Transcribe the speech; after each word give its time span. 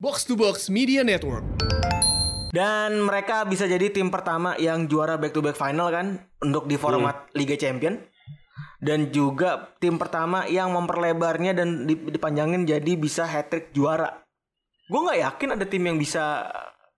Box 0.00 0.24
to 0.24 0.32
Box 0.32 0.72
Media 0.72 1.04
Network. 1.04 1.44
Dan 2.50 3.04
mereka 3.04 3.44
bisa 3.44 3.68
jadi 3.68 3.92
tim 3.92 4.08
pertama 4.08 4.56
yang 4.56 4.88
juara 4.88 5.14
back 5.14 5.30
to 5.30 5.44
back 5.44 5.54
final 5.54 5.92
kan 5.92 6.24
untuk 6.40 6.64
di 6.64 6.74
format 6.74 7.28
Liga 7.36 7.54
Champion. 7.54 8.00
Dan 8.80 9.12
juga 9.12 9.76
tim 9.76 10.00
pertama 10.00 10.48
yang 10.48 10.72
memperlebarnya 10.72 11.52
dan 11.52 11.84
dip- 11.84 12.08
dipanjangin 12.08 12.64
jadi 12.64 12.96
bisa 12.96 13.28
hat 13.28 13.52
trick 13.52 13.70
juara. 13.70 14.24
Gue 14.88 15.04
nggak 15.04 15.20
yakin 15.20 15.48
ada 15.54 15.68
tim 15.68 15.84
yang 15.84 16.00
bisa 16.00 16.48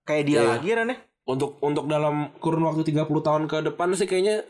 kayak 0.07 0.25
dia 0.25 0.39
Iya. 0.41 0.48
lagi 0.57 0.69
Ran 0.71 0.95
ya. 0.95 0.96
Untuk 1.27 1.59
untuk 1.59 1.91
dalam 1.91 2.30
kurun 2.39 2.62
waktu 2.62 2.87
30 2.87 3.03
tahun 3.21 3.45
ke 3.45 3.66
depan 3.66 3.93
sih 3.93 4.07
kayaknya 4.07 4.46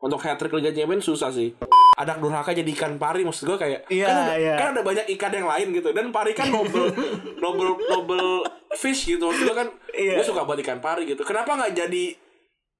untuk 0.00 0.18
hat 0.18 0.36
trick 0.36 0.52
Liga 0.52 0.72
Champions 0.72 1.04
susah 1.04 1.28
sih. 1.28 1.52
Ada 1.94 2.16
durhaka 2.16 2.50
jadi 2.50 2.64
ikan 2.72 2.96
pari 2.96 3.20
maksud 3.20 3.44
gue 3.44 3.54
kayak 3.54 3.84
Iya, 3.86 4.06
kan, 4.06 4.16
ada, 4.18 4.34
iya. 4.34 4.54
kan 4.56 4.66
ada 4.72 4.80
banyak 4.80 5.04
ikan 5.14 5.28
yang 5.30 5.44
lain 5.46 5.68
gitu 5.70 5.92
dan 5.92 6.08
pari 6.08 6.32
kan 6.32 6.48
noble 6.48 6.88
noble 7.44 7.76
noble 7.86 8.48
fish 8.72 9.04
gitu 9.06 9.20
maksud 9.22 9.44
gue 9.44 9.52
kan 9.54 9.68
Iya. 9.92 10.16
gue 10.16 10.24
suka 10.24 10.42
buat 10.42 10.56
ikan 10.58 10.80
pari 10.80 11.04
gitu 11.04 11.20
kenapa 11.20 11.52
nggak 11.54 11.76
jadi 11.76 12.04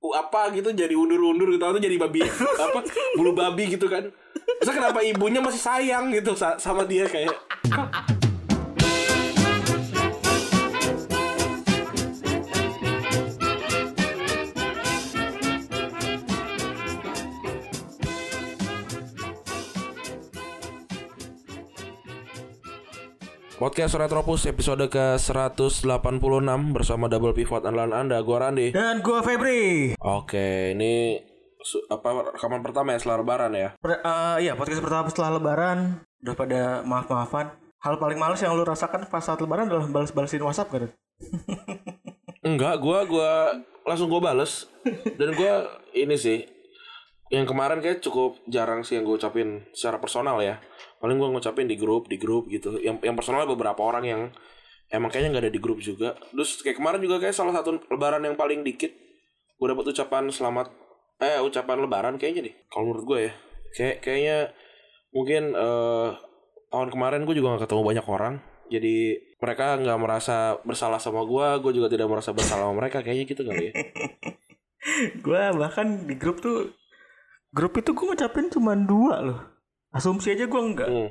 apa 0.01 0.49
gitu 0.51 0.73
jadi 0.73 0.97
undur-undur 0.97 1.53
gitu 1.53 1.61
atau 1.61 1.77
jadi 1.77 2.01
babi 2.01 2.25
apa 2.65 2.81
bulu 3.13 3.37
babi 3.37 3.69
gitu 3.71 3.85
kan 3.87 4.09
Terus 4.57 4.73
kenapa 4.73 5.01
ibunya 5.01 5.39
masih 5.39 5.61
sayang 5.61 6.09
gitu 6.09 6.33
sa- 6.33 6.57
sama 6.57 6.85
dia 6.85 7.05
kayak 7.05 7.33
Podcast 23.61 23.93
Retropus 23.93 24.49
episode 24.49 24.89
ke-186 24.89 25.85
bersama 26.73 27.13
Double 27.13 27.37
Pivot 27.37 27.61
andalan 27.61 27.93
Anda, 27.93 28.25
gua 28.25 28.49
Randi. 28.49 28.73
Dan 28.73 29.05
gue 29.05 29.21
Febri. 29.21 29.93
Oke, 30.01 30.73
ini 30.73 31.21
apa 31.93 32.33
rekaman 32.33 32.65
pertama 32.65 32.97
ya 32.97 33.05
setelah 33.05 33.21
lebaran 33.21 33.53
ya? 33.53 33.77
Per- 33.77 34.01
eh, 34.01 34.37
iya 34.49 34.57
podcast 34.57 34.81
pertama 34.81 35.13
setelah 35.13 35.37
Lebaran 35.37 36.01
udah 36.25 36.33
pada 36.41 36.61
maaf-maafan. 36.89 37.53
Hal 37.85 38.01
paling 38.01 38.17
males 38.17 38.41
yang 38.41 38.57
lu 38.57 38.65
rasakan 38.65 39.05
pas 39.13 39.21
saat 39.21 39.45
Lebaran 39.45 39.69
adalah 39.69 39.85
balas-balasin 39.93 40.41
WhatsApp 40.41 40.73
kan? 40.73 40.89
Enggak, 42.49 42.81
gua 42.81 43.05
gua 43.05 43.61
langsung 43.85 44.09
gua 44.09 44.33
bales. 44.33 44.73
Dan 45.21 45.37
gua 45.37 45.69
ini 45.93 46.17
sih 46.17 46.49
yang 47.31 47.47
kemarin 47.47 47.79
kayak 47.79 48.03
cukup 48.03 48.43
jarang 48.51 48.83
sih 48.83 48.99
yang 48.99 49.07
gue 49.07 49.15
ucapin 49.15 49.63
secara 49.71 50.03
personal 50.03 50.43
ya. 50.43 50.59
Paling 50.99 51.17
gua 51.17 51.31
ngucapin 51.33 51.71
di 51.71 51.79
grup, 51.79 52.11
di 52.11 52.19
grup 52.19 52.51
gitu. 52.51 52.77
Yang 52.77 53.07
yang 53.07 53.17
personal 53.17 53.47
beberapa 53.47 53.81
orang 53.81 54.05
yang 54.05 54.23
emang 54.91 55.09
kayaknya 55.09 55.39
nggak 55.39 55.45
ada 55.47 55.55
di 55.55 55.63
grup 55.63 55.79
juga. 55.79 56.19
Terus 56.35 56.61
kayak 56.61 56.77
kemarin 56.77 57.01
juga 57.01 57.23
kayak 57.23 57.33
salah 57.33 57.55
satu 57.55 57.81
lebaran 57.89 58.27
yang 58.27 58.35
paling 58.35 58.67
dikit 58.67 58.93
gue 59.61 59.67
dapat 59.69 59.93
ucapan 59.93 60.33
selamat 60.33 60.73
eh 61.21 61.37
ucapan 61.41 61.79
lebaran 61.87 62.15
kayaknya 62.19 62.51
deh. 62.51 62.55
Kalau 62.67 62.91
menurut 62.91 63.05
gue 63.07 63.19
ya. 63.31 63.33
Kayak 63.73 63.97
kayaknya 64.03 64.39
mungkin 65.15 65.43
eh 65.55 66.11
tahun 66.71 66.89
kemarin 66.91 67.23
gue 67.25 67.35
juga 67.39 67.57
gak 67.57 67.71
ketemu 67.71 67.83
banyak 67.87 68.07
orang. 68.11 68.35
Jadi 68.71 68.97
mereka 69.39 69.79
nggak 69.79 69.99
merasa 69.99 70.59
bersalah 70.63 71.03
sama 71.03 71.27
gue, 71.27 71.47
gue 71.63 71.73
juga 71.79 71.89
tidak 71.91 72.07
merasa 72.11 72.31
bersalah 72.35 72.67
sama 72.67 72.75
mereka. 72.75 73.07
Kayaknya 73.07 73.25
gitu 73.31 73.43
kali 73.47 73.65
ya. 73.71 73.73
gue 75.25 75.43
bahkan 75.55 75.87
di 76.09 76.15
grup 76.19 76.43
tuh 76.43 76.80
grup 77.51 77.73
itu 77.79 77.91
gue 77.93 78.07
ngucapin 78.07 78.47
cuma 78.49 78.73
dua 78.75 79.15
loh. 79.23 79.41
Asumsi 79.91 80.35
aja 80.35 80.47
gue 80.47 80.63
enggak. 80.63 80.89
Hmm. 80.89 81.11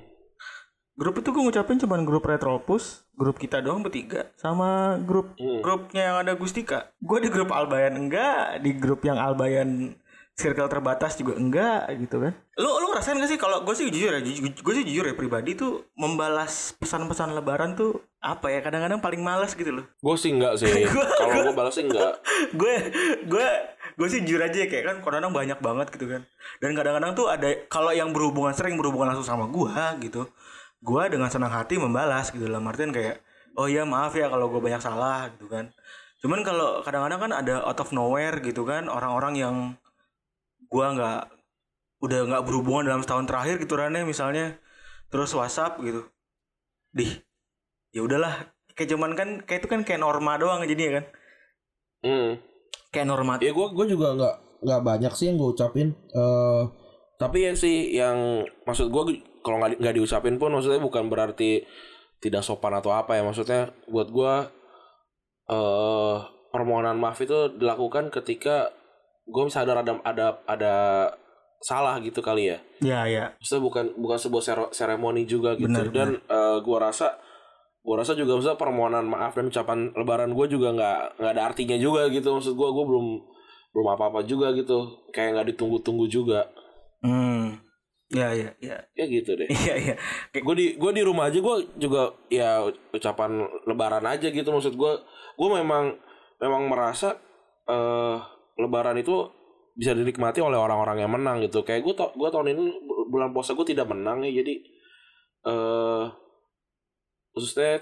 Grup 1.00 1.16
itu 1.24 1.32
gue 1.32 1.44
ngucapin 1.48 1.80
cuma 1.80 1.96
grup 2.04 2.28
Retropus, 2.28 3.08
grup 3.16 3.40
kita 3.40 3.64
doang 3.64 3.80
bertiga, 3.80 4.28
sama 4.36 5.00
grup 5.00 5.32
Hmm. 5.40 5.64
grupnya 5.64 6.12
yang 6.12 6.18
ada 6.20 6.36
Gustika. 6.36 6.92
Gue 7.00 7.24
di 7.24 7.32
grup 7.32 7.56
Albayan 7.56 7.96
enggak, 7.96 8.60
di 8.60 8.76
grup 8.76 9.08
yang 9.08 9.16
Albayan 9.16 9.96
circle 10.36 10.72
terbatas 10.72 11.20
juga 11.20 11.36
enggak 11.36 11.88
gitu 12.00 12.24
kan. 12.24 12.32
Lu 12.56 12.72
lu 12.80 12.92
ngerasain 12.92 13.20
gak 13.20 13.28
sih 13.28 13.40
kalau 13.40 13.64
gue 13.68 13.76
sih 13.76 13.92
jujur 13.92 14.12
ya, 14.16 14.20
gue 14.24 14.74
sih 14.76 14.86
jujur 14.88 15.04
ya 15.08 15.16
pribadi 15.16 15.56
tuh 15.56 15.88
membalas 16.00 16.76
pesan-pesan 16.80 17.36
lebaran 17.36 17.76
tuh 17.76 18.00
apa 18.20 18.52
ya 18.52 18.60
kadang-kadang 18.60 19.04
paling 19.04 19.20
malas 19.20 19.52
gitu 19.56 19.72
loh. 19.72 19.86
Gue 20.00 20.16
sih 20.16 20.32
enggak 20.32 20.60
sih. 20.60 20.68
Kalau 21.20 21.48
gue 21.48 21.56
balas 21.56 21.76
sih 21.76 21.84
enggak. 21.88 22.24
gue 22.56 22.74
gue 23.28 23.48
gue 24.00 24.08
sih 24.08 24.24
jujur 24.24 24.40
aja 24.40 24.56
kayak 24.64 24.84
kan 24.88 24.96
kadang-kadang 25.04 25.36
banyak 25.36 25.60
banget 25.60 25.88
gitu 25.92 26.08
kan. 26.08 26.24
Dan 26.64 26.72
kadang-kadang 26.72 27.12
tuh 27.20 27.28
ada 27.28 27.52
kalau 27.68 27.92
yang 27.92 28.16
berhubungan 28.16 28.56
sering 28.56 28.80
berhubungan 28.80 29.12
langsung 29.12 29.28
sama 29.28 29.52
gue 29.52 30.08
gitu 30.08 30.24
gue 30.80 31.04
dengan 31.12 31.28
senang 31.28 31.52
hati 31.52 31.76
membalas 31.76 32.32
gitu 32.32 32.48
lah 32.48 32.64
Martin 32.64 32.96
kayak 32.96 33.20
oh 33.60 33.68
iya 33.68 33.84
maaf 33.84 34.16
ya 34.16 34.32
kalau 34.32 34.48
gue 34.48 34.64
banyak 34.64 34.80
salah 34.80 35.28
gitu 35.36 35.52
kan. 35.52 35.76
Cuman 36.24 36.44
kalau 36.48 36.80
kadang-kadang 36.84 37.20
kan 37.28 37.32
ada 37.36 37.56
out 37.68 37.80
of 37.80 37.92
nowhere 37.92 38.40
gitu 38.40 38.64
kan 38.64 38.88
orang-orang 38.88 39.34
yang 39.36 39.56
gue 40.72 40.86
nggak 40.96 41.22
udah 42.00 42.20
nggak 42.32 42.44
berhubungan 42.48 42.88
dalam 42.88 43.04
setahun 43.04 43.28
terakhir 43.28 43.60
gitu 43.60 43.76
Rane 43.76 44.08
misalnya 44.08 44.56
terus 45.12 45.36
WhatsApp 45.36 45.76
gitu. 45.84 46.08
Dih 46.96 47.20
ya 47.92 48.00
udahlah. 48.08 48.48
Kayak 48.80 48.96
cuman 48.96 49.12
kan 49.20 49.30
kayak 49.44 49.68
itu 49.68 49.68
kan 49.68 49.82
kayak 49.84 50.00
norma 50.00 50.40
doang 50.40 50.64
jadinya 50.64 51.04
kan. 51.04 51.06
Hmm. 52.00 52.32
Kayak 52.90 53.08
norma 53.08 53.38
Ya 53.42 53.54
gue 53.54 53.68
gue 53.74 53.86
juga 53.90 54.14
nggak 54.18 54.36
nggak 54.66 54.82
banyak 54.84 55.14
sih 55.16 55.26
yang 55.32 55.38
gue 55.40 55.50
ucapin. 55.56 55.90
eh 55.94 56.64
tapi 57.20 57.44
ya 57.44 57.52
sih 57.52 57.92
yang 58.00 58.48
maksud 58.64 58.88
gue 58.88 59.20
kalau 59.44 59.60
nggak 59.60 59.80
nggak 59.84 59.96
diucapin 60.00 60.40
pun 60.40 60.56
maksudnya 60.56 60.80
bukan 60.80 61.12
berarti 61.12 61.68
tidak 62.24 62.44
sopan 62.44 62.80
atau 62.80 62.96
apa 62.96 63.20
ya 63.20 63.24
maksudnya 63.28 63.72
buat 63.92 64.08
gue 64.08 64.34
eh 65.50 66.18
permohonan 66.50 66.98
maaf 66.98 67.20
itu 67.22 67.56
dilakukan 67.60 68.10
ketika 68.10 68.72
gue 69.30 69.42
sadar 69.52 69.84
ada 69.86 70.00
ada 70.02 70.28
ada 70.50 70.76
salah 71.60 72.00
gitu 72.00 72.24
kali 72.24 72.56
ya. 72.56 72.58
Ya 72.80 73.02
ya. 73.06 73.26
Maksudnya 73.38 73.64
bukan 73.64 73.86
bukan 74.00 74.18
sebuah 74.18 74.44
seremoni 74.72 75.28
juga 75.28 75.54
gitu 75.60 75.70
Benar, 75.70 75.92
dan 75.92 76.10
eh, 76.24 76.58
gua 76.64 76.90
rasa 76.90 77.20
gua 77.90 78.06
rasa 78.06 78.14
juga 78.14 78.38
maksudnya 78.38 78.62
permohonan 78.62 79.10
maaf 79.10 79.34
dan 79.34 79.50
ucapan 79.50 79.90
lebaran 79.98 80.38
gue 80.38 80.46
juga 80.46 80.78
nggak 80.78 81.00
nggak 81.18 81.32
ada 81.34 81.44
artinya 81.50 81.78
juga 81.82 82.06
gitu. 82.14 82.30
Maksud 82.30 82.54
gua 82.54 82.70
gua 82.70 82.86
belum 82.86 83.08
belum 83.74 83.88
apa 83.98 84.04
apa 84.14 84.20
juga 84.30 84.54
gitu. 84.54 85.10
Kayak 85.10 85.42
nggak 85.42 85.48
ditunggu-tunggu 85.58 86.06
juga. 86.06 86.54
Hmm. 87.02 87.58
Ya 88.10 88.34
ya 88.34 88.54
ya. 88.62 88.78
ya 88.94 89.06
gitu 89.10 89.34
deh. 89.38 89.50
Iya 89.50 89.74
iya. 89.78 89.96
Kayak 90.34 90.44
gue 90.46 90.56
di 90.58 90.68
gue 90.78 90.92
di 90.98 91.04
rumah 91.06 91.30
aja 91.30 91.38
gue 91.38 91.56
juga 91.78 92.14
ya 92.30 92.66
ucapan 92.94 93.46
lebaran 93.70 94.06
aja 94.06 94.30
gitu. 94.30 94.50
Maksud 94.50 94.74
gue 94.78 94.92
gue 95.38 95.50
memang 95.50 95.94
memang 96.42 96.70
merasa 96.70 97.18
eh 97.70 98.18
lebaran 98.58 98.98
itu 98.98 99.30
bisa 99.78 99.94
dinikmati 99.94 100.42
oleh 100.42 100.58
orang-orang 100.58 101.06
yang 101.06 101.14
menang 101.14 101.42
gitu. 101.46 101.62
Kayak 101.62 101.86
gue 101.86 101.94
gue 101.98 102.30
tahun 102.34 102.54
ini 102.54 102.64
bu- 102.82 103.08
bulan 103.14 103.30
puasa 103.34 103.54
gue 103.54 103.66
tidak 103.66 103.86
menang 103.90 104.26
ya. 104.26 104.42
Jadi 104.42 104.54
eh 105.46 106.06
maksudnya 107.40 107.80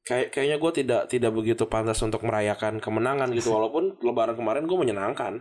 kayak 0.00 0.28
kayaknya 0.32 0.56
gue 0.56 0.72
tidak 0.72 1.02
tidak 1.08 1.32
begitu 1.32 1.64
pantas 1.64 2.00
untuk 2.00 2.20
merayakan 2.22 2.78
kemenangan 2.78 3.32
gitu. 3.32 3.50
Walaupun 3.50 4.00
lebaran 4.00 4.36
kemarin 4.36 4.68
gue 4.68 4.76
menyenangkan. 4.76 5.40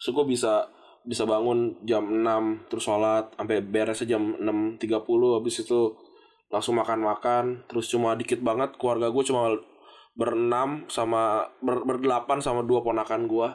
So 0.00 0.12
gue 0.12 0.24
bisa 0.24 0.68
bisa 1.04 1.24
bangun 1.24 1.78
jam 1.84 2.04
6 2.04 2.68
terus 2.68 2.84
sholat 2.84 3.32
sampai 3.32 3.64
beres 3.64 4.04
jam 4.04 4.36
6.30 4.36 4.80
habis 5.36 5.56
itu 5.62 5.96
langsung 6.48 6.76
makan-makan. 6.76 7.64
Terus 7.64 7.88
cuma 7.88 8.12
dikit 8.12 8.40
banget 8.40 8.76
keluarga 8.76 9.08
gue 9.08 9.24
cuma 9.24 9.56
berenam 10.18 10.84
sama 10.90 11.46
ber, 11.62 11.86
berdelapan 11.86 12.42
sama 12.42 12.66
dua 12.66 12.82
ponakan 12.82 13.30
gue 13.30 13.48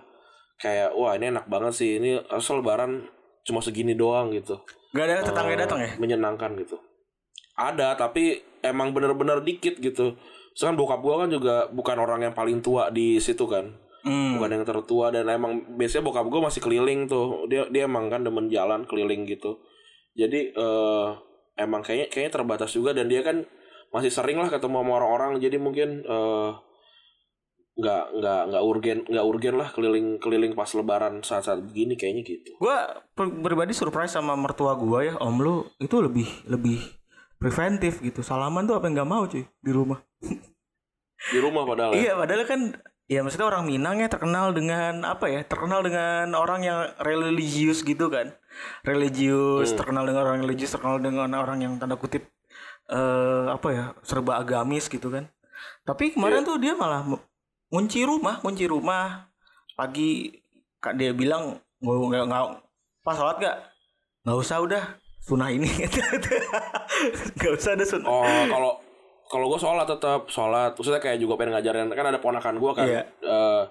kayak 0.57 0.95
wah 0.95 1.13
ini 1.13 1.29
enak 1.29 1.45
banget 1.45 1.73
sih. 1.75 1.89
Ini 2.01 2.25
asal 2.31 2.61
lebaran 2.63 3.05
cuma 3.43 3.59
segini 3.59 3.93
doang 3.93 4.31
gitu. 4.31 4.57
Gak 4.93 5.09
ada 5.09 5.25
tetangga 5.25 5.53
Eh, 5.53 5.59
datang 5.59 5.79
ya? 5.81 5.91
menyenangkan 5.97 6.53
gitu 6.57 6.77
ada 7.53 7.93
tapi 7.93 8.41
emang 8.65 8.95
bener-bener 8.95 9.41
dikit 9.43 9.77
gitu. 9.77 10.17
Soalnya 10.53 10.77
bokap 10.79 11.01
gue 11.01 11.15
kan 11.17 11.29
juga 11.29 11.55
bukan 11.69 11.97
orang 11.97 12.29
yang 12.29 12.33
paling 12.33 12.61
tua 12.61 12.89
di 12.89 13.17
situ 13.21 13.45
kan. 13.45 13.83
Hmm. 14.03 14.35
bukan 14.35 14.59
yang 14.59 14.67
tertua 14.67 15.15
dan 15.15 15.31
emang 15.31 15.63
biasanya 15.79 16.03
bokap 16.03 16.27
gue 16.27 16.41
masih 16.43 16.59
keliling 16.59 17.07
tuh. 17.07 17.47
Dia 17.47 17.71
dia 17.71 17.87
emang 17.87 18.11
kan 18.11 18.19
demen 18.19 18.51
jalan 18.51 18.83
keliling 18.83 19.23
gitu. 19.23 19.63
Jadi 20.11 20.51
eh 20.51 21.07
emang 21.55 21.79
kayaknya 21.79 22.11
kayaknya 22.11 22.31
terbatas 22.35 22.75
juga 22.75 22.91
dan 22.91 23.07
dia 23.07 23.23
kan 23.23 23.47
masih 23.95 24.11
sering 24.11 24.43
lah 24.43 24.51
ketemu 24.51 24.83
sama 24.83 24.91
orang-orang. 24.99 25.39
Jadi 25.39 25.55
mungkin 25.55 26.03
eh 26.03 26.51
nggak 27.73 28.03
nggak 28.21 28.41
nggak 28.53 28.63
urgen 28.67 28.99
nggak 29.09 29.25
urgen 29.25 29.55
lah 29.57 29.69
keliling 29.73 30.21
keliling 30.21 30.53
pas 30.53 30.69
lebaran 30.77 31.25
saat-saat 31.25 31.63
begini 31.63 31.95
kayaknya 31.95 32.21
gitu. 32.27 32.59
Gue 32.59 32.75
pribadi 33.15 33.71
surprise 33.71 34.13
sama 34.13 34.35
mertua 34.35 34.75
gue 34.75 35.09
ya, 35.09 35.13
om. 35.17 35.39
Lu 35.39 35.63
itu 35.79 35.95
lebih 36.03 36.27
lebih 36.45 37.02
preventif 37.43 37.99
gitu. 37.99 38.23
Salaman 38.23 38.63
tuh 38.63 38.79
apa 38.79 38.87
yang 38.87 39.03
nggak 39.03 39.11
mau 39.11 39.27
cuy 39.27 39.43
di 39.43 39.71
rumah. 39.75 39.99
di 41.33 41.39
rumah 41.43 41.67
padahal 41.67 41.91
ya 41.91 41.99
Iya, 41.99 42.11
padahal 42.15 42.43
kan 42.47 42.61
ya 43.11 43.19
maksudnya 43.19 43.47
orang 43.51 43.67
Minang 43.67 43.99
ya 43.99 44.07
terkenal 44.07 44.55
dengan 44.55 45.03
apa 45.03 45.27
ya? 45.27 45.43
Terkenal 45.43 45.83
dengan 45.83 46.31
orang 46.39 46.63
yang 46.63 46.79
religius 47.03 47.83
gitu 47.83 48.07
kan. 48.07 48.31
Religius, 48.87 49.75
terkenal 49.75 50.07
dengan 50.07 50.23
orang 50.23 50.47
religius, 50.47 50.71
terkenal 50.71 51.03
dengan 51.03 51.27
orang 51.35 51.59
yang 51.59 51.75
tanda 51.75 51.99
kutip 51.99 52.23
eh 52.87 53.47
apa 53.51 53.67
ya? 53.75 53.83
serba 54.07 54.39
agamis 54.39 54.87
gitu 54.87 55.11
kan. 55.11 55.27
Tapi 55.83 56.15
kemarin 56.15 56.47
tuh 56.47 56.55
dia 56.55 56.79
malah 56.79 57.03
kunci 57.67 58.07
rumah, 58.07 58.39
kunci 58.39 58.63
rumah. 58.63 59.27
Pagi 59.75 60.31
kak 60.79 60.95
dia 60.95 61.11
bilang 61.11 61.59
nggak 61.83 62.23
nggak 62.23 62.43
pas 63.03 63.19
sholat 63.19 63.35
gak? 63.41 63.57
Nggak 64.23 64.37
usah 64.39 64.57
udah 64.63 64.83
sunah 65.23 65.49
ini. 65.49 65.67
Nggak 67.39 67.51
usah 67.55 67.73
ada 67.75 67.85
sunah. 67.87 68.07
Oh, 68.07 68.23
kalau 68.23 68.71
kalau 69.31 69.45
gue 69.49 69.59
sholat 69.59 69.87
tetap 69.87 70.27
sholat. 70.27 70.71
Maksudnya 70.75 71.01
kayak 71.01 71.17
juga 71.17 71.39
pengen 71.39 71.55
ngajarin 71.57 71.89
kan 71.89 72.05
ada 72.05 72.19
ponakan 72.19 72.55
gue 72.59 72.71
kan. 72.75 72.85
Iya. 72.85 73.01
eh, 73.23 73.63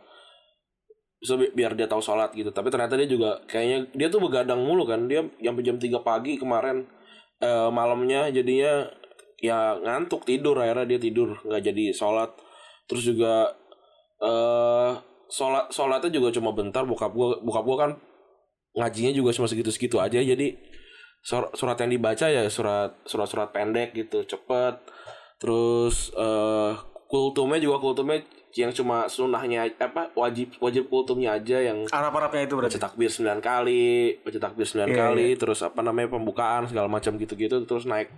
so, 1.23 1.39
bi- 1.39 1.53
biar 1.53 1.77
dia 1.77 1.87
tahu 1.87 2.01
sholat 2.03 2.33
gitu. 2.35 2.51
Tapi 2.51 2.73
ternyata 2.73 2.97
dia 2.97 3.07
juga 3.07 3.39
kayaknya 3.47 3.87
dia 3.95 4.09
tuh 4.09 4.21
begadang 4.25 4.65
mulu 4.65 4.89
kan. 4.89 5.07
Dia 5.07 5.23
sampai 5.23 5.63
jam 5.63 5.77
3 5.77 6.01
pagi 6.03 6.41
kemarin 6.41 6.89
eh, 7.39 7.69
malamnya 7.71 8.33
jadinya 8.33 8.89
ya 9.43 9.75
ngantuk 9.75 10.23
tidur 10.23 10.55
akhirnya 10.55 10.87
dia 10.87 10.99
tidur 10.99 11.37
nggak 11.45 11.63
jadi 11.63 11.85
sholat. 11.93 12.33
Terus 12.89 13.05
juga 13.07 13.53
eh 14.23 14.93
sholat 15.29 15.69
sholatnya 15.71 16.11
juga 16.11 16.33
cuma 16.33 16.51
bentar. 16.57 16.83
Bokap 16.89 17.13
gue 17.13 17.45
bokap 17.45 17.65
gue 17.69 17.77
kan 17.79 17.91
ngajinya 18.73 19.13
juga 19.13 19.31
cuma 19.37 19.47
segitu-segitu 19.47 20.01
aja. 20.01 20.17
Jadi 20.19 20.72
sur- 21.23 21.55
surat 21.55 21.79
yang 21.79 21.91
dibaca 21.95 22.27
ya 22.27 22.43
surat 22.51 22.99
surat-surat 23.07 23.55
pendek 23.55 23.95
gitu 23.95 24.27
cepet. 24.27 24.75
Terus 25.39 26.11
eh 26.15 26.73
kultumnya 27.07 27.59
juga 27.59 27.79
kultumnya 27.79 28.21
yang 28.53 28.69
cuma 28.69 29.09
sunnahnya 29.09 29.65
apa 29.81 30.13
wajib 30.13 30.53
wajib 30.61 30.93
kultumnya 30.93 31.33
aja 31.41 31.57
yang 31.57 31.89
Arab-Arabnya 31.89 32.45
itu 32.45 32.55
berarti. 32.59 32.77
baca 32.77 32.85
takbir 32.93 33.09
9 33.09 33.41
kali 33.41 34.21
baca 34.21 34.39
takbir 34.39 34.67
9 34.69 34.93
Iya, 34.93 34.97
kali 34.97 35.29
terus 35.41 35.65
apa 35.65 35.81
namanya 35.81 36.13
pembukaan 36.13 36.69
segala 36.69 36.85
macam 36.85 37.17
gitu-gitu 37.17 37.65
terus 37.65 37.89
naik 37.89 38.13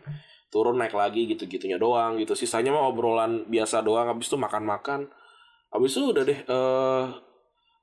turun 0.51 0.75
naik 0.79 0.95
lagi 0.95 1.31
gitu-gitunya 1.31 1.79
doang 1.79 2.19
gitu. 2.19 2.35
Sisanya 2.35 2.75
mah 2.75 2.87
obrolan 2.91 3.47
biasa 3.47 3.83
doang 3.87 4.11
habis 4.11 4.27
itu 4.27 4.35
makan-makan. 4.35 5.07
Habis 5.71 5.99
itu 5.99 6.03
udah 6.11 6.23
deh 6.27 6.39
eh 6.47 7.05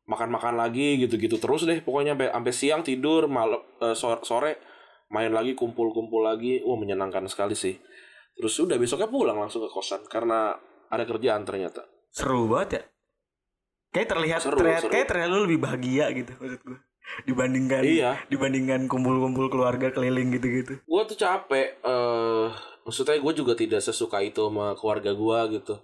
makan-makan 0.08 0.60
lagi 0.60 1.00
gitu-gitu 1.00 1.40
terus 1.40 1.64
deh 1.64 1.80
pokoknya 1.80 2.18
sampai 2.20 2.28
sampai 2.36 2.54
siang 2.54 2.82
tidur 2.84 3.32
malam 3.32 3.64
eh, 3.80 3.96
sore, 3.96 4.20
sore 4.28 4.52
main 5.12 5.30
lagi 5.30 5.54
kumpul-kumpul 5.54 6.24
lagi 6.24 6.64
wah 6.64 6.76
menyenangkan 6.76 7.28
sekali 7.28 7.54
sih 7.54 7.76
terus 8.32 8.56
udah 8.58 8.76
besoknya 8.76 9.06
pulang 9.06 9.36
langsung 9.36 9.62
ke 9.62 9.70
kosan 9.70 10.02
karena 10.08 10.56
ada 10.88 11.04
kerjaan 11.04 11.44
ternyata 11.44 11.84
Seru 12.10 12.48
banget 12.48 12.70
ya. 12.74 12.84
Kayak 13.92 14.08
terlihat 14.10 14.40
Seru, 14.40 14.56
terlihat 14.58 14.82
seru. 14.84 14.92
kayak 14.92 15.08
terlihat 15.08 15.30
lu 15.30 15.40
lebih 15.44 15.60
bahagia 15.60 16.06
gitu 16.12 16.32
maksud 16.36 16.60
gue. 16.62 16.80
Dibandingkan 17.24 17.82
Iya. 17.84 18.12
dibandingkan 18.28 18.88
kumpul-kumpul 18.88 19.48
keluarga 19.48 19.92
keliling 19.92 20.32
gitu-gitu. 20.32 20.80
gue 20.80 21.02
tuh 21.06 21.18
capek 21.18 21.76
eh 21.78 22.48
maksudnya 22.82 23.16
gue 23.16 23.34
juga 23.34 23.54
tidak 23.54 23.80
sesuka 23.80 24.20
itu 24.20 24.40
sama 24.42 24.76
keluarga 24.76 25.12
gue 25.12 25.40
gitu 25.56 25.76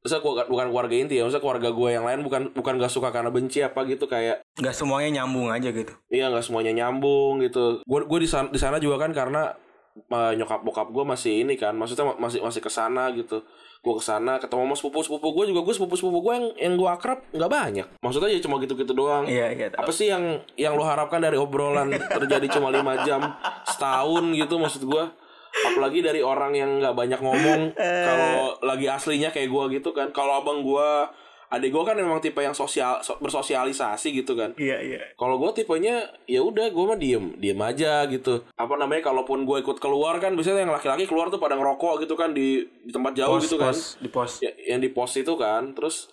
Maksudnya 0.00 0.22
gua, 0.22 0.32
bukan 0.48 0.66
keluarga 0.68 0.94
inti 0.96 1.14
ya 1.14 1.22
maksudnya 1.22 1.44
keluarga 1.44 1.68
gue 1.70 1.88
yang 1.90 2.04
lain 2.04 2.20
bukan 2.20 2.42
bukan 2.50 2.74
gak 2.76 2.88
suka 2.88 3.08
karena 3.08 3.28
benci 3.28 3.60
apa 3.60 3.84
gitu 3.84 4.04
kayak 4.04 4.40
Nggak 4.56 4.72
semuanya 4.72 5.20
nyambung 5.20 5.48
aja 5.48 5.68
gitu. 5.68 5.92
iya 6.08 6.26
nggak 6.26 6.40
semuanya 6.40 6.72
nyambung 6.74 7.40
gitu. 7.40 7.84
Gue 7.84 8.00
gue 8.02 8.18
di 8.18 8.28
sana 8.28 8.48
di 8.48 8.56
sana 8.56 8.76
juga 8.76 8.96
kan 8.98 9.12
karena 9.12 9.52
eh, 9.92 10.32
nyokap 10.34 10.62
bokap 10.62 10.88
gue 10.88 11.04
masih 11.04 11.44
ini 11.44 11.54
kan 11.54 11.72
maksudnya 11.72 12.08
ma- 12.08 12.18
masih 12.18 12.40
masih 12.40 12.60
ke 12.60 12.68
sana 12.68 13.12
gitu. 13.12 13.44
Gue 13.80 13.94
ke 13.96 14.00
sana 14.00 14.36
ketemu 14.36 14.68
sama 14.68 14.76
sepupu 14.76 14.98
sepupu 15.00 15.28
gue 15.34 15.44
juga 15.52 15.60
gue 15.62 15.74
sepupu 15.74 15.96
sepupu 15.96 16.18
gue 16.22 16.32
yang 16.32 16.46
yang 16.56 16.74
gue 16.76 16.88
akrab 16.88 17.20
nggak 17.30 17.48
banyak. 17.50 17.86
Maksudnya 18.00 18.28
ya 18.28 18.40
cuma 18.40 18.56
gitu 18.56 18.72
gitu 18.74 18.92
doang. 18.92 19.24
Iya, 19.24 19.52
iya. 19.52 19.68
apa 19.72 19.88
sih 19.90 20.08
yang 20.08 20.24
yang 20.56 20.76
lo 20.76 20.84
harapkan 20.84 21.16
dari 21.16 21.36
obrolan 21.36 21.92
terjadi 21.92 22.48
cuma 22.50 22.68
lima 22.68 23.04
jam 23.04 23.20
setahun 23.66 24.24
gitu 24.32 24.56
maksud 24.56 24.84
gua 24.84 25.12
apalagi 25.52 26.00
dari 26.00 26.20
orang 26.20 26.52
yang 26.52 26.78
nggak 26.78 26.94
banyak 26.94 27.20
ngomong 27.20 27.60
kalau 28.08 28.34
lagi 28.62 28.86
aslinya 28.86 29.30
kayak 29.30 29.48
gua 29.48 29.66
gitu 29.68 29.90
kan. 29.90 30.10
Kalau 30.10 30.40
abang 30.40 30.62
gua 30.62 31.10
adik 31.50 31.74
gua 31.74 31.82
kan 31.82 31.98
memang 31.98 32.22
tipe 32.22 32.38
yang 32.38 32.54
sosial 32.54 33.02
so- 33.02 33.18
bersosialisasi 33.18 34.14
gitu 34.14 34.38
kan. 34.38 34.54
Iya, 34.54 34.78
iya. 34.78 35.00
kalau 35.18 35.34
gue 35.34 35.50
tipenya 35.50 36.06
ya 36.22 36.46
udah 36.46 36.70
gue 36.70 36.84
mah 36.86 36.94
diem 36.94 37.34
diem 37.42 37.58
aja 37.58 38.06
gitu. 38.06 38.46
Apa 38.54 38.78
namanya 38.78 39.10
kalaupun 39.10 39.42
gue 39.42 39.58
ikut 39.58 39.82
keluar 39.82 40.22
kan 40.22 40.38
biasanya 40.38 40.62
yang 40.62 40.70
laki-laki 40.70 41.10
keluar 41.10 41.26
tuh 41.26 41.42
pada 41.42 41.58
ngerokok 41.58 42.06
gitu 42.06 42.14
kan 42.14 42.30
di, 42.30 42.62
di 42.86 42.94
tempat 42.94 43.18
jauh 43.18 43.34
Pos, 43.34 43.50
gitu 43.50 43.58
kan. 43.58 43.74
pos, 43.74 43.98
di 43.98 44.06
pos. 44.06 44.32
ya, 44.38 44.54
yang 44.62 44.78
di 44.78 44.94
pos 44.94 45.10
itu 45.18 45.34
kan 45.34 45.74
terus 45.74 46.06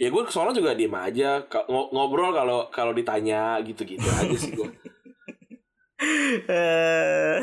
ya 0.00 0.08
gue 0.08 0.22
kesono 0.24 0.56
juga 0.56 0.72
diem 0.72 0.94
aja 0.94 1.44
ngobrol 1.68 2.32
kalau 2.32 2.70
kalau 2.72 2.96
ditanya 2.96 3.58
gitu-gitu 3.60 4.08
aja 4.08 4.36
sih 4.40 4.56
gue 4.56 4.72
Eh, 5.98 7.36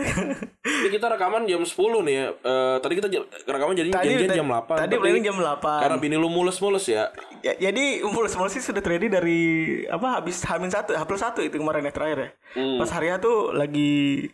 ini 0.64 0.88
kita 0.88 1.12
rekaman 1.12 1.44
jam 1.44 1.60
10 1.60 1.76
nih 2.02 2.16
ya 2.16 2.28
Eh, 2.32 2.76
tadi 2.80 2.94
kita 2.96 3.12
jam- 3.12 3.28
rekaman 3.28 3.76
jadi 3.76 3.92
tadi 3.92 4.16
janjian 4.16 4.32
jam 4.34 4.48
8 4.48 4.80
Tadi 4.80 4.96
planning 4.96 5.24
jam 5.24 5.36
8. 5.36 5.60
karena 5.60 5.98
bini 6.00 6.16
lu 6.16 6.32
mules-mules 6.32 6.88
ya 6.88 7.12
Ya, 7.44 7.52
jadi 7.62 8.00
mulus-mulus 8.02 8.56
sih 8.56 8.64
sudah 8.64 8.80
ready 8.80 9.06
dari 9.06 9.42
apa 9.86 10.18
habis 10.18 10.42
Hamin 10.42 10.72
satu, 10.72 10.96
plus 11.04 11.20
satu 11.20 11.44
itu 11.44 11.60
kemarin 11.60 11.84
yang 11.84 11.94
terakhir 11.94 12.18
ya. 12.18 12.30
Hmm. 12.56 12.82
Pas 12.82 12.90
hari 12.90 13.14
tuh 13.20 13.52
lagi 13.52 14.26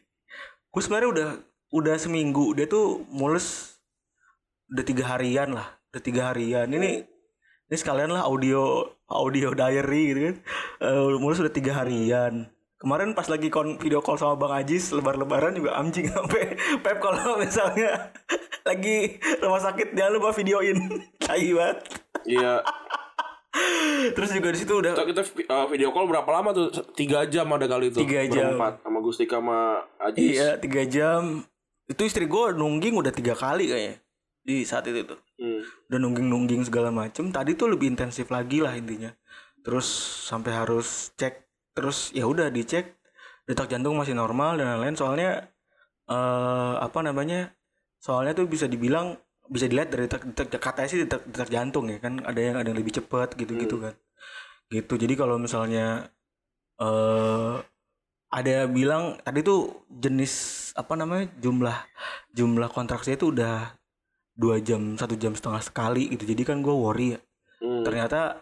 gue 0.72 0.80
sebenarnya 0.80 1.10
udah 1.12 1.30
udah 1.72 1.96
seminggu 2.00 2.56
dia 2.56 2.72
tuh 2.72 3.04
mulus 3.10 3.76
udah 4.70 4.86
tiga 4.86 5.04
harian 5.10 5.52
lah, 5.52 5.76
udah 5.92 6.00
tiga 6.00 6.32
harian. 6.32 6.72
Ini 6.72 7.04
ini 7.68 7.76
sekalian 7.76 8.16
lah 8.16 8.24
audio 8.24 8.80
audio 9.10 9.52
diary 9.52 10.04
gitu 10.08 10.20
kan. 10.32 10.36
Eh, 10.80 11.20
mulus 11.20 11.44
udah 11.44 11.52
tiga 11.52 11.84
harian. 11.84 12.48
Kemarin 12.82 13.14
pas 13.14 13.30
lagi 13.30 13.54
kon 13.54 13.78
video 13.78 14.02
call 14.02 14.18
sama 14.18 14.34
Bang 14.34 14.58
Ajis 14.58 14.90
lebar-lebaran 14.90 15.54
juga 15.54 15.78
anjing 15.78 16.10
sampai 16.10 16.58
Pep 16.82 16.98
kalau 16.98 17.38
misalnya 17.44 18.10
lagi 18.66 19.22
rumah 19.38 19.62
sakit 19.62 19.94
jangan 19.94 20.18
lupa 20.18 20.34
videoin. 20.34 20.78
Tai 21.22 21.38
banget. 21.54 21.78
iya 22.26 22.66
Terus 24.12 24.34
juga 24.34 24.50
di 24.50 24.58
situ 24.58 24.74
udah 24.74 24.98
kita, 24.98 25.22
kita 25.22 25.22
uh, 25.46 25.68
video 25.70 25.94
call 25.94 26.10
berapa 26.10 26.26
lama 26.26 26.56
tuh 26.56 26.74
tiga 26.98 27.28
jam 27.28 27.46
ada 27.52 27.70
kali 27.70 27.94
itu 27.94 28.02
Tiga 28.02 28.26
jam. 28.26 28.58
berempat 28.58 28.82
sama 28.82 28.98
Gustika 28.98 29.38
sama 29.38 29.60
Ajis 30.02 30.42
iya 30.42 30.58
tiga 30.58 30.82
jam. 30.88 31.46
Itu 31.86 32.02
istri 32.02 32.26
gue 32.26 32.46
nungging 32.56 32.98
udah 32.98 33.14
tiga 33.14 33.38
kali 33.38 33.70
kayaknya 33.70 34.02
di 34.42 34.66
saat 34.66 34.90
itu 34.90 35.06
tuh. 35.06 35.20
Hmm. 35.38 35.62
Udah 35.86 36.00
nungging 36.02 36.26
nungging 36.26 36.62
segala 36.66 36.90
macem. 36.90 37.30
Tadi 37.30 37.54
tuh 37.54 37.70
lebih 37.70 37.94
intensif 37.94 38.32
lagi 38.34 38.58
lah 38.58 38.74
intinya. 38.74 39.14
Terus 39.62 39.86
sampai 40.26 40.56
harus 40.56 41.14
cek. 41.14 41.51
Terus 41.78 42.12
ya 42.12 42.28
udah 42.28 42.52
dicek 42.52 43.00
detak 43.48 43.68
jantung 43.72 43.98
masih 43.98 44.16
normal 44.16 44.60
dan 44.60 44.76
lain-lain. 44.76 44.96
Soalnya 44.98 45.32
eh 46.10 46.76
apa 46.80 47.00
namanya? 47.04 47.52
Soalnya 48.02 48.34
tuh 48.38 48.48
bisa 48.50 48.66
dibilang 48.66 49.18
bisa 49.52 49.68
dilihat 49.68 49.92
dari 49.92 50.08
detak, 50.08 50.24
detak 50.32 50.62
katanya 50.64 50.90
sih 50.90 51.00
detak, 51.04 51.22
detak 51.28 51.50
jantung 51.52 51.92
ya 51.92 52.00
kan 52.00 52.24
ada 52.24 52.40
yang 52.40 52.56
ada 52.56 52.68
yang 52.72 52.80
lebih 52.80 52.96
cepat 53.02 53.36
gitu-gitu 53.36 53.78
kan. 53.84 53.94
Gitu. 54.72 54.94
Jadi 54.96 55.14
kalau 55.20 55.36
misalnya 55.40 56.08
eh 56.80 57.56
ada 58.32 58.50
yang 58.64 58.72
bilang 58.72 59.04
tadi 59.28 59.44
tuh 59.44 59.84
jenis 59.92 60.34
apa 60.80 60.96
namanya 60.96 61.28
jumlah 61.44 61.78
jumlah 62.32 62.70
kontraksi 62.72 63.20
itu 63.20 63.36
udah 63.36 63.76
dua 64.32 64.64
jam 64.64 64.96
satu 64.96 65.20
jam 65.20 65.36
setengah 65.36 65.60
sekali 65.60 66.08
gitu 66.16 66.24
jadi 66.24 66.48
kan 66.48 66.64
gue 66.64 66.72
worry 66.72 67.20
ya 67.20 67.22
Hmm. 67.62 67.86
ternyata 67.86 68.42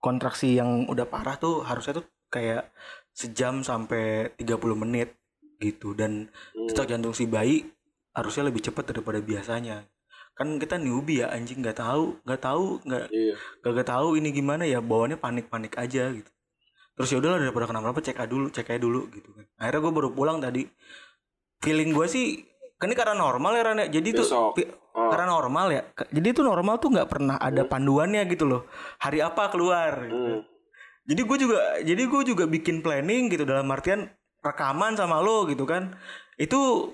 kontraksi 0.00 0.56
yang 0.56 0.88
udah 0.88 1.04
parah 1.04 1.36
tuh 1.36 1.60
harusnya 1.60 2.00
tuh 2.00 2.06
kayak 2.36 2.68
sejam 3.10 3.60
sampai 3.60 4.28
30 4.36 4.52
menit 4.76 5.16
gitu 5.56 5.92
dan 5.92 6.28
Hmm. 6.52 6.68
detak 6.68 6.84
jantung 6.86 7.10
si 7.10 7.24
bayi 7.24 7.64
harusnya 8.12 8.44
lebih 8.44 8.60
cepat 8.62 8.92
daripada 8.92 9.16
biasanya 9.18 9.88
kan 10.32 10.56
kita 10.56 10.76
newbie 10.76 11.20
ya 11.20 11.32
anjing 11.32 11.58
nggak 11.58 11.76
tahu 11.78 12.20
nggak 12.22 12.42
tahu 12.42 12.66
nggak 12.82 13.08
iya 13.08 13.32
gak 13.62 13.88
tahu 13.88 14.08
ini 14.14 14.28
gimana 14.30 14.64
ya 14.64 14.80
bawaannya 14.80 15.16
panik-panik 15.16 15.72
aja 15.74 16.12
gitu 16.12 16.28
terus 16.92 17.08
ya 17.08 17.16
udahlah 17.18 17.40
daripada 17.40 17.64
kenapa-napa 17.66 18.00
cek 18.02 18.16
aja 18.18 18.28
dulu 18.28 18.46
cek 18.50 18.68
aja 18.68 18.76
dulu 18.78 19.08
gitu 19.10 19.32
kan 19.32 19.48
akhirnya 19.56 19.80
gue 19.80 19.92
baru 19.94 20.08
pulang 20.12 20.38
tadi 20.38 20.68
feeling 21.58 21.90
gue 21.90 22.06
sih 22.06 22.26
kan 22.76 22.86
ini 22.86 22.94
karena 22.94 23.16
normal 23.16 23.52
ya 23.54 23.62
Ran 23.64 23.78
ya. 23.78 23.88
jadi 23.90 24.08
tuh 24.12 24.26
Besok. 24.26 24.52
pi- 24.54 24.72
Oh. 24.92 25.12
karena 25.12 25.28
normal 25.30 25.66
ya 25.70 25.82
jadi 26.08 26.28
tuh 26.32 26.40
normal 26.42 26.76
tuh 26.76 26.88
nggak 26.90 27.04
pernah 27.06 27.36
ada 27.36 27.64
panduannya 27.64 28.24
gitu 28.26 28.44
loh 28.44 28.64
hari 28.96 29.20
apa 29.20 29.48
keluar 29.48 29.92
gitu. 30.02 30.16
Hmm. 30.16 30.40
Jadi 31.06 31.22
gue 31.22 31.38
juga 31.38 31.58
jadi 31.82 32.02
gue 32.06 32.22
juga 32.26 32.44
bikin 32.50 32.82
planning 32.82 33.30
gitu 33.30 33.46
dalam 33.46 33.66
artian 33.70 34.10
rekaman 34.42 34.94
sama 34.94 35.18
lo 35.18 35.46
gitu 35.50 35.66
kan. 35.66 35.94
Itu 36.38 36.92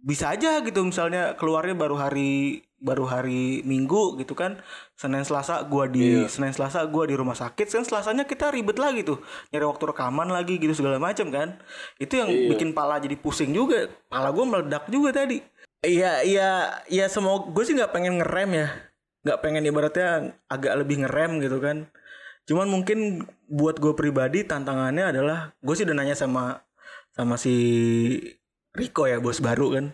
bisa 0.00 0.32
aja 0.32 0.64
gitu 0.64 0.80
misalnya 0.80 1.36
keluarnya 1.36 1.76
baru 1.76 1.96
hari 2.00 2.64
baru 2.80 3.04
hari 3.04 3.60
Minggu 3.64 4.16
gitu 4.16 4.32
kan. 4.32 4.64
Senin 4.96 5.24
Selasa 5.24 5.60
gua 5.68 5.84
di 5.84 6.24
Iya. 6.24 6.32
Senin 6.32 6.56
Selasa 6.56 6.80
gua 6.88 7.04
di 7.04 7.12
rumah 7.12 7.36
sakit 7.36 7.68
Senin 7.68 7.84
Selasanya 7.84 8.24
kita 8.24 8.48
ribet 8.48 8.80
lagi 8.80 9.04
tuh 9.04 9.20
nyari 9.52 9.68
waktu 9.68 9.84
rekaman 9.92 10.32
lagi 10.32 10.56
gitu 10.56 10.72
segala 10.72 10.96
macam 10.96 11.28
kan. 11.28 11.60
Itu 12.00 12.16
yang 12.16 12.32
Iya. 12.32 12.56
bikin 12.56 12.72
pala 12.72 12.96
jadi 12.96 13.16
pusing 13.20 13.52
juga 13.52 13.88
pala 14.08 14.32
gua 14.32 14.48
meledak 14.48 14.88
juga 14.88 15.12
tadi. 15.12 15.44
Iya 15.80 16.24
iya 16.24 16.48
iya 16.92 17.08
semua 17.08 17.40
gue 17.40 17.64
sih 17.64 17.72
nggak 17.76 17.92
pengen 17.92 18.20
ngerem 18.20 18.50
ya. 18.52 18.68
Nggak 19.24 19.38
pengen 19.44 19.64
ibaratnya 19.64 20.08
agak 20.48 20.72
lebih 20.80 21.04
ngerem 21.04 21.40
gitu 21.44 21.60
kan. 21.60 21.88
Cuman 22.48 22.68
mungkin 22.68 23.28
buat 23.50 23.82
gue 23.82 23.92
pribadi 23.98 24.46
tantangannya 24.46 25.10
adalah 25.10 25.38
gue 25.58 25.74
sih 25.74 25.82
udah 25.82 25.96
nanya 25.98 26.14
sama 26.14 26.62
sama 27.10 27.34
si 27.34 27.54
Rico 28.70 29.10
ya 29.10 29.18
bos 29.18 29.42
baru 29.42 29.74
kan. 29.74 29.86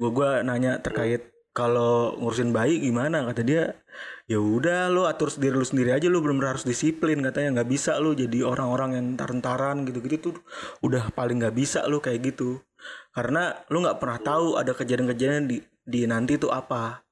Gue 0.00 0.10
gua 0.10 0.40
nanya 0.40 0.80
terkait 0.80 1.30
kalau 1.54 2.18
ngurusin 2.18 2.50
bayi 2.50 2.82
gimana 2.82 3.22
kata 3.30 3.46
dia 3.46 3.78
ya 4.26 4.42
udah 4.42 4.90
lo 4.90 5.06
atur 5.06 5.30
sendiri 5.30 5.54
lu 5.54 5.62
sendiri 5.62 5.94
aja 5.94 6.10
lu 6.10 6.18
belum 6.24 6.40
harus 6.40 6.64
disiplin 6.64 7.20
katanya. 7.20 7.60
Nggak 7.60 7.68
bisa 7.70 8.00
lu 8.00 8.16
jadi 8.16 8.42
orang-orang 8.42 8.90
yang 8.96 9.06
taran-taran 9.14 9.84
gitu-gitu 9.84 10.32
tuh 10.32 10.36
udah 10.80 11.12
paling 11.12 11.44
nggak 11.44 11.54
bisa 11.54 11.84
lu 11.86 12.00
kayak 12.00 12.34
gitu. 12.34 12.64
Karena 13.12 13.52
lu 13.68 13.84
nggak 13.84 14.00
pernah 14.00 14.18
tahu 14.18 14.56
ada 14.56 14.72
kejadian-kejadian 14.72 15.46
di 15.46 15.60
di 15.84 16.08
nanti 16.08 16.40
tuh 16.40 16.48
apa 16.48 17.03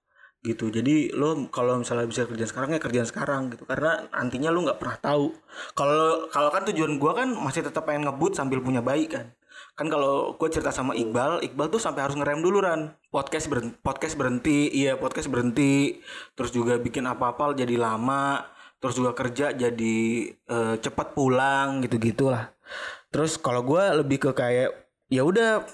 gitu. 0.42 0.68
Jadi 0.68 1.14
lo 1.14 1.48
kalau 1.48 1.80
misalnya 1.80 2.06
bisa 2.10 2.26
kerjaan 2.26 2.50
sekarang 2.50 2.70
ya 2.76 2.80
kerjaan 2.82 3.08
sekarang 3.08 3.42
gitu. 3.54 3.64
Karena 3.64 4.04
nantinya 4.10 4.50
lu 4.50 4.66
nggak 4.66 4.78
pernah 4.82 4.98
tahu. 4.98 5.32
Kalau 5.78 6.28
kalau 6.28 6.50
kan 6.50 6.62
tujuan 6.68 6.98
gua 6.98 7.16
kan 7.16 7.32
masih 7.32 7.62
tetap 7.66 7.86
pengen 7.88 8.10
ngebut 8.10 8.34
sambil 8.34 8.58
punya 8.60 8.82
bayi 8.84 9.06
kan. 9.06 9.30
Kan 9.72 9.88
kalau 9.88 10.36
gue 10.36 10.48
cerita 10.52 10.68
sama 10.68 10.92
Iqbal 10.92 11.40
Iqbal 11.48 11.72
tuh 11.72 11.80
sampai 11.80 12.04
harus 12.04 12.16
ngerem 12.16 12.44
dulu 12.44 12.60
ran. 12.60 12.92
Podcast 13.08 13.48
berhenti, 13.48 13.76
podcast 13.80 14.14
berhenti 14.20 14.68
iya 14.68 15.00
podcast 15.00 15.32
berhenti. 15.32 16.00
Terus 16.36 16.52
juga 16.52 16.76
bikin 16.76 17.08
apa-apa 17.08 17.56
jadi 17.56 17.80
lama. 17.80 18.44
Terus 18.82 18.98
juga 19.00 19.16
kerja 19.16 19.54
jadi 19.56 19.96
eh, 20.28 20.74
cepat 20.76 21.16
pulang 21.16 21.80
gitu 21.80 21.96
gitulah 21.96 22.52
terus 23.12 23.36
kalau 23.36 23.60
gue 23.62 23.82
lebih 24.00 24.18
ke 24.18 24.30
kayak 24.32 24.72
ya 25.12 25.22
udah 25.22 25.68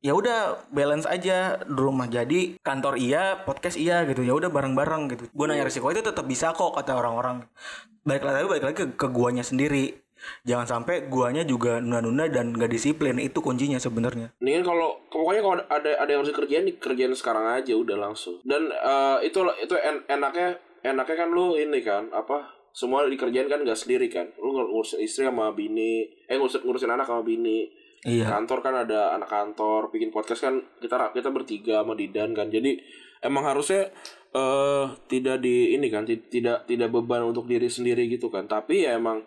ya 0.00 0.12
udah 0.12 0.38
balance 0.68 1.04
aja 1.04 1.60
di 1.60 1.76
rumah 1.76 2.08
jadi 2.08 2.56
kantor 2.58 2.96
iya 2.96 3.36
podcast 3.38 3.76
iya 3.76 4.04
gitu 4.04 4.20
ya 4.20 4.32
udah 4.32 4.48
bareng-bareng 4.48 5.02
gitu 5.08 5.24
gue 5.28 5.44
nanya 5.44 5.62
resiko 5.62 5.88
itu 5.88 6.00
tetap 6.00 6.24
bisa 6.24 6.50
kok 6.50 6.72
kata 6.72 6.96
orang-orang 6.96 7.44
balik 8.00 8.24
lagi 8.24 8.48
balik 8.48 8.64
lagi 8.64 8.76
ke, 8.78 8.86
ke 8.96 9.06
guanya 9.06 9.44
sendiri 9.44 9.92
jangan 10.44 10.64
sampai 10.64 11.04
guanya 11.06 11.44
juga 11.44 11.80
nunda-nunda 11.80 12.28
dan 12.28 12.52
gak 12.52 12.68
disiplin 12.68 13.16
itu 13.16 13.40
kuncinya 13.40 13.76
sebenarnya 13.76 14.32
Ini 14.36 14.60
kalau 14.60 15.00
pokoknya 15.08 15.40
kalau 15.40 15.56
ada 15.62 15.90
ada 15.96 16.08
yang 16.08 16.20
harus 16.20 16.32
dikerjain 16.32 16.64
dikerjain 16.66 17.12
sekarang 17.12 17.48
aja 17.50 17.72
udah 17.72 17.96
langsung. 17.96 18.36
Dan 18.44 18.68
eh, 18.68 19.18
itu 19.24 19.40
itu 19.58 19.74
en- 19.76 20.04
enaknya 20.06 20.60
enaknya 20.80 21.16
kan 21.16 21.28
lu 21.28 21.56
ini 21.56 21.80
kan 21.80 22.12
apa 22.12 22.52
semua 22.70 23.08
dikerjain 23.08 23.48
kan 23.48 23.64
gak 23.64 23.80
sendiri 23.80 24.12
kan. 24.12 24.28
Lu 24.36 24.52
ngur- 24.52 24.68
ngurusin 24.70 25.00
istri 25.00 25.24
sama 25.24 25.52
bini, 25.52 26.04
eh 26.24 26.36
ngurusin 26.36 26.68
ngurusin 26.68 26.92
anak 26.92 27.08
sama 27.08 27.24
bini. 27.24 27.72
Iya. 28.06 28.26
Kantor 28.28 28.58
kan 28.64 28.74
ada 28.86 29.14
anak 29.16 29.28
kantor, 29.28 29.92
bikin 29.92 30.08
podcast 30.14 30.44
kan 30.46 30.56
kita 30.80 31.12
kita 31.12 31.28
bertiga 31.28 31.84
sama 31.84 31.92
Didan 31.96 32.32
kan. 32.32 32.48
Jadi 32.48 32.80
emang 33.20 33.44
harusnya 33.44 33.92
eh 34.30 34.86
tidak 35.10 35.42
di 35.42 35.74
ini 35.74 35.90
kan 35.90 36.06
ti- 36.06 36.30
tidak 36.30 36.64
tidak 36.64 36.88
beban 36.94 37.26
untuk 37.26 37.44
diri 37.50 37.66
sendiri 37.68 38.08
gitu 38.08 38.32
kan. 38.32 38.46
Tapi 38.48 38.86
ya 38.88 38.96
emang 38.96 39.24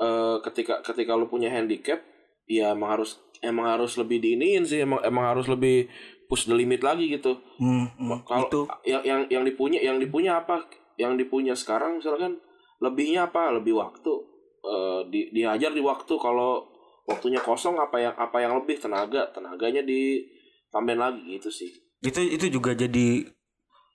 eh 0.00 0.36
ketika 0.44 0.80
ketika 0.80 1.16
lu 1.16 1.28
punya 1.28 1.52
handicap 1.52 2.00
ya 2.46 2.72
emang 2.72 3.00
harus 3.00 3.18
emang 3.42 3.66
harus 3.68 3.98
lebih 4.00 4.22
diiniin 4.22 4.64
sih. 4.64 4.84
Emang 4.84 5.02
emang 5.04 5.36
harus 5.36 5.50
lebih 5.50 5.90
push 6.26 6.50
the 6.50 6.54
limit 6.54 6.82
lagi 6.82 7.10
gitu. 7.10 7.38
Hmm, 7.58 7.86
hmm, 7.96 8.26
kalau 8.26 8.48
itu 8.48 8.60
yang 8.86 9.02
yang 9.06 9.20
yang 9.30 9.44
dipunya 9.46 9.78
yang 9.82 9.96
dipunya 10.00 10.38
apa? 10.42 10.66
Yang 10.96 11.26
dipunya 11.26 11.54
sekarang 11.54 12.00
misalkan 12.00 12.40
lebihnya 12.80 13.28
apa? 13.28 13.52
Lebih 13.54 13.76
waktu 13.76 14.36
Eh 14.66 15.00
di 15.08 15.30
diajar 15.30 15.70
di 15.70 15.78
waktu. 15.78 16.14
Kalau 16.18 16.75
waktunya 17.06 17.40
kosong 17.40 17.78
apa 17.78 17.96
yang 18.02 18.14
apa 18.18 18.36
yang 18.42 18.52
lebih? 18.58 18.76
Tenaga 18.82 19.30
tenaganya 19.30 19.80
ditambahin 19.86 21.00
lagi 21.00 21.22
gitu 21.38 21.48
sih. 21.48 21.70
Itu 22.02 22.20
itu 22.20 22.50
juga 22.50 22.74
jadi 22.76 23.24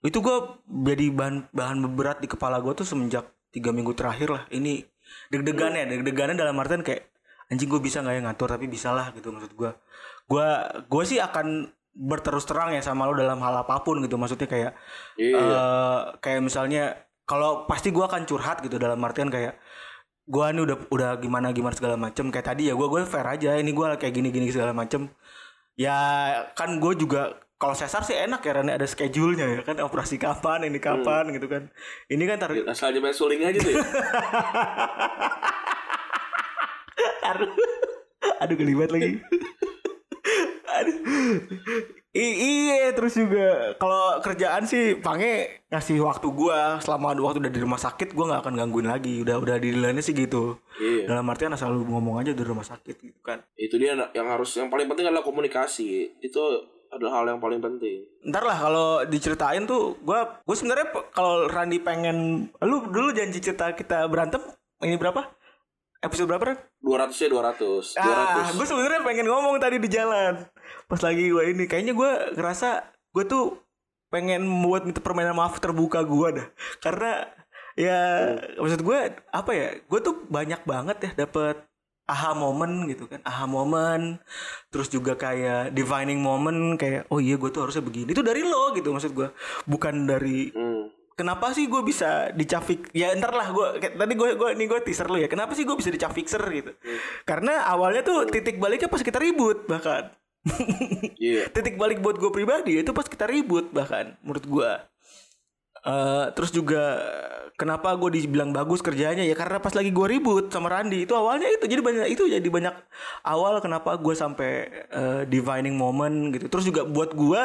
itu 0.01 0.18
gue 0.18 0.38
jadi 0.88 1.13
bahan 1.13 1.53
bahan 1.53 1.77
berat 1.94 2.24
di 2.24 2.27
kepala 2.32 2.58
gue 2.63 2.74
tuh 2.74 2.88
semenjak 2.88 3.30
tiga 3.53 3.70
minggu 3.70 3.94
terakhir 3.94 4.32
lah. 4.34 4.44
Ini 4.50 4.82
deg-degan 5.30 5.75
ya 5.75 5.86
deg-degannya 5.86 6.39
dalam 6.39 6.56
artian 6.58 6.82
kayak 6.82 7.12
anjing 7.51 7.68
gue 7.68 7.84
bisa 7.84 8.00
nggak 8.00 8.15
ya 8.15 8.22
ngatur 8.32 8.48
tapi 8.56 8.65
bisa 8.72 8.96
lah 8.96 9.12
gitu 9.12 9.27
maksud 9.27 9.51
gue 9.60 9.72
gue 10.32 10.48
gue 10.88 11.03
sih 11.03 11.20
akan 11.20 11.68
berterus 11.91 12.48
terang 12.48 12.72
ya 12.72 12.80
sama 12.80 13.03
lo 13.03 13.12
dalam 13.12 13.44
hal 13.44 13.68
apa 13.68 13.84
pun 13.84 14.00
gitu. 14.00 14.15
Maksudnya 14.15 14.48
kayak 14.48 14.72
Iya. 15.20 15.36
eh, 15.36 16.00
kayak 16.24 16.41
misalnya 16.41 16.96
kalau 17.27 17.68
pasti 17.68 17.91
gue 17.91 18.03
akan 18.03 18.24
curhat 18.27 18.63
gitu 18.63 18.80
dalam 18.80 19.00
artian 19.03 19.27
kayak 19.32 19.60
gue 20.32 20.46
nih 20.56 20.64
udah 20.64 20.78
udah 20.88 21.20
gimana 21.20 21.52
gimana 21.52 21.76
segala 21.76 22.00
macem. 22.00 22.32
Kayak 22.32 22.56
tadi 22.56 22.72
ya 22.72 22.74
gue 22.80 22.88
gue 22.88 23.04
fair 23.04 23.28
aja. 23.28 23.60
Ini 23.60 23.72
gue 23.76 23.88
kayak 24.00 24.16
gini 24.16 24.32
gini 24.32 24.48
segala 24.48 24.72
macem. 24.72 25.12
Ya 25.76 26.00
kan 26.56 26.80
gue 26.80 26.96
juga 26.96 27.44
kalau 27.60 27.76
sesar 27.76 28.08
sih 28.08 28.16
enak 28.16 28.40
ya 28.42 28.58
Rani 28.58 28.74
ada 28.74 28.88
schedule-nya 28.88 29.60
ya 29.60 29.62
kan. 29.68 29.76
Operasi 29.84 30.16
kapan 30.16 30.72
ini 30.72 30.80
kapan 30.80 31.36
gitu 31.36 31.52
kan. 31.52 31.68
Ini 32.08 32.24
kan 32.24 32.40
tar 32.40 32.56
asal 32.56 32.96
aja 32.96 33.04
main 33.04 33.12
suling 33.12 33.44
aja 33.44 33.60
tuh 33.60 33.76
ya. 33.76 33.84
aduh. 37.36 37.52
Aduh 38.40 38.56
gelibat 38.56 38.96
lagi. 38.96 39.20
Aduh 40.82 40.98
iya 42.12 42.91
terus 42.91 43.15
juga 43.15 43.72
kalau 43.80 44.20
kerjaan 44.20 44.68
sih 44.68 45.00
Pange 45.00 45.63
ngasih 45.72 46.03
waktu 46.03 46.27
gua. 46.36 46.84
Selama 46.84 47.15
waktu 47.15 47.39
udah 47.39 47.53
di 47.53 47.62
rumah 47.63 47.80
sakit 47.80 48.12
gua 48.12 48.36
nggak 48.36 48.41
akan 48.44 48.53
gangguin 48.60 48.88
lagi. 48.91 49.24
Udah 49.24 49.39
udah 49.39 49.56
di 49.58 49.72
lainnya 49.72 50.03
sih 50.03 50.12
gitu. 50.12 50.60
Iya. 50.82 51.06
dalam 51.08 51.30
artian 51.30 51.53
asal 51.53 51.77
lu 51.77 51.86
ngomong 51.86 52.20
aja 52.20 52.34
di 52.34 52.44
rumah 52.44 52.65
sakit 52.65 52.96
gitu 53.00 53.20
kan. 53.24 53.39
Itu 53.56 53.77
dia 53.77 53.94
yang 53.96 54.27
harus 54.27 54.51
yang 54.58 54.68
paling 54.68 54.89
penting 54.89 55.08
adalah 55.08 55.24
komunikasi. 55.24 56.20
Itu 56.20 56.41
adalah 56.91 57.24
hal 57.24 57.38
yang 57.38 57.39
paling 57.39 57.63
penting. 57.63 58.03
Ntar 58.27 58.44
lah 58.44 58.58
kalau 58.60 58.89
diceritain 59.08 59.63
tuh 59.63 59.96
gua 60.03 60.44
gue 60.44 60.56
sebenarnya 60.58 60.91
kalau 61.15 61.48
Randi 61.48 61.80
pengen 61.80 62.50
lu 62.60 62.91
dulu 62.91 63.15
janji 63.15 63.39
cerita 63.39 63.72
kita 63.72 64.03
berantem 64.12 64.44
ini 64.84 65.00
berapa? 65.00 65.24
Episode 66.01 66.34
berapa 66.34 66.44
Ran? 66.50 66.58
200 66.82 67.13
ya 67.13 67.30
200 67.30 67.94
Ah, 68.01 68.50
200 68.50 68.58
gue 68.58 68.65
sebenarnya 68.65 69.06
pengen 69.06 69.30
ngomong 69.30 69.62
tadi 69.62 69.77
di 69.77 69.86
jalan. 69.86 70.41
Pas 70.88 71.01
lagi 71.01 71.32
gue 71.32 71.44
ini, 71.51 71.63
kayaknya 71.66 71.94
gue 71.96 72.12
ngerasa 72.36 72.86
gue 73.16 73.24
tuh 73.28 73.60
pengen 74.12 74.44
membuat 74.44 74.88
permainan 75.00 75.36
maaf 75.36 75.60
terbuka 75.60 76.04
gue 76.04 76.42
dah. 76.42 76.48
Karena 76.84 77.25
ya 77.80 78.00
maksud 78.60 78.82
gue 78.84 79.00
apa 79.32 79.51
ya? 79.56 79.68
Gue 79.88 80.00
tuh 80.04 80.28
banyak 80.28 80.63
banget 80.68 80.98
ya 81.00 81.12
dapet 81.25 81.72
aha 82.12 82.36
moment 82.36 82.92
gitu 82.92 83.08
kan 83.08 83.24
aha 83.24 83.48
moment 83.48 84.20
terus 84.68 84.92
juga 84.92 85.16
kayak 85.16 85.72
divining 85.72 86.20
moment 86.20 86.75
kayak 86.75 87.08
oh 87.08 87.24
iya 87.24 87.40
gue 87.40 87.48
tuh 87.48 87.63
harusnya 87.63 87.80
begini 87.80 88.12
itu 88.12 88.20
dari 88.20 88.44
lo 88.44 88.75
gitu 88.75 88.92
maksud 88.92 89.16
gue 89.16 89.32
bukan 89.63 90.04
dari 90.04 90.51
Hmm. 90.51 90.92
kenapa 91.16 91.56
sih 91.56 91.72
gue 91.72 91.80
bisa 91.86 92.34
dicafik 92.36 92.92
ya 92.92 93.16
ntar 93.16 93.32
lah 93.32 93.54
gue 93.56 93.68
tadi 93.80 94.13
gue 94.18 94.30
gue 94.36 94.50
nih 94.60 94.68
gue 94.68 94.80
teaser 94.84 95.08
lu 95.08 95.24
ya 95.24 95.32
kenapa 95.32 95.56
sih 95.56 95.63
gue 95.63 95.75
bisa 95.78 95.88
dicap 95.88 96.12
fixer 96.12 96.42
gitu 96.51 96.75
karena 97.24 97.63
awalnya 97.72 98.04
tuh 98.04 98.28
titik 98.28 98.60
baliknya 98.60 98.92
pas 98.92 99.00
kita 99.00 99.22
ribut 99.22 99.63
bahkan 99.72 100.12
Iya. 101.22 101.54
titik 101.54 101.78
balik 101.78 102.02
buat 102.02 102.18
gue 102.18 102.32
pribadi 102.34 102.82
itu 102.82 102.92
pas 102.98 103.06
kita 103.06 103.30
ribut 103.30 103.70
bahkan 103.70 104.18
menurut 104.26 104.46
gue 104.50 104.72
Eh, 105.82 106.26
terus 106.38 106.54
juga 106.54 107.02
kenapa 107.58 107.90
gue 107.98 108.22
dibilang 108.22 108.54
bagus 108.54 108.86
kerjanya? 108.86 109.26
Ya 109.26 109.34
karena 109.34 109.58
pas 109.58 109.74
lagi 109.74 109.90
gue 109.90 110.08
ribut 110.14 110.54
sama 110.54 110.70
Randi 110.70 111.10
itu 111.10 111.14
awalnya 111.18 111.50
itu. 111.50 111.66
Jadi 111.66 111.82
banyak 111.82 112.08
itu 112.14 112.30
jadi 112.30 112.46
banyak 112.46 112.76
awal 113.26 113.58
kenapa 113.66 113.98
gue 113.98 114.14
sampai 114.14 114.70
eh, 114.94 115.22
divining 115.26 115.74
moment 115.74 116.38
gitu. 116.38 116.46
Terus 116.54 116.66
juga 116.70 116.86
buat 116.86 117.18
gue 117.18 117.42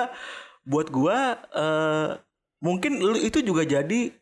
buat 0.68 0.88
gue 0.92 1.16
eh, 1.56 2.08
mungkin 2.60 2.92
lu- 3.00 3.22
itu 3.24 3.40
juga 3.40 3.64
jadi 3.64 4.12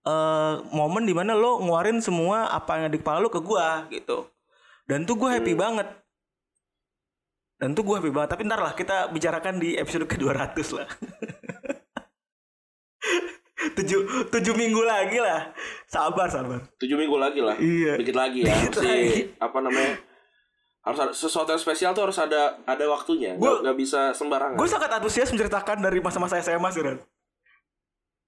eh 0.00 0.54
momen 0.72 1.04
di 1.04 1.12
mana 1.12 1.36
lo 1.36 1.60
ngeluarin 1.60 2.00
semua 2.00 2.48
apa 2.48 2.80
yang 2.80 2.84
ada 2.88 2.94
di 2.96 3.00
kepala 3.04 3.20
lo 3.20 3.28
ke 3.28 3.40
gue 3.44 3.66
gitu. 4.00 4.32
Dan 4.88 5.04
tuh 5.04 5.20
gue 5.20 5.28
happy 5.28 5.52
banget 5.52 5.86
dan 7.60 7.76
tuh 7.76 7.84
gue 7.84 7.94
happy 8.00 8.08
banget. 8.08 8.30
Tapi 8.32 8.42
ntar 8.48 8.58
lah 8.58 8.72
kita 8.72 9.12
bicarakan 9.12 9.60
di 9.60 9.76
episode 9.76 10.08
ke 10.08 10.16
200 10.16 10.56
lah. 10.72 10.88
Tujuh 13.76 14.32
tujuh 14.32 14.54
minggu 14.56 14.80
lagi 14.80 15.20
lah. 15.20 15.52
Sabar 15.84 16.32
sabar. 16.32 16.64
Tujuh 16.80 16.96
minggu 16.96 17.16
lagi 17.20 17.44
lah. 17.44 17.60
Iya. 17.60 18.00
dikit 18.00 18.16
lagi 18.16 18.48
ya. 18.48 18.56
Dikit 18.56 18.80
lagi. 18.80 19.36
apa 19.36 19.58
namanya? 19.60 20.00
Harus 20.80 20.98
ada 20.98 21.12
sesuatu 21.12 21.52
yang 21.52 21.60
spesial 21.60 21.92
tuh 21.92 22.08
harus 22.08 22.16
ada 22.16 22.56
ada 22.64 22.84
waktunya. 22.88 23.36
Gua- 23.36 23.60
nggak 23.60 23.76
bisa 23.76 24.16
sembarangan. 24.16 24.56
Gue 24.56 24.64
sangat 24.64 24.88
antusias 24.90 25.28
menceritakan 25.28 25.76
dari 25.84 26.00
masa-masa 26.00 26.40
SMA 26.40 26.72
sih 26.72 26.80
Ran 26.80 26.98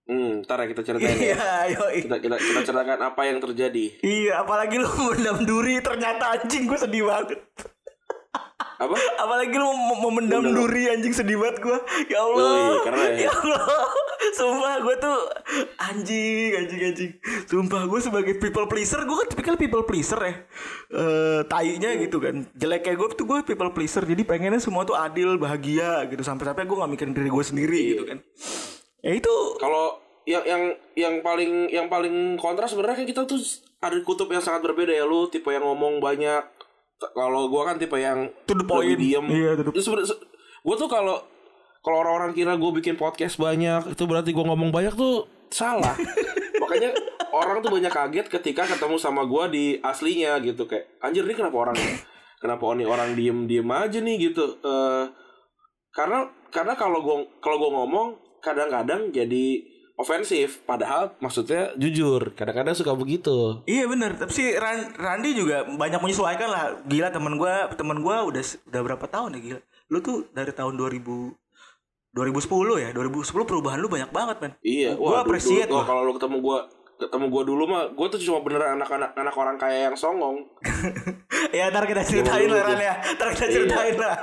hmm 0.02 0.42
ntar 0.42 0.58
ya 0.58 0.66
kita 0.66 0.82
ceritain 0.82 1.14
ya. 1.14 1.36
Iya 1.38 1.78
yoi. 1.78 1.98
kita, 2.04 2.18
kita 2.18 2.36
kita 2.36 2.60
ceritakan 2.66 2.98
apa 3.00 3.22
yang 3.22 3.38
terjadi. 3.38 3.84
Iya 4.02 4.42
apalagi 4.42 4.76
lu 4.76 4.90
mendam 5.08 5.46
duri 5.46 5.78
ternyata 5.78 6.36
anjing 6.36 6.66
gue 6.66 6.74
sedih 6.76 7.06
banget 7.06 7.38
apa? 8.78 8.96
Apalagi 9.18 9.52
lu 9.52 9.68
mau 9.68 9.96
mau 9.98 10.10
mendam 10.10 10.40
Mendam. 10.40 10.56
duri 10.58 10.88
anjing 10.88 11.10
sedih 11.10 11.36
banget 11.36 11.60
gue 11.60 11.78
ya 12.08 12.18
Oh, 12.18 12.32
Allah. 12.32 12.50
Iya, 12.52 12.76
karena 12.82 13.04
ya. 13.08 13.18
ya 13.20 13.30
Allah. 13.32 13.62
Sumpah 14.32 14.74
gue 14.78 14.94
tuh 14.96 15.18
anjing 15.78 16.50
anjing 16.56 16.80
anjing. 16.84 17.10
Sumpah 17.44 17.82
gue 17.84 18.00
sebagai 18.00 18.34
people 18.36 18.64
pleaser 18.64 19.02
gue 19.02 19.16
kan 19.16 19.28
tipikal 19.28 19.56
people 19.56 19.82
pleaser 19.82 20.18
ya. 20.18 20.34
Eh 20.90 21.40
tainya 21.46 21.90
gitu 21.98 22.18
kan. 22.18 22.46
Jeleknya 22.52 22.94
gue 22.94 23.08
tuh 23.12 23.24
gue 23.24 23.38
people 23.44 23.70
pleaser 23.70 24.02
jadi 24.02 24.22
pengennya 24.22 24.58
semua 24.58 24.82
tuh 24.82 24.94
adil 24.94 25.36
bahagia 25.36 26.06
gitu. 26.06 26.22
Sampai-sampai 26.22 26.62
gue 26.62 26.76
gak 26.76 26.90
mikirin 26.90 27.12
diri 27.12 27.28
gue 27.28 27.44
sendiri 27.44 27.76
Iya. 27.76 27.90
gitu 27.92 28.04
kan. 28.06 28.18
Ya 29.00 29.12
itu. 29.12 29.34
Kalau 29.58 29.98
yang 30.22 30.44
yang 30.44 30.62
yang 30.94 31.14
paling 31.18 31.52
yang 31.68 31.86
paling 31.88 32.14
kontra 32.36 32.64
sebenarnya 32.64 32.94
kan 32.96 33.08
kita 33.08 33.22
tuh 33.24 33.42
ada 33.78 33.98
kutub 34.00 34.26
yang 34.28 34.40
sangat 34.40 34.62
berbeda 34.62 34.90
ya. 34.90 35.02
Lu 35.02 35.26
tipe 35.26 35.48
yang 35.48 35.62
ngomong 35.62 35.98
banyak 35.98 36.42
kalau 37.10 37.50
gua 37.50 37.66
kan 37.66 37.76
tipe 37.76 37.96
yang 37.96 38.30
To 38.46 38.54
the 38.54 38.62
point. 38.62 38.94
diem. 38.94 39.26
Iya, 39.26 39.58
se- 39.74 40.22
gua 40.62 40.74
tuh 40.76 40.86
kalau 40.86 41.18
kalau 41.82 41.98
orang-orang 41.98 42.30
kira 42.30 42.54
gue 42.54 42.70
bikin 42.78 42.94
podcast 42.94 43.34
banyak 43.36 43.90
itu 43.90 44.02
berarti 44.06 44.30
gue 44.30 44.44
ngomong 44.46 44.70
banyak 44.70 44.94
tuh 44.94 45.26
salah. 45.50 45.98
Makanya 46.62 46.94
orang 47.34 47.58
tuh 47.58 47.74
banyak 47.74 47.90
kaget 47.90 48.26
ketika 48.30 48.62
ketemu 48.70 49.02
sama 49.02 49.26
gue 49.26 49.44
di 49.50 49.64
aslinya 49.82 50.38
gitu. 50.38 50.70
Kayak 50.70 50.94
anjir 51.02 51.26
ini 51.26 51.34
kenapa 51.34 51.58
orang 51.58 51.74
kenapa 52.38 52.62
ini 52.78 52.86
orang 52.86 53.18
diem 53.18 53.50
diem 53.50 53.66
aja 53.66 53.98
nih? 53.98 54.30
gitu. 54.30 54.62
Eh 54.62 55.04
karena 55.90 56.30
karena 56.54 56.78
kalau 56.78 57.02
gue 57.02 57.16
kalau 57.42 57.58
gue 57.58 57.70
ngomong 57.74 58.08
kadang-kadang 58.38 59.10
jadi 59.10 59.44
ofensif 59.94 60.62
padahal 60.62 61.14
maksudnya 61.18 61.70
jujur 61.74 62.32
kadang-kadang 62.32 62.72
suka 62.72 62.92
begitu 62.92 63.60
Iya 63.64 63.86
bener, 63.86 64.14
tapi 64.14 64.30
si 64.30 64.44
Ran- 64.52 64.92
Randi 64.92 65.32
juga 65.32 65.62
banyak 65.64 65.98
menyesuaikan 65.98 66.48
lah. 66.48 66.64
Gila 66.82 67.08
temen 67.08 67.34
gue, 67.34 67.54
temen 67.72 67.98
gue 67.98 68.16
udah 68.24 68.42
udah 68.66 68.80
berapa 68.82 69.04
tahun 69.06 69.30
ya 69.32 69.40
gila. 69.42 69.60
Lu 69.88 69.98
tuh 69.98 70.26
dari 70.30 70.50
tahun 70.50 70.74
2000 70.74 71.36
2010 72.10 72.44
ya, 72.78 72.90
2010 72.90 73.24
perubahan 73.42 73.78
lu 73.78 73.88
banyak 73.88 74.10
banget 74.10 74.36
men. 74.38 74.52
Iya, 74.60 74.92
Gua 74.94 75.08
wah, 75.10 75.20
appreciate 75.22 75.64
gua. 75.66 75.80
kalau 75.82 76.02
lu 76.02 76.12
ketemu 76.12 76.38
gua 76.38 76.58
ketemu 76.94 77.26
gua 77.26 77.42
dulu 77.42 77.64
mah 77.66 77.82
gua 77.90 78.06
tuh 78.06 78.20
cuma 78.20 78.38
beneran 78.38 78.76
anak-anak 78.76 79.10
anak 79.12 79.34
orang 79.34 79.56
kaya 79.56 79.88
yang 79.88 79.96
songong. 79.96 80.44
ya 81.56 81.68
ntar 81.68 81.84
kita 81.84 82.02
ceritain 82.02 82.46
lah 82.46 82.60
Ran 82.60 82.68
tuh. 82.70 82.78
ya, 82.78 82.94
ntar 83.16 83.28
kita 83.30 83.44
Iya. 83.44 83.54
ceritain 83.54 83.96
lah. 83.96 84.14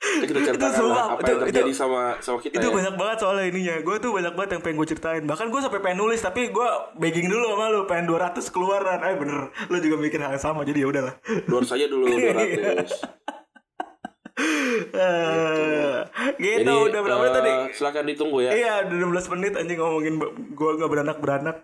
Itu 0.00 0.32
kita 0.32 0.68
sumpah, 0.70 0.88
lah 0.88 1.06
apa 1.12 1.20
itu- 1.20 1.28
yang 1.28 1.40
terjadi 1.44 1.70
itu- 1.70 1.76
sama 1.76 2.00
sama 2.18 2.38
kita 2.38 2.56
Itu 2.56 2.66
ya. 2.66 2.74
banyak 2.74 2.94
banget 2.96 3.16
soalnya 3.20 3.44
ininya. 3.46 3.74
Gue 3.80 3.96
tuh 3.96 4.10
banyak 4.10 4.32
banget 4.32 4.50
yang 4.52 4.62
pengen 4.62 4.76
gue 4.76 4.88
ceritain. 4.88 5.22
Bahkan 5.22 5.46
gue 5.46 5.60
sampai 5.60 5.80
pengen 5.80 5.98
nulis 5.98 6.18
tapi 6.18 6.48
gue 6.48 6.68
begging 6.96 7.28
dulu 7.28 7.44
sama 7.50 7.64
lu 7.68 7.80
pengen 7.84 8.06
200 8.06 8.48
keluaran. 8.48 8.98
Eh 8.98 9.14
bener, 9.14 9.40
lu 9.66 9.76
juga 9.78 9.96
mikir 9.96 10.18
hal 10.18 10.32
yang 10.32 10.40
sama 10.42 10.60
jadi 10.62 10.78
ya 10.80 10.88
udahlah. 10.88 11.14
Luar 11.46 11.64
saja 11.64 11.84
dulu 11.84 12.08
200. 12.10 12.88
Eh, 14.90 15.96
gitu 16.38 16.64
Jadi 16.64 16.72
udah 16.88 17.00
berapa 17.02 17.20
eh, 17.22 17.30
tadi? 17.30 17.52
silakan 17.74 18.04
ditunggu 18.06 18.38
ya. 18.40 18.50
Iya, 18.50 18.72
udah 18.86 18.96
16 19.20 19.28
menit 19.30 19.52
anjing 19.54 19.76
ngomongin 19.76 20.14
gue 20.50 20.70
nggak 20.74 20.90
beranak-beranak. 20.90 21.56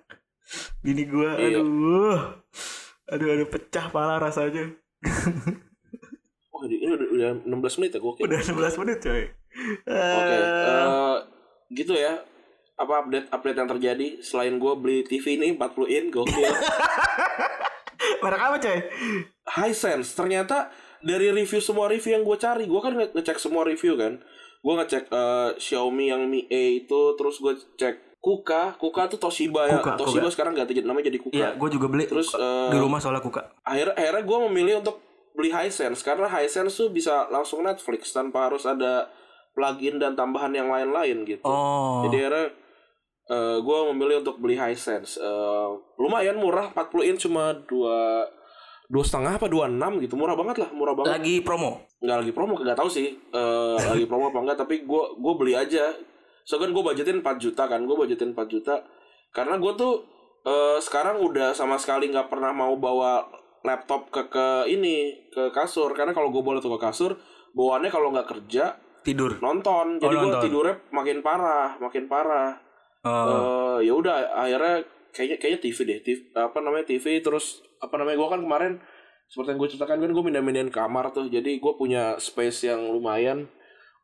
Bini 0.78 1.04
gue, 1.04 1.30
Iya. 1.32 1.58
aduh. 1.58 2.18
Aduh, 3.08 3.28
aduh 3.32 3.48
pecah 3.48 3.88
pala 3.88 4.20
rasanya. 4.20 4.76
Oh, 6.56 6.64
ini 6.64 6.88
udah, 6.88 7.08
udah 7.10 7.30
16 7.44 7.52
menit 7.76 7.90
ya 7.90 8.00
gua. 8.00 8.10
Oke. 8.10 8.22
Udah 8.22 8.40
16 8.40 8.80
menit 8.80 8.98
coy. 8.98 9.22
Oke, 9.22 9.28
Eh, 9.86 10.40
eh, 10.40 11.16
gitu 11.70 11.92
ya. 11.92 12.16
Apa 12.74 13.02
update 13.02 13.28
update 13.28 13.58
yang 13.58 13.68
terjadi 13.68 14.06
selain 14.20 14.56
gua 14.56 14.72
beli 14.74 15.00
TV 15.02 15.36
ini 15.36 15.52
40 15.52 15.60
in 15.86 16.04
gokil. 16.08 16.48
merek 18.18 18.40
apa 18.42 18.56
coy? 18.58 18.78
Hisense 19.46 20.12
ternyata 20.12 20.68
dari 20.98 21.30
review 21.30 21.60
semua 21.60 21.86
review 21.86 22.12
yang 22.12 22.24
gue 22.24 22.36
cari 22.36 22.64
gue 22.64 22.80
kan 22.80 22.92
nge- 22.92 23.12
ngecek 23.12 23.38
semua 23.38 23.62
review 23.62 23.94
kan 23.94 24.18
gue 24.58 24.74
ngecek 24.74 25.04
eh, 25.06 25.50
Xiaomi 25.56 26.08
yang 26.08 26.24
Mi 26.24 26.44
A 26.44 26.62
itu 26.78 27.00
terus 27.14 27.38
gue 27.38 27.54
cek 27.76 28.18
Kuka 28.18 28.74
Kuka 28.74 29.06
tuh 29.06 29.20
Toshiba 29.20 29.64
ya 29.66 29.78
Kuka, 29.78 29.94
Toshiba 29.96 30.26
Kuka. 30.26 30.32
sekarang 30.32 30.52
ganti 30.52 30.74
namanya 30.80 31.06
jadi 31.06 31.18
Kuka 31.20 31.36
Iya, 31.36 31.48
gue 31.54 31.68
juga 31.70 31.86
beli 31.86 32.04
terus 32.04 32.34
eh, 32.34 32.68
di 32.68 32.76
rumah 32.76 32.98
soalnya 32.98 33.20
kuka. 33.20 33.54
akhirnya 33.62 33.94
akhirnya 33.94 34.22
gue 34.24 34.38
memilih 34.44 34.74
untuk 34.80 34.96
beli 35.36 35.52
Hisense 35.52 36.00
karena 36.00 36.26
Hisense 36.26 36.72
tuh 36.72 36.88
bisa 36.88 37.28
langsung 37.28 37.62
Netflix 37.62 38.10
tanpa 38.10 38.48
harus 38.48 38.64
ada 38.64 39.12
plugin 39.52 40.00
dan 40.00 40.16
tambahan 40.16 40.52
yang 40.56 40.72
lain-lain 40.72 41.28
gitu. 41.28 41.44
Oh. 41.44 42.04
jadi 42.08 42.28
akhirnya 42.28 42.46
gue 43.60 43.78
memilih 43.92 44.22
untuk 44.22 44.38
beli 44.38 44.56
Hisense. 44.56 45.18
Eh, 45.18 45.68
lumayan 45.98 46.38
murah 46.38 46.70
40 46.70 47.10
in 47.10 47.16
cuma 47.18 47.52
dua 47.66 48.26
dua 48.86 49.02
setengah 49.02 49.38
apa 49.38 49.46
dua 49.50 49.66
enam 49.66 49.98
gitu. 49.98 50.14
Murah 50.14 50.38
banget 50.38 50.62
lah 50.62 50.70
murah 50.70 50.94
banget. 50.94 51.18
Lagi 51.18 51.34
promo. 51.42 51.82
nggak 51.96 52.18
lagi 52.22 52.32
promo 52.32 52.54
nggak 52.54 52.78
tahu 52.78 52.90
sih. 52.90 53.18
Eh, 53.18 53.78
lagi 53.82 54.06
promo 54.06 54.30
apa 54.30 54.38
enggak 54.38 54.58
tapi 54.62 54.86
gue 54.86 55.04
gue 55.18 55.34
beli 55.34 55.54
aja. 55.58 55.90
So 56.46 56.62
kan 56.62 56.70
gue 56.70 56.82
budgetin 56.82 57.18
4 57.18 57.42
juta 57.42 57.66
kan 57.66 57.82
gue 57.82 57.96
budgetin 57.96 58.30
4 58.30 58.46
juta. 58.46 58.86
Karena 59.34 59.58
gue 59.58 59.72
tuh 59.74 60.06
eh, 60.46 60.78
sekarang 60.78 61.18
udah 61.18 61.50
sama 61.50 61.74
sekali 61.82 62.06
nggak 62.14 62.30
pernah 62.30 62.54
mau 62.54 62.78
bawa 62.78 63.26
laptop 63.66 64.08
ke 64.14 64.30
ke 64.30 64.70
ini 64.70 65.26
ke 65.34 65.50
kasur. 65.50 65.90
Karena 65.98 66.14
kalau 66.14 66.30
gue 66.30 66.40
bawa 66.40 66.62
tuh 66.62 66.78
ke 66.78 66.80
kasur 66.80 67.18
bawaannya 67.56 67.90
kalau 67.90 68.12
nggak 68.12 68.28
kerja 68.28 68.76
Tidur. 69.00 69.40
nonton. 69.40 69.96
Jadi 69.96 70.14
gue 70.14 70.28
nonton. 70.28 70.44
tidurnya 70.44 70.76
makin 70.92 71.18
parah 71.24 71.74
makin 71.80 72.04
parah. 72.06 72.60
Oh. 73.06 73.80
Eh, 73.80 73.88
ya 73.88 73.92
udah 73.96 74.14
akhirnya 74.36 74.84
kayaknya 75.14 75.36
kayaknya 75.40 75.60
TV 75.64 75.78
deh 75.88 75.98
TV, 76.04 76.18
apa 76.36 76.58
namanya 76.60 76.84
TV 76.84 77.24
terus 77.24 77.64
apa 77.80 77.96
namanya 77.96 78.20
gue 78.20 78.28
kan 78.28 78.40
kemarin 78.44 78.72
seperti 79.26 79.48
yang 79.54 79.58
gue 79.58 79.68
ceritakan 79.74 79.98
kan 80.04 80.10
gue 80.12 80.24
pindah-pindahin 80.28 80.70
kamar 80.70 81.10
tuh. 81.16 81.26
Jadi 81.32 81.56
gue 81.56 81.72
punya 81.74 82.20
space 82.20 82.68
yang 82.68 82.84
lumayan 82.92 83.48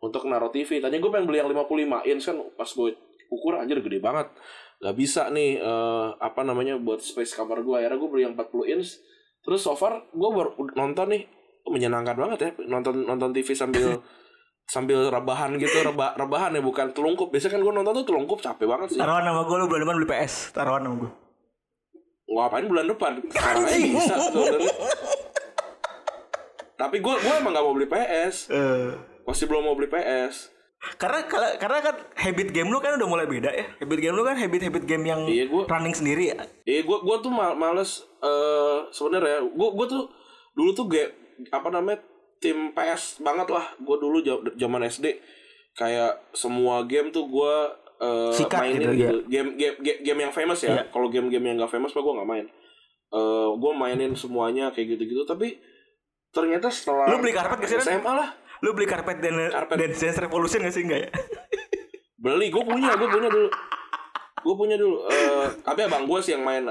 untuk 0.03 0.27
naruh 0.27 0.51
TV 0.51 0.81
tadinya 0.81 1.05
gue 1.05 1.13
pengen 1.13 1.27
beli 1.29 1.39
yang 1.45 1.51
55 1.53 2.11
inch 2.11 2.25
kan 2.27 2.37
pas 2.57 2.71
gue 2.73 2.89
ukur 3.29 3.61
anjir 3.61 3.79
gede 3.85 4.01
banget. 4.01 4.33
Gak 4.83 4.97
bisa 4.99 5.31
nih 5.31 5.61
eh, 5.61 6.09
apa 6.19 6.41
namanya 6.43 6.81
buat 6.81 7.05
space 7.05 7.37
kamar 7.37 7.61
gue 7.61 7.77
akhirnya 7.85 7.99
gue 8.01 8.11
beli 8.11 8.23
yang 8.25 8.35
40 8.35 8.73
inch 8.81 8.91
terus 9.43 9.61
so 9.61 9.75
far 9.75 10.07
gue 10.07 10.29
baru 10.31 10.55
nonton 10.73 11.07
nih 11.11 11.23
menyenangkan 11.65 12.15
banget 12.15 12.39
ya 12.41 12.51
nonton 12.67 13.03
nonton 13.03 13.31
TV 13.31 13.53
sambil 13.53 13.99
sambil 14.73 15.11
rebahan 15.11 15.53
gitu 15.57 15.75
reba, 15.83 16.15
rebahan 16.15 16.55
ya 16.55 16.63
bukan 16.63 16.91
telungkup 16.91 17.29
biasanya 17.29 17.55
kan 17.55 17.61
gue 17.61 17.75
nonton 17.75 17.93
tuh 17.99 18.07
telungkup 18.07 18.39
capek 18.39 18.65
banget 18.65 18.95
sih 18.95 18.99
Taruhan 18.99 19.23
nama 19.23 19.43
gue 19.43 19.57
lu 19.57 19.67
bulan 19.67 19.83
depan 19.83 19.97
beli 19.99 20.09
PS. 20.09 20.35
Taruhan 20.53 20.83
nama 20.83 20.97
gue. 20.97 21.11
ngapain 22.25 22.65
bulan 22.65 22.87
depan 22.87 23.13
sekarang 23.29 23.63
aja 23.63 23.77
bisa 23.77 24.15
tapi 26.75 26.97
gue 26.99 27.15
gue 27.15 27.35
emang 27.35 27.53
gak 27.53 27.63
mau 27.63 27.75
beli 27.75 27.87
PS 27.87 28.37
Eh. 28.49 28.91
masih 29.23 29.45
belum 29.47 29.63
mau 29.63 29.75
beli 29.75 29.87
PS 29.87 30.49
Karena 30.83 31.23
kala- 31.25 31.57
karena 31.57 31.79
kan 31.81 31.95
habit 32.17 32.49
game 32.51 32.67
lu 32.67 32.79
kan 32.79 32.99
udah 32.99 33.07
mulai 33.07 33.25
beda 33.25 33.49
ya. 33.49 33.71
Habit 33.79 33.99
game 33.99 34.15
lu 34.15 34.23
kan 34.23 34.35
habit-habit 34.35 34.83
game 34.83 35.05
yang 35.05 35.23
Iya, 35.25 35.47
gua- 35.47 35.63
running 35.65 35.95
sendiri 35.95 36.25
ya. 36.29 36.43
eh 36.65 36.83
gue 36.83 36.99
gue 36.99 37.17
tuh 37.19 37.31
mal- 37.31 37.55
males 37.55 38.03
eh 38.19 38.79
sebenarnya. 38.91 39.47
Gue 39.47 39.69
gue 39.73 39.87
tuh 39.89 40.03
dulu 40.53 40.71
tuh 40.73 40.85
gak 40.87 41.09
apa 41.49 41.69
namanya 41.71 42.03
tim 42.37 42.71
PS 42.71 43.21
banget 43.21 43.47
lah. 43.49 43.71
Gue 43.79 43.97
dulu 43.97 44.19
zaman 44.53 44.83
SD 44.83 45.23
kayak 45.73 46.29
semua 46.33 46.83
game 46.83 47.09
tuh 47.09 47.27
gue 47.27 47.55
eh, 48.03 48.35
Sikat 48.35 48.59
mainin 48.61 48.83
gitu, 48.83 48.91
gitu, 48.93 49.19
Game, 49.31 49.51
game 49.55 49.77
game 49.79 49.99
game 50.03 50.19
yang 50.21 50.33
famous 50.33 50.59
ya. 50.61 50.75
Iya. 50.75 50.85
kalau 50.91 51.07
game-game 51.07 51.47
yang 51.47 51.57
gak 51.57 51.71
famous 51.71 51.95
mah 51.95 52.03
gue 52.03 52.15
nggak 52.17 52.27
main. 52.29 52.47
Eh 53.09 53.51
gue 53.55 53.73
mainin 53.73 54.13
semuanya 54.13 54.69
kayak 54.69 54.99
gitu-gitu. 54.99 55.23
Tapi 55.23 55.63
ternyata 56.29 56.67
setelah 56.67 57.07
Lu 57.07 57.23
beli 57.23 57.31
karpet 57.31 57.61
gak 57.61 57.71
sih? 57.71 57.79
SMA 57.79 58.03
lah 58.11 58.35
Lu 58.63 58.73
beli 58.73 58.87
karpet 58.87 59.19
dan 59.19 59.37
Karpet. 59.45 59.77
dan 59.77 59.91
Dance 59.91 60.19
Revolution 60.21 60.61
gak 60.61 60.71
sih 60.71 60.83
enggak 60.83 61.01
ya? 61.03 61.11
beli 62.17 62.49
gue 62.49 62.63
punya 62.63 62.95
gue 62.95 63.09
punya 63.09 63.29
dulu 63.29 63.49
gue 64.39 64.55
punya 64.57 64.77
dulu 64.77 64.97
Eh 65.05 65.47
tapi 65.61 65.83
abang 65.83 66.05
gue 66.05 66.19
sih 66.19 66.33
yang 66.33 66.43
main 66.43 66.63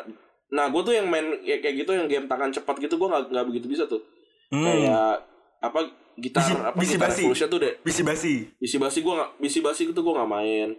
nah 0.49 0.65
gue 0.65 0.81
tuh 0.81 0.91
yang 0.91 1.05
main 1.05 1.23
ya, 1.39 1.59
kayak 1.59 1.75
gitu 1.77 1.91
yang 1.91 2.07
game 2.07 2.25
tangan 2.25 2.47
cepat 2.49 2.79
gitu 2.79 2.95
gue 2.95 3.05
nggak 3.05 3.23
nggak 3.29 3.45
begitu 3.45 3.67
bisa 3.67 3.83
tuh 3.85 3.99
Hmm. 4.47 4.63
kayak 4.63 5.15
apa 5.61 5.79
gitar 6.17 6.39
Bisi- 6.41 6.59
apa 6.61 6.75
bisi 6.75 6.93
gitar 6.93 7.03
basi. 7.05 7.21
Revolution 7.21 7.47
tuh 7.47 7.59
deh 7.61 7.73
Bisi 7.81 8.01
basi. 8.01 8.33
bisi 8.53 8.75
basi 8.77 8.99
gue 8.99 9.13
nggak 9.13 9.31
bisi 9.37 9.59
basi 9.59 9.81
itu 9.85 9.95
gue 9.97 10.13
nggak 10.13 10.27
main 10.29 10.69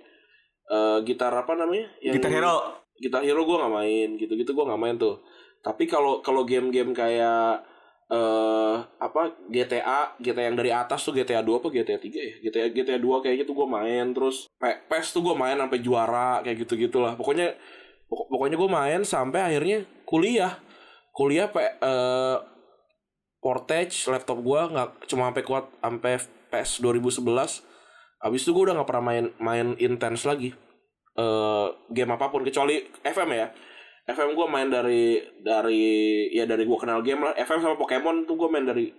Eh 0.64 0.98
gitar 1.02 1.32
apa 1.34 1.52
namanya 1.52 1.88
yang 1.98 2.12
Gitar 2.14 2.28
Hero. 2.30 2.56
gitar 2.94 3.20
hero 3.20 3.42
gue 3.42 3.56
nggak 3.58 3.72
main 3.74 4.08
gitu 4.14 4.32
gitu 4.34 4.50
gue 4.50 4.62
nggak 4.62 4.76
main 4.78 4.96
tuh 4.96 5.20
tapi 5.58 5.84
kalau 5.84 6.20
kalau 6.20 6.44
game-game 6.44 6.92
kayak 6.92 7.60
eh 8.10 8.76
apa 8.98 9.20
GTA 9.48 10.16
GTA 10.20 10.44
yang 10.50 10.56
dari 10.58 10.70
atas 10.74 11.00
tuh 11.06 11.12
GTA 11.16 11.42
2 11.44 11.60
apa 11.62 11.68
GTA 11.70 11.98
3 12.00 12.20
ya? 12.20 12.34
GTA 12.42 12.66
GTA 12.74 12.98
2 13.00 13.22
kayak 13.22 13.46
gitu 13.46 13.52
gue 13.56 13.68
main 13.68 14.10
terus 14.16 14.48
P- 14.60 14.80
PES 14.90 15.06
tuh 15.14 15.22
gue 15.24 15.34
main 15.38 15.56
sampai 15.56 15.78
juara 15.80 16.42
kayak 16.44 16.56
gitu 16.66 16.74
gitulah 16.76 17.14
pokoknya 17.16 17.56
pokok- 18.10 18.28
pokoknya 18.32 18.56
gue 18.60 18.70
main 18.70 19.00
sampai 19.06 19.40
akhirnya 19.54 19.78
kuliah. 20.08 20.54
Kuliah 21.12 21.48
pe, 21.48 21.60
eh, 21.60 22.36
portage 23.42 24.06
laptop 24.06 24.38
gue 24.38 24.60
nggak 24.72 24.88
cuma 25.10 25.28
sampai 25.30 25.42
kuat 25.44 25.64
sampai 25.82 26.12
PS 26.52 26.78
2011 26.78 27.64
habis 28.22 28.40
itu 28.46 28.54
gue 28.54 28.70
udah 28.70 28.74
nggak 28.78 28.88
pernah 28.88 29.04
main 29.10 29.26
main 29.42 29.68
intens 29.82 30.22
lagi. 30.22 30.54
Eh 31.18 31.66
game 31.92 32.12
apa 32.14 32.30
pun 32.32 32.42
kecuali 32.46 32.80
FM 33.02 33.30
ya 33.34 33.48
FM 34.02 34.34
gue 34.34 34.46
main 34.50 34.66
dari 34.66 35.22
dari 35.38 35.82
ya 36.34 36.42
dari 36.42 36.66
gue 36.66 36.78
kenal 36.78 37.06
game 37.06 37.22
lah. 37.22 37.38
FM 37.38 37.62
sama 37.62 37.74
Pokemon 37.78 38.26
tuh 38.26 38.34
gue 38.34 38.48
main 38.50 38.66
dari 38.66 38.90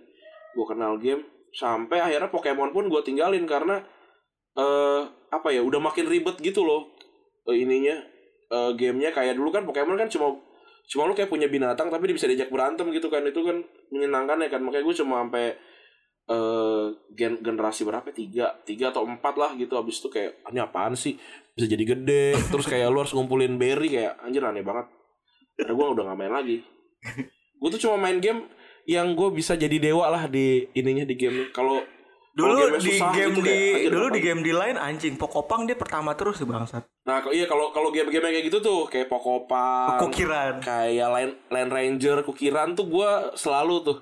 gue 0.56 0.66
kenal 0.66 0.96
game. 0.96 1.20
Sampai 1.52 2.00
akhirnya 2.00 2.32
Pokemon 2.32 2.72
pun 2.72 2.88
gue 2.88 3.00
tinggalin 3.04 3.44
karena 3.44 3.84
eh 4.56 5.02
apa 5.28 5.50
ya 5.50 5.60
udah 5.66 5.82
makin 5.82 6.06
ribet 6.08 6.40
gitu 6.40 6.64
loh 6.64 6.88
eh, 7.52 7.56
ininya. 7.60 8.00
Eh, 8.48 8.70
gamenya 8.80 9.12
kayak 9.12 9.36
dulu 9.36 9.52
kan 9.52 9.68
Pokemon 9.68 10.00
kan 10.00 10.08
cuma 10.08 10.40
cuma 10.84 11.08
lu 11.08 11.16
kayak 11.16 11.32
punya 11.32 11.48
binatang 11.48 11.88
tapi 11.88 12.12
dia 12.12 12.16
bisa 12.16 12.28
diajak 12.28 12.48
berantem 12.48 12.88
gitu 12.88 13.12
kan. 13.12 13.20
Itu 13.28 13.44
kan 13.44 13.60
menyenangkan 13.92 14.40
ya 14.40 14.48
kan. 14.48 14.60
Makanya 14.64 14.84
gue 14.88 14.96
cuma 15.04 15.20
sampai 15.20 15.52
eh 16.24 16.84
gen 17.12 17.36
generasi 17.38 17.84
berapa 17.84 18.08
tiga 18.08 18.56
tiga 18.62 18.88
atau 18.88 19.04
empat 19.04 19.34
lah 19.36 19.52
gitu. 19.54 19.76
Habis 19.76 20.00
itu 20.00 20.08
kayak 20.08 20.40
"Ah, 20.40 20.50
ini 20.50 20.60
apaan 20.60 20.94
sih? 20.94 21.20
Bisa 21.52 21.68
jadi 21.68 21.84
gede. 21.84 22.26
Terus 22.52 22.64
kayak 22.64 22.88
lu 22.88 22.98
harus 22.98 23.12
ngumpulin 23.12 23.54
berry 23.54 23.92
kayak 23.92 24.18
anjir 24.20 24.40
aneh 24.40 24.64
banget. 24.64 24.88
Karena 25.54 25.72
gue 25.72 25.86
udah 25.86 26.02
gak 26.04 26.18
main 26.18 26.32
lagi. 26.32 26.56
Gue 27.54 27.68
tuh 27.70 27.80
cuma 27.80 28.00
main 28.00 28.18
game 28.18 28.48
yang 28.84 29.12
gue 29.12 29.28
bisa 29.30 29.54
jadi 29.54 29.78
dewa 29.78 30.08
lah 30.08 30.26
di 30.26 30.68
ininya 30.72 31.04
di 31.04 31.14
game 31.14 31.48
kalau 31.50 31.80
Dulu 32.34 32.50
di 32.82 32.90
susah 32.98 33.14
game 33.14 33.30
gitu 33.30 33.46
di 33.46 33.54
kayak, 33.54 33.92
dulu 33.94 34.06
di 34.10 34.18
game 34.20 34.42
di 34.42 34.50
lain 34.50 34.74
anjing 34.74 35.14
Pokopang 35.14 35.70
dia 35.70 35.78
pertama 35.78 36.18
terus 36.18 36.34
sih 36.34 36.42
bangsat. 36.42 36.82
Nah, 37.06 37.22
kok- 37.22 37.30
iya 37.30 37.46
kalau 37.46 37.70
kalau 37.70 37.94
game-game 37.94 38.26
kayak 38.26 38.50
gitu 38.50 38.58
tuh 38.58 38.90
kayak 38.90 39.06
Pokopang, 39.06 40.02
Kukiran. 40.02 40.58
kayak 40.58 41.08
Line 41.14 41.32
Line 41.46 41.70
Ranger, 41.70 42.26
Kukiran 42.26 42.74
tuh 42.74 42.90
gua 42.90 43.30
selalu 43.38 43.86
tuh 43.86 43.98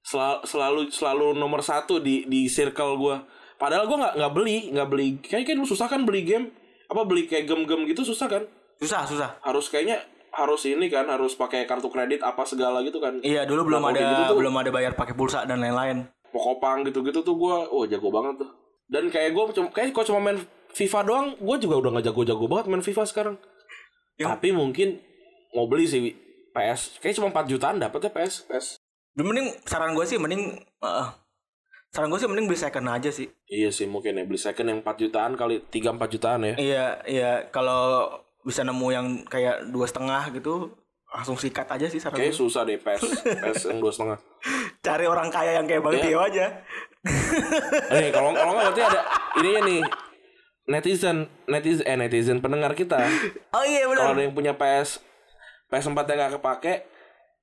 selalu 0.00 0.38
selalu 0.48 0.80
selalu 0.90 1.26
nomor 1.36 1.60
satu 1.60 2.00
di 2.00 2.24
di 2.26 2.48
circle 2.48 2.96
gua. 2.96 3.22
Padahal 3.60 3.84
gua 3.84 4.08
nggak 4.08 4.14
nggak 4.16 4.32
beli 4.32 4.56
nggak 4.72 4.88
beli. 4.88 5.06
Kayak 5.20 5.52
kan 5.52 5.58
susah 5.68 5.86
kan 5.86 6.02
beli 6.08 6.24
game? 6.24 6.50
Apa 6.90 7.06
beli 7.06 7.28
kayak 7.28 7.46
gem-gem 7.46 7.86
gitu 7.86 8.02
susah 8.02 8.26
kan? 8.26 8.42
Susah, 8.80 9.04
susah. 9.04 9.36
harus 9.44 9.68
kayaknya 9.68 10.00
harus 10.32 10.64
ini 10.64 10.88
kan 10.88 11.04
harus 11.04 11.36
pakai 11.36 11.68
kartu 11.68 11.92
kredit 11.92 12.24
apa 12.24 12.48
segala 12.48 12.80
gitu 12.80 12.96
kan. 12.96 13.20
Iya, 13.20 13.44
dulu 13.44 13.68
belum 13.68 13.84
kalau 13.84 13.92
ada 13.92 14.00
gitu 14.00 14.22
tuh- 14.24 14.38
belum 14.40 14.54
ada 14.56 14.70
bayar 14.72 14.92
pakai 14.96 15.12
pulsa 15.12 15.44
dan 15.44 15.60
lain-lain. 15.60 16.08
Pokopang 16.32 16.80
gitu-gitu 16.88 17.20
tuh 17.20 17.36
gua 17.36 17.68
oh 17.68 17.84
jago 17.84 18.08
banget 18.08 18.40
tuh. 18.40 18.50
Dan 18.88 19.12
kayak 19.12 19.36
gua 19.36 19.52
cuma 19.52 19.68
kayak 19.68 19.92
kok 19.92 20.08
cuma 20.08 20.24
main 20.24 20.40
FIFA 20.72 21.00
doang 21.04 21.26
gua 21.36 21.60
juga 21.60 21.76
udah 21.76 21.90
nggak 21.98 22.06
jago-jago 22.08 22.44
banget 22.48 22.66
main 22.72 22.80
FIFA 22.80 23.04
sekarang. 23.04 23.36
Ya. 24.16 24.36
tapi 24.36 24.52
mungkin 24.52 25.00
mau 25.52 25.68
beli 25.68 25.84
sih 25.84 26.12
PS. 26.56 27.00
Kayak 27.00 27.20
cuma 27.20 27.28
4 27.32 27.52
jutaan 27.52 27.76
dapetnya 27.80 28.12
PS 28.12 28.48
PS 28.48 28.79
Mending 29.22 29.48
saran 29.62 29.92
gue 29.92 30.04
sih 30.04 30.16
mending 30.16 30.42
eh, 30.78 31.08
saran 31.88 32.06
gue 32.06 32.16
sih 32.16 32.26
mending 32.26 32.46
beli 32.46 32.56
second 32.56 32.86
aja 32.86 33.10
sih. 33.10 33.26
iya 33.46 33.68
sih 33.68 33.84
mungkin 33.84 34.14
ya 34.14 34.22
beli 34.22 34.36
second 34.36 34.66
yang 34.66 34.78
4 34.80 34.94
jutaan 34.98 35.32
kali 35.34 35.58
3 35.64 35.92
4 35.92 36.06
jutaan 36.08 36.40
ya 36.44 36.54
Iya, 36.56 36.84
iya 37.04 37.30
kalau 37.46 38.06
bisa 38.40 38.62
nemu 38.62 38.86
yang 38.88 39.06
kayak 39.24 39.68
dua 39.68 39.84
setengah 39.84 40.30
gitu 40.30 40.70
langsung 41.06 41.34
sikat 41.34 41.66
aja 41.68 41.84
sih 41.84 41.98
saran 41.98 42.16
kayak 42.16 42.30
gue. 42.30 42.38
susah 42.38 42.62
deh 42.62 42.78
PS 42.78 43.02
PS 43.20 43.68
yang 43.68 43.78
dua 43.78 43.90
setengah 43.90 44.18
Cari 44.80 45.04
orang 45.04 45.28
kaya 45.28 45.58
yang 45.58 45.66
kayak 45.66 45.82
Bang 45.82 45.92
Iya. 45.92 46.04
Tio 46.04 46.18
aja. 46.22 46.46
Nih 47.90 48.08
kalau 48.10 48.30
kalau 48.30 48.52
nggak 48.54 48.70
berarti 48.70 48.82
ada 48.82 49.00
ininya 49.36 49.60
nih 49.62 49.80
netizen 50.66 51.16
netizen 51.44 51.84
eh 51.84 51.96
netizen 51.98 52.38
pendengar 52.38 52.72
kita 52.72 52.96
Oh 53.56 53.64
iya 53.64 53.84
kalau 53.84 53.92
ada 53.92 54.14
benar. 54.14 54.22
yang 54.22 54.32
punya 54.32 54.52
PS 54.54 55.02
PS4 55.66 55.98
yang 55.98 56.18
nggak 56.18 56.32
kepake 56.38 56.74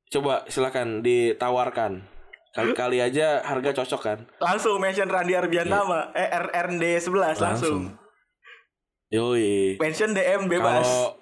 coba 0.07 0.47
silakan 0.47 0.99
ditawarkan 0.99 2.03
kali 2.49 2.71
kali 2.73 2.97
aja 2.99 3.41
harga 3.41 3.75
cocok 3.75 4.01
kan 4.01 4.19
Langsung 4.37 4.77
mention 4.77 5.05
Randy 5.05 5.33
Arbiantama, 5.33 6.09
eh 6.11 6.25
RRD 6.27 6.83
11 6.97 7.11
langsung. 7.11 7.43
Langsung. 7.43 7.81
yoi 9.07 9.77
Mention 9.77 10.11
DM 10.11 10.47
bebas. 10.47 10.83
kalau 10.83 11.15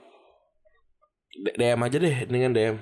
D- 1.36 1.54
DM 1.54 1.80
aja 1.80 1.98
deh 1.98 2.16
dengan 2.26 2.52
DM 2.52 2.76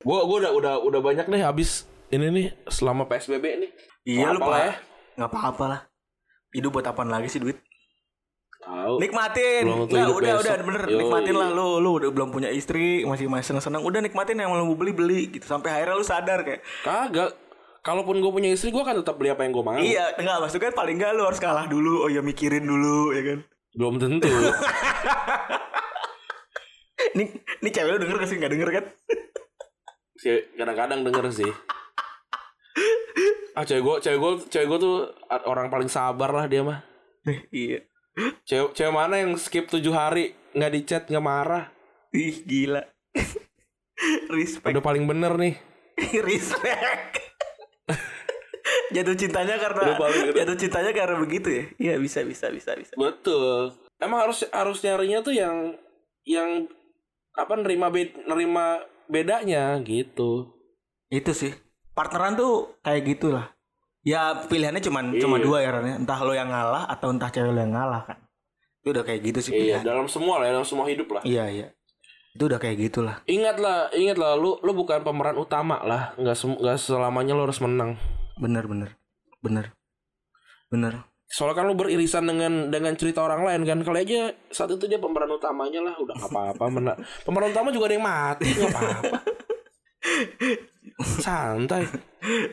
gua 0.00 0.22
gua 0.22 0.36
udah 0.40 0.52
udah 0.52 0.74
udah 0.82 1.00
banyak 1.00 1.26
nih 1.26 1.42
habis 1.42 1.82
ini 2.08 2.28
nih 2.28 2.46
selama 2.66 3.06
PSBB 3.06 3.44
nih 3.58 3.70
iya 4.04 4.30
lu 4.30 4.38
ya 4.44 4.76
Nggak 5.16 5.30
apa-apa 5.32 5.64
lah. 5.66 5.80
Hidup 6.52 6.70
buat 6.70 6.84
apaan 6.84 7.08
lagi 7.08 7.26
sih 7.26 7.40
duit? 7.40 7.56
Tahu 8.66 8.94
Nikmatin. 8.98 9.62
Belum 9.62 9.78
Nggak, 9.86 9.94
hidup 10.02 10.16
udah 10.18 10.32
besok. 10.34 10.42
udah 10.42 10.56
bener 10.66 10.82
Yoi. 10.82 10.98
nikmatin 10.98 11.34
lah 11.38 11.48
lu 11.54 11.68
lu 11.78 11.90
udah 11.96 12.10
belum 12.10 12.28
punya 12.34 12.50
istri, 12.50 13.06
masih 13.06 13.30
masih 13.30 13.54
seneng-seneng. 13.54 13.80
Udah 13.80 14.00
nikmatin 14.02 14.36
yang 14.36 14.50
mau 14.50 14.74
beli 14.74 14.90
beli 14.90 15.20
gitu 15.30 15.46
sampai 15.46 15.70
akhirnya 15.70 15.94
lu 15.94 16.04
sadar 16.04 16.42
kayak 16.42 16.60
kagak 16.82 17.30
kalaupun 17.80 18.18
gue 18.18 18.32
punya 18.34 18.50
istri 18.50 18.74
gue 18.74 18.82
akan 18.82 19.00
tetap 19.00 19.14
beli 19.14 19.30
apa 19.30 19.46
yang 19.46 19.54
gue 19.54 19.62
mau 19.62 19.78
Iya, 19.78 20.18
enggak 20.18 20.36
maksudnya 20.42 20.64
kan 20.68 20.74
paling 20.74 20.98
enggak 20.98 21.14
lu 21.14 21.22
harus 21.22 21.38
kalah 21.38 21.70
dulu. 21.70 22.02
Oh 22.02 22.10
ya 22.10 22.18
mikirin 22.20 22.66
dulu 22.66 23.14
ya 23.14 23.22
kan. 23.22 23.38
belum 23.76 23.94
tentu 24.00 24.26
Nih, 27.16 27.28
nih 27.60 27.70
cewek 27.70 27.90
lu 27.92 27.98
denger 28.00 28.16
gak 28.18 28.28
sih? 28.28 28.36
Gak 28.36 28.52
denger 28.52 28.70
kan? 28.72 28.84
sih 30.16 30.42
kadang-kadang 30.56 31.04
denger 31.04 31.28
sih 31.28 31.52
ah 33.52 33.64
cewek 33.64 33.84
gue 33.84 33.96
cewek 34.00 34.18
gue 34.18 34.32
cewek 34.48 34.66
gue 34.66 34.78
tuh 34.80 34.96
orang 35.46 35.68
paling 35.68 35.86
sabar 35.86 36.28
lah 36.28 36.44
dia 36.44 36.60
mah 36.60 36.80
iya. 37.52 37.84
Cewek 38.48 38.72
cewek 38.72 38.94
mana 38.94 39.20
yang 39.20 39.36
skip 39.36 39.68
tujuh 39.68 39.92
hari 39.92 40.32
nggak 40.56 40.72
di 40.72 40.80
chat 40.88 41.02
nggak 41.08 41.24
marah 41.24 41.64
Ih, 42.16 42.40
gila. 42.48 42.80
Respect. 44.32 44.72
udah 44.72 44.84
paling 44.84 45.04
bener 45.04 45.36
nih 45.36 45.54
Respect. 46.28 47.20
jatuh 48.94 49.16
cintanya 49.18 49.60
karena 49.60 49.96
jatuh 50.32 50.56
cintanya 50.56 50.92
karena 50.96 51.16
begitu 51.20 51.48
ya. 51.52 51.64
Iya, 51.76 51.94
bisa 52.00 52.24
bisa 52.24 52.48
bisa 52.48 52.72
bisa. 52.76 52.92
betul 52.96 53.76
emang 54.00 54.28
harus 54.28 54.44
harus 54.52 54.78
nyarinya 54.84 55.24
tuh 55.24 55.34
yang 55.36 55.76
yang 56.28 56.68
apa 57.36 57.52
nerima 57.56 57.92
be, 57.92 58.12
nerima 58.24 58.80
bedanya 59.08 59.76
gitu 59.84 60.52
Itu 61.06 61.32
sih. 61.36 61.54
Partneran 61.94 62.34
tuh 62.34 62.76
kayak 62.82 63.02
gitulah. 63.06 63.55
Ya 64.06 64.38
pilihannya 64.40 64.78
cuman 64.80 65.04
Iya. 65.10 65.20
cuma 65.20 65.36
dua 65.36 65.58
ya 65.60 65.70
Ran, 65.72 65.84
ya. 65.84 65.94
Entah 65.98 66.18
lo 66.20 66.30
yang 66.30 66.46
ngalah 66.46 66.86
atau 66.86 67.10
entah 67.10 67.26
cewek 67.26 67.50
lo 67.50 67.58
yang 67.58 67.74
ngalah 67.74 68.02
kan. 68.04 68.18
Itu 68.78 68.94
udah 68.94 69.02
kayak 69.02 69.20
gitu 69.24 69.38
sih 69.40 69.50
iya 69.50 69.58
pilihan. 69.76 69.82
dalam 69.84 70.06
semua 70.06 70.38
lah 70.38 70.46
dalam 70.48 70.62
semua 70.62 70.86
hidup 70.86 71.10
lah 71.10 71.22
Iya, 71.22 71.44
iya. 71.48 71.66
Itu 72.30 72.46
udah 72.46 72.56
kayak 72.56 72.76
gitulah. 72.80 73.16
ingatlah 73.26 73.90
ingatlah 73.92 74.32
lu 74.34 74.60
lu 74.60 74.72
bukan 74.72 75.00
pemeran 75.00 75.34
utama 75.34 75.82
lah 75.82 76.14
nggak 76.14 76.32
nggak 76.38 76.76
selamanya 76.76 77.32
lu 77.32 77.42
harus 77.42 77.58
menang 77.58 77.98
Bener 78.36 78.62
bener. 78.64 78.94
Bener. 79.40 79.74
Bener. 80.66 80.94
soalnya 81.26 81.56
kan 81.56 81.66
lu 81.66 81.74
beririsan 81.74 82.22
dengan 82.24 82.52
dengan 82.68 82.94
cerita 82.94 83.18
orang 83.18 83.42
lain 83.42 83.62
kan 83.64 83.82
kali 83.82 83.98
aja 84.00 84.30
saat 84.46 84.70
itu 84.70 84.86
dia 84.86 84.94
pemeran 84.96 85.26
utamanya 85.28 85.82
lah 85.82 85.94
udah 85.96 86.14
nggak 86.14 86.30
apa-apa 86.30 86.64
mena- 86.68 86.94
pemeran 87.20 87.50
utama 87.50 87.68
juga 87.68 87.90
ada 87.90 87.94
yang 87.94 88.06
mati 88.06 88.46
nggak 88.46 88.70
apa-apa 88.70 89.16
santai 91.24 91.84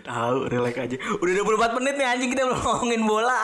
Tahu, 0.06 0.54
relax 0.54 0.76
aja. 0.78 0.98
Udah 1.18 1.34
24 1.34 1.78
menit 1.82 1.96
nih 1.98 2.08
anjing 2.08 2.30
kita 2.30 2.46
belum 2.46 2.62
ngomongin 2.62 3.02
bola. 3.10 3.42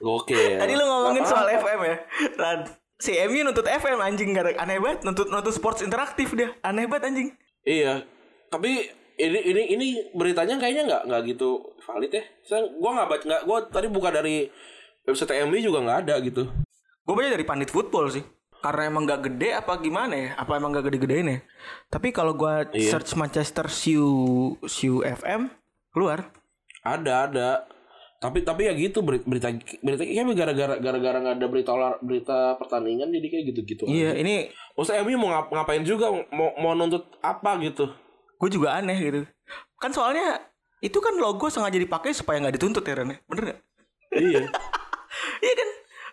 Oke. 0.00 0.56
Tadi 0.62 0.72
lu 0.72 0.84
ngomongin 0.88 1.24
soal 1.28 1.46
FM 1.52 1.80
ya. 1.84 1.96
Ran. 2.40 2.60
Si 2.96 3.12
MU 3.28 3.44
nuntut 3.44 3.66
FM 3.68 3.98
anjing 4.00 4.32
gak 4.32 4.46
ada 4.46 4.52
aneh 4.62 4.78
banget 4.80 5.04
nuntut 5.04 5.28
nuntut 5.28 5.52
sports 5.52 5.84
interaktif 5.84 6.32
dia. 6.32 6.56
Aneh 6.64 6.88
banget 6.88 7.12
anjing. 7.12 7.28
Iya. 7.66 8.08
Tapi 8.48 8.88
ini 9.20 9.40
ini 9.44 9.62
ini 9.76 9.86
beritanya 10.16 10.56
kayaknya 10.56 10.82
nggak 10.88 11.02
nggak 11.12 11.22
gitu 11.36 11.76
valid 11.84 12.12
ya. 12.14 12.24
Saya 12.48 12.64
gua 12.80 12.90
nggak 12.96 13.08
baca 13.12 13.24
nggak 13.28 13.42
gua 13.44 13.58
tadi 13.68 13.86
buka 13.92 14.08
dari 14.08 14.48
website 15.04 15.44
MU 15.44 15.60
juga 15.60 15.84
nggak 15.84 15.98
ada 16.08 16.14
gitu. 16.24 16.48
Gue 17.02 17.14
baca 17.18 17.34
dari 17.34 17.46
pandit 17.46 17.70
football 17.70 18.06
sih. 18.14 18.22
Karena 18.62 18.82
emang 18.86 19.02
gak 19.04 19.26
gede 19.26 19.52
apa 19.52 19.74
gimana 19.76 20.14
ya? 20.14 20.28
Apa 20.38 20.54
emang 20.54 20.70
gak 20.70 20.86
gede-gedein 20.86 21.26
ya? 21.26 21.38
Tapi 21.88 22.08
kalau 22.10 22.32
gua 22.32 22.62
Iya. 22.70 22.94
search 22.94 23.12
Manchester 23.14 23.66
Siu 23.66 24.06
Siu 24.64 25.02
FM 25.02 25.50
keluar. 25.90 26.30
Ada 26.80 27.26
ada. 27.26 27.50
Tapi 28.16 28.40
tapi 28.40 28.64
ya 28.64 28.72
gitu 28.72 29.02
berita 29.02 29.26
berita, 29.26 29.50
berita 29.82 29.98
kayaknya 30.00 30.30
gara-gara 30.32 30.74
gara-gara 30.78 31.18
nggak 31.18 31.36
ada 31.36 31.46
berita 31.46 31.70
olah, 31.72 31.98
berita 31.98 32.54
pertandingan 32.54 33.10
jadi 33.10 33.26
kayak 33.28 33.44
gitu-gitu. 33.50 33.82
Iya, 33.84 34.14
aja. 34.14 34.22
ini 34.22 34.34
Maksudnya 34.72 35.02
MU 35.02 35.18
mau 35.18 35.30
ngap- 35.32 35.50
ngapain 35.50 35.82
juga 35.82 36.06
mau 36.30 36.54
mau 36.56 36.72
nuntut 36.72 37.02
apa 37.18 37.58
gitu. 37.58 37.90
gue 38.38 38.48
juga 38.48 38.74
aneh 38.74 38.94
gitu. 38.96 39.20
Kan 39.76 39.90
soalnya 39.90 40.38
itu 40.78 40.98
kan 40.98 41.14
logo 41.14 41.46
sengaja 41.46 41.74
dipakai 41.76 42.10
supaya 42.10 42.38
nggak 42.38 42.56
dituntut 42.56 42.82
ya 42.82 42.94
Ren 42.96 43.10
ya? 43.10 43.18
Bener 43.24 43.42
gak? 43.44 43.58
iya. 44.12 44.42
Iya 45.40 45.52
kan? 45.52 45.68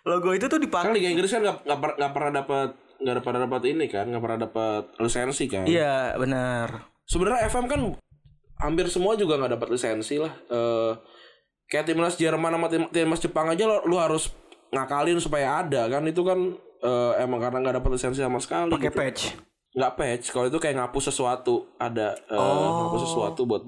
Logo 0.10 0.34
itu 0.34 0.45
tuh 0.45 0.58
Kan 0.58 0.65
dipakai. 0.65 0.91
Liga 0.98 1.10
Inggris 1.13 1.30
kan 1.30 1.41
nggak 1.41 1.58
nggak 1.63 1.80
per- 1.80 1.98
pernah 2.10 2.32
dapat 2.34 2.69
nggak 3.00 3.22
pernah 3.22 3.41
dapat 3.45 3.62
ini 3.69 3.86
kan 3.86 4.06
nggak 4.10 4.19
pernah 4.19 4.39
dapat 4.41 4.84
lisensi 4.98 5.45
kan. 5.45 5.63
Iya, 5.63 6.17
benar. 6.17 6.89
Sebenarnya 7.06 7.45
FM 7.45 7.65
kan 7.65 7.82
hampir 8.60 8.89
semua 8.89 9.13
juga 9.13 9.38
nggak 9.38 9.54
dapat 9.56 9.67
lisensi 9.72 10.17
lah. 10.17 10.34
Eh 10.50 10.91
kayak 11.69 11.86
timnas 11.86 12.17
Jerman 12.17 12.58
sama 12.58 12.67
tim, 12.67 12.84
timnas 12.89 13.22
Jepang 13.22 13.48
aja 13.48 13.63
lo, 13.63 13.86
lu 13.86 13.95
harus 13.95 14.34
ngakalin 14.69 15.22
supaya 15.22 15.62
ada 15.62 15.86
kan 15.86 16.02
itu 16.04 16.22
kan 16.22 16.39
eh, 16.80 17.12
emang 17.22 17.38
karena 17.39 17.62
nggak 17.62 17.76
dapat 17.80 17.91
lisensi 17.93 18.19
sama 18.19 18.41
sekali. 18.41 18.74
Pakai 18.74 18.89
gitu. 18.89 18.98
patch. 18.98 19.22
Nggak 19.69 19.93
patch. 19.95 20.26
Kalau 20.34 20.45
itu 20.50 20.58
kayak 20.58 20.76
ngapus 20.76 21.13
sesuatu 21.13 21.69
ada 21.78 22.17
eh, 22.26 22.36
Oh. 22.36 22.89
ngapus 22.89 23.02
sesuatu 23.06 23.45
buat 23.45 23.62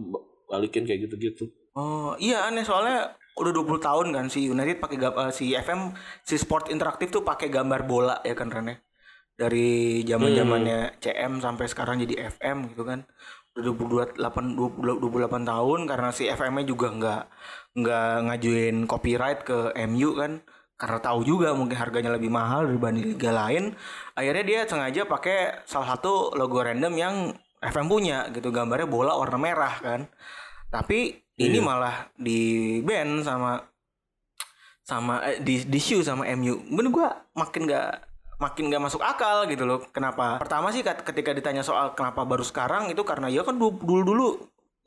balikin 0.49 0.83
kayak 0.83 1.07
gitu-gitu. 1.07 1.45
Oh, 1.71 2.11
iya 2.19 2.51
aneh 2.51 2.67
soalnya 2.67 3.15
udah 3.37 3.51
20 3.55 3.79
tahun 3.79 4.07
kan 4.11 4.25
si 4.27 4.47
United 4.47 4.83
pakai 4.83 4.97
eh, 4.99 5.31
si 5.31 5.55
FM 5.55 5.95
si 6.27 6.35
Sport 6.35 6.67
Interaktif 6.67 7.09
tuh 7.09 7.23
pakai 7.23 7.47
gambar 7.47 7.87
bola 7.87 8.15
ya 8.25 8.35
kan 8.35 8.51
Rene. 8.51 8.83
Dari 9.31 10.03
zaman-zamannya 10.05 11.01
CM 11.01 11.41
sampai 11.41 11.65
sekarang 11.65 12.03
jadi 12.05 12.29
FM 12.29 12.75
gitu 12.75 12.83
kan. 12.85 13.07
Udah 13.57 13.73
28 14.19 14.21
20 14.55 15.01
28 15.01 15.49
tahun 15.49 15.79
karena 15.89 16.09
si 16.13 16.29
FM-nya 16.29 16.65
juga 16.67 16.87
nggak 16.93 17.23
nggak 17.81 18.11
ngajuin 18.29 18.75
copyright 18.85 19.41
ke 19.41 19.73
MU 19.89 20.13
kan. 20.13 20.43
Karena 20.77 20.97
tahu 21.01 21.25
juga 21.25 21.53
mungkin 21.57 21.77
harganya 21.77 22.13
lebih 22.13 22.29
mahal 22.29 22.69
dibanding 22.69 23.17
liga 23.17 23.33
lain. 23.33 23.73
Akhirnya 24.13 24.43
dia 24.45 24.59
sengaja 24.69 25.01
pakai 25.09 25.65
salah 25.65 25.97
satu 25.97 26.33
logo 26.37 26.61
random 26.61 26.93
yang 26.97 27.15
FM 27.61 27.87
punya 27.89 28.29
gitu 28.33 28.49
gambarnya 28.49 28.89
bola 28.89 29.17
warna 29.17 29.37
merah 29.37 29.73
kan. 29.81 30.05
Tapi 30.69 31.21
ini 31.49 31.57
malah 31.63 32.11
di 32.13 32.39
ban 32.85 33.23
sama 33.25 33.63
sama 34.85 35.23
eh, 35.25 35.39
di 35.41 35.65
di 35.65 35.79
shoe 35.79 36.03
sama 36.05 36.27
MU. 36.35 36.61
Bener 36.67 36.91
gua 36.91 37.09
makin 37.33 37.69
gak 37.69 38.05
makin 38.41 38.73
gak 38.73 38.83
masuk 38.83 39.01
akal 39.01 39.45
gitu 39.47 39.63
loh. 39.63 39.85
Kenapa? 39.93 40.41
Pertama 40.41 40.73
sih 40.73 40.81
ketika 40.83 41.31
ditanya 41.31 41.61
soal 41.61 41.93
kenapa 41.93 42.25
baru 42.25 42.41
sekarang 42.41 42.89
itu 42.89 43.01
karena 43.05 43.29
ya 43.29 43.45
kan 43.45 43.55
dulu 43.55 44.01
dulu 44.01 44.29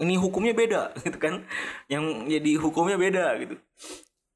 ini 0.03 0.19
hukumnya 0.19 0.55
beda 0.57 0.91
gitu 1.07 1.19
kan 1.19 1.47
yang 1.87 2.27
jadi 2.27 2.59
hukumnya 2.59 2.99
beda 2.99 3.39
gitu 3.39 3.55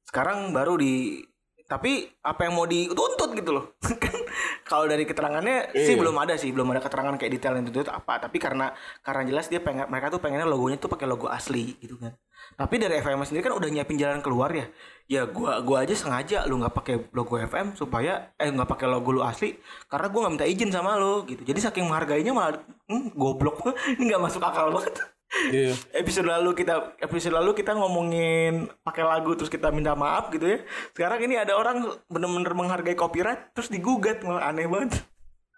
sekarang 0.07 0.55
baru 0.55 0.79
di 0.79 1.23
tapi 1.69 2.07
apa 2.25 2.49
yang 2.49 2.57
mau 2.57 2.65
dituntut 2.65 3.18
gitu 3.35 3.51
loh. 3.53 3.75
Kan 4.03 4.17
kalau 4.65 4.85
dari 4.85 5.03
keterangannya 5.03 5.73
sih 5.73 5.97
Iya. 5.97 6.01
belum 6.01 6.15
ada 6.17 6.33
sih 6.37 6.49
belum 6.53 6.69
ada 6.73 6.81
keterangan 6.81 7.15
kayak 7.17 7.31
detail 7.37 7.53
yang 7.57 7.65
dituntut 7.67 7.91
apa. 7.91 8.21
Tapi 8.21 8.37
karena 8.37 8.71
karena 9.01 9.23
jelas 9.25 9.49
dia 9.49 9.59
pengen 9.59 9.89
mereka 9.89 10.13
tuh 10.13 10.21
pengennya 10.21 10.45
logonya 10.45 10.77
tuh 10.77 10.89
pakai 10.89 11.05
logo 11.09 11.27
asli 11.27 11.75
gitu 11.81 11.97
kan. 11.97 12.13
Tapi 12.55 12.75
dari 12.79 13.01
FM 13.03 13.21
sendiri 13.25 13.51
kan 13.51 13.55
udah 13.57 13.69
nyiapin 13.69 13.97
jalan 13.99 14.19
keluar 14.23 14.49
ya. 14.53 14.65
Ya 15.09 15.25
gua 15.25 15.59
gua 15.65 15.83
aja 15.83 15.97
sengaja 15.97 16.45
lu 16.45 16.61
nggak 16.61 16.75
pakai 16.75 16.95
logo 17.11 17.35
FM 17.35 17.73
supaya 17.75 18.31
eh 18.37 18.49
nggak 18.49 18.69
pakai 18.69 18.87
logo 18.87 19.09
lu 19.09 19.21
asli 19.25 19.57
karena 19.89 20.07
gua 20.13 20.19
nggak 20.27 20.33
minta 20.37 20.47
izin 20.47 20.69
sama 20.71 20.95
lu 20.95 21.25
gitu. 21.25 21.41
Jadi 21.43 21.59
saking 21.59 21.85
menghargainya 21.89 22.31
malah 22.31 22.61
hmm, 22.87 23.17
goblok. 23.17 23.61
Ini 23.97 24.15
nggak 24.15 24.21
masuk 24.21 24.41
akal 24.45 24.69
banget 24.71 25.18
Iya. 25.29 25.77
episode 25.93 26.25
lalu 26.25 26.57
kita 26.57 26.97
episode 26.97 27.37
lalu 27.37 27.53
kita 27.53 27.77
ngomongin 27.77 28.65
pakai 28.81 29.05
lagu 29.05 29.37
terus 29.37 29.45
kita 29.47 29.69
minta 29.69 29.93
maaf 29.93 30.33
gitu 30.33 30.41
ya 30.45 30.65
sekarang 30.97 31.21
ini 31.21 31.37
ada 31.37 31.53
orang 31.53 31.85
bener-bener 32.09 32.49
menghargai 32.57 32.97
copyright 32.97 33.53
terus 33.53 33.69
digugat 33.69 34.25
malah 34.25 34.49
aneh 34.49 34.65
banget 34.65 34.97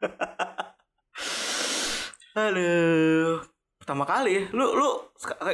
Aduh 2.32 3.44
pertama 3.82 4.06
kali 4.06 4.32
ya 4.38 4.44
lu 4.54 4.76
lu 4.76 4.88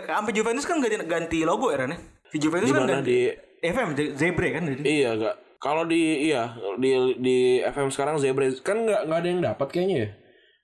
sampai 0.04 0.34
Juventus 0.36 0.66
kan 0.66 0.78
ganti 0.78 0.98
ganti 1.06 1.40
logo 1.42 1.72
ya 1.72 1.86
Ren 1.86 1.96
ya? 1.96 2.00
si 2.28 2.38
Juventus 2.38 2.70
Di 2.70 2.76
kan 2.76 2.86
ganti 2.86 3.08
di 3.08 3.20
FM 3.64 3.90
Ze- 3.96 4.14
Zebre 4.14 4.48
kan 4.52 4.64
jadi 4.68 4.82
Iya 4.84 5.10
gak. 5.16 5.36
Kalau 5.58 5.86
di 5.86 6.30
iya 6.30 6.54
di 6.78 6.92
di 7.18 7.38
FM 7.62 7.90
sekarang 7.90 8.22
Zebra 8.22 8.46
kan 8.62 8.78
nggak 8.82 9.02
nggak 9.10 9.20
ada 9.22 9.30
yang 9.30 9.42
dapat 9.42 9.68
kayaknya 9.70 9.98
ya. 9.98 10.10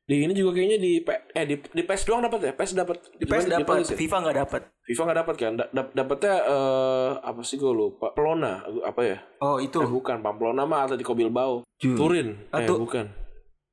Di 0.03 0.19
ini 0.19 0.33
juga 0.33 0.51
kayaknya 0.53 0.77
di 0.77 0.99
eh 1.31 1.45
di 1.45 1.55
di 1.55 1.81
PES 1.81 2.03
doang 2.03 2.19
dapat 2.19 2.39
ya. 2.41 2.51
PES 2.51 2.71
dapat 2.73 2.97
di 3.13 3.23
PES 3.23 3.47
dapat 3.47 3.63
gimana 3.73 3.87
sih? 3.87 3.95
FIFA 3.95 4.17
nggak 4.19 4.37
dapat 4.37 4.61
FIFA 4.83 5.01
nggak 5.01 5.19
dapat 5.19 5.35
kan? 5.37 5.53
Da- 5.55 5.71
dap- 5.71 5.93
dapatnya 5.93 6.33
eh 6.43 7.11
apa 7.23 7.41
sih 7.41 7.55
gue 7.55 7.71
lupa. 7.71 8.11
Pelona 8.11 8.53
apa 8.83 9.01
ya? 9.01 9.17
oh 9.39 9.57
itu 9.57 9.77
Eh, 9.77 9.87
bukan 9.87 10.19
Pamplona 10.19 10.63
mah 10.63 10.83
Atletico 10.83 11.13
Bilbao. 11.13 11.63
Ju- 11.77 11.95
Turin. 11.95 12.35
Eh 12.49 12.57
Atau- 12.59 12.79
bukan. 12.79 13.07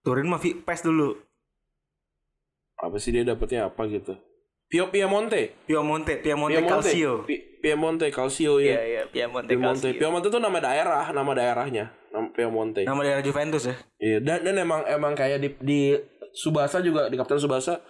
Turin 0.00 0.26
mah 0.26 0.38
PES 0.38 0.80
dulu 0.82 1.18
Apa 2.76 2.96
sih 2.96 3.10
dia 3.10 3.20
dapatnya 3.22 3.66
apa 3.66 3.84
gitu? 3.84 4.16
Pio 4.64 4.86
Piemonte. 4.88 5.52
Piemonte 5.66 6.16
Piemonte, 6.16 6.62
Calcio 6.62 7.26
Pi- 7.26 7.58
Piemonte 7.58 8.06
Calcio 8.08 8.56
ya. 8.56 8.78
iya 8.78 9.02
Piemonte, 9.04 9.50
Piemonte. 9.50 9.82
Calcio 9.84 9.98
Piemonte 9.98 10.26
itu 10.28 10.38
nama 10.38 10.56
daerah, 10.56 11.10
nama 11.10 11.32
daerahnya. 11.34 11.90
Nama 12.08 12.26
Piemonte. 12.30 12.82
nama 12.82 13.02
daerah 13.02 13.20
Juventus 13.20 13.66
ya 13.66 13.76
Iya, 13.98 14.18
dan, 14.18 14.42
dan 14.42 14.54
emang 14.56 14.82
emang 14.84 15.12
kayak 15.12 15.38
di 15.38 15.48
di 15.60 15.80
Subasa 16.34 16.78
juga 16.80 17.10
di 17.10 17.16
Kapten 17.18 17.38
Subasa 17.38 17.82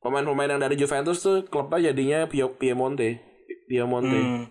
pemain-pemain 0.00 0.54
yang 0.54 0.62
dari 0.62 0.76
Juventus 0.78 1.18
tuh 1.24 1.42
klubnya 1.48 1.90
jadinya 1.90 2.28
Piemonte. 2.30 3.20
Piemonte. 3.66 4.20
Hmm. 4.20 4.44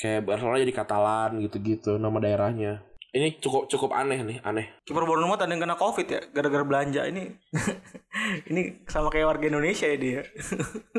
Kayak 0.00 0.24
Barcelona 0.24 0.62
jadi 0.62 0.74
Katalan 0.74 1.30
gitu-gitu 1.44 2.00
nama 2.00 2.16
daerahnya. 2.22 2.86
Ini 3.10 3.42
cukup 3.42 3.66
cukup 3.66 3.90
aneh 3.90 4.22
nih, 4.22 4.38
aneh. 4.46 4.70
Kiper 4.86 5.02
Bournemouth 5.02 5.42
ada 5.42 5.50
yang 5.50 5.58
kena 5.58 5.74
covid 5.74 6.06
ya 6.06 6.22
gara-gara 6.30 6.62
belanja 6.62 7.10
ini. 7.10 7.34
ini 8.54 8.86
sama 8.86 9.10
kayak 9.10 9.34
warga 9.34 9.50
Indonesia 9.50 9.90
ya 9.90 9.98
dia. 9.98 10.22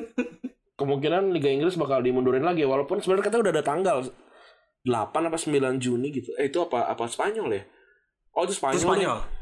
Kemungkinan 0.79 1.31
Liga 1.31 1.47
Inggris 1.47 1.79
bakal 1.79 2.03
dimundurin 2.03 2.43
lagi 2.43 2.67
walaupun 2.67 2.99
sebenarnya 2.99 3.31
kita 3.31 3.37
udah 3.39 3.51
ada 3.55 3.63
tanggal 3.63 3.97
8 4.83 4.91
apa 5.07 5.37
9 5.39 5.79
Juni 5.79 6.11
gitu. 6.11 6.35
Eh 6.35 6.51
itu 6.51 6.59
apa 6.59 6.91
apa 6.91 7.07
Spanyol 7.07 7.47
ya? 7.55 7.63
Oh 8.35 8.43
itu 8.43 8.59
Spanyol. 8.59 8.75
Itu 8.75 8.85
Spanyol. 8.91 9.17
Itu 9.23 9.40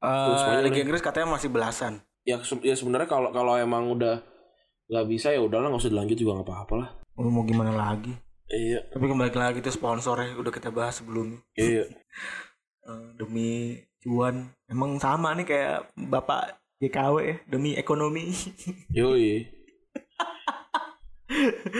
Eh, 0.00 0.34
Spanyol 0.34 0.64
Liga. 0.66 0.80
Inggris 0.80 1.00
katanya 1.00 1.28
masih 1.30 1.48
belasan. 1.48 2.00
Ya, 2.22 2.40
se- 2.40 2.60
ya 2.60 2.72
sebenarnya 2.72 3.04
kalau 3.04 3.28
kalau 3.30 3.54
emang 3.54 3.88
udah 3.90 4.20
nggak 4.86 5.06
bisa 5.06 5.28
ya 5.28 5.38
udahlah 5.38 5.68
nggak 5.68 5.80
usah 5.80 5.92
dilanjut 5.92 6.16
juga 6.16 6.32
nggak 6.36 6.48
apa-apa 6.48 6.74
lah. 6.76 6.88
Lu 7.16 7.28
mau 7.28 7.44
gimana 7.44 7.70
lagi? 7.70 8.12
Iya, 8.46 8.82
Tapi 8.88 9.06
kembali 9.06 9.30
lagi 9.30 9.58
tuh 9.60 9.70
sponsornya 9.70 10.34
udah 10.34 10.50
kita 10.50 10.68
bahas 10.68 10.98
sebelumnya. 10.98 11.38
iya. 11.54 11.84
Eh, 12.80 13.08
demi 13.14 13.76
cuan. 14.00 14.48
Emang 14.64 14.96
sama 14.96 15.36
nih 15.36 15.44
kayak 15.44 15.92
Bapak 16.00 16.56
JKW 16.80 17.16
ya, 17.20 17.36
demi 17.44 17.76
ekonomi. 17.76 18.32
Yoi. 18.96 19.44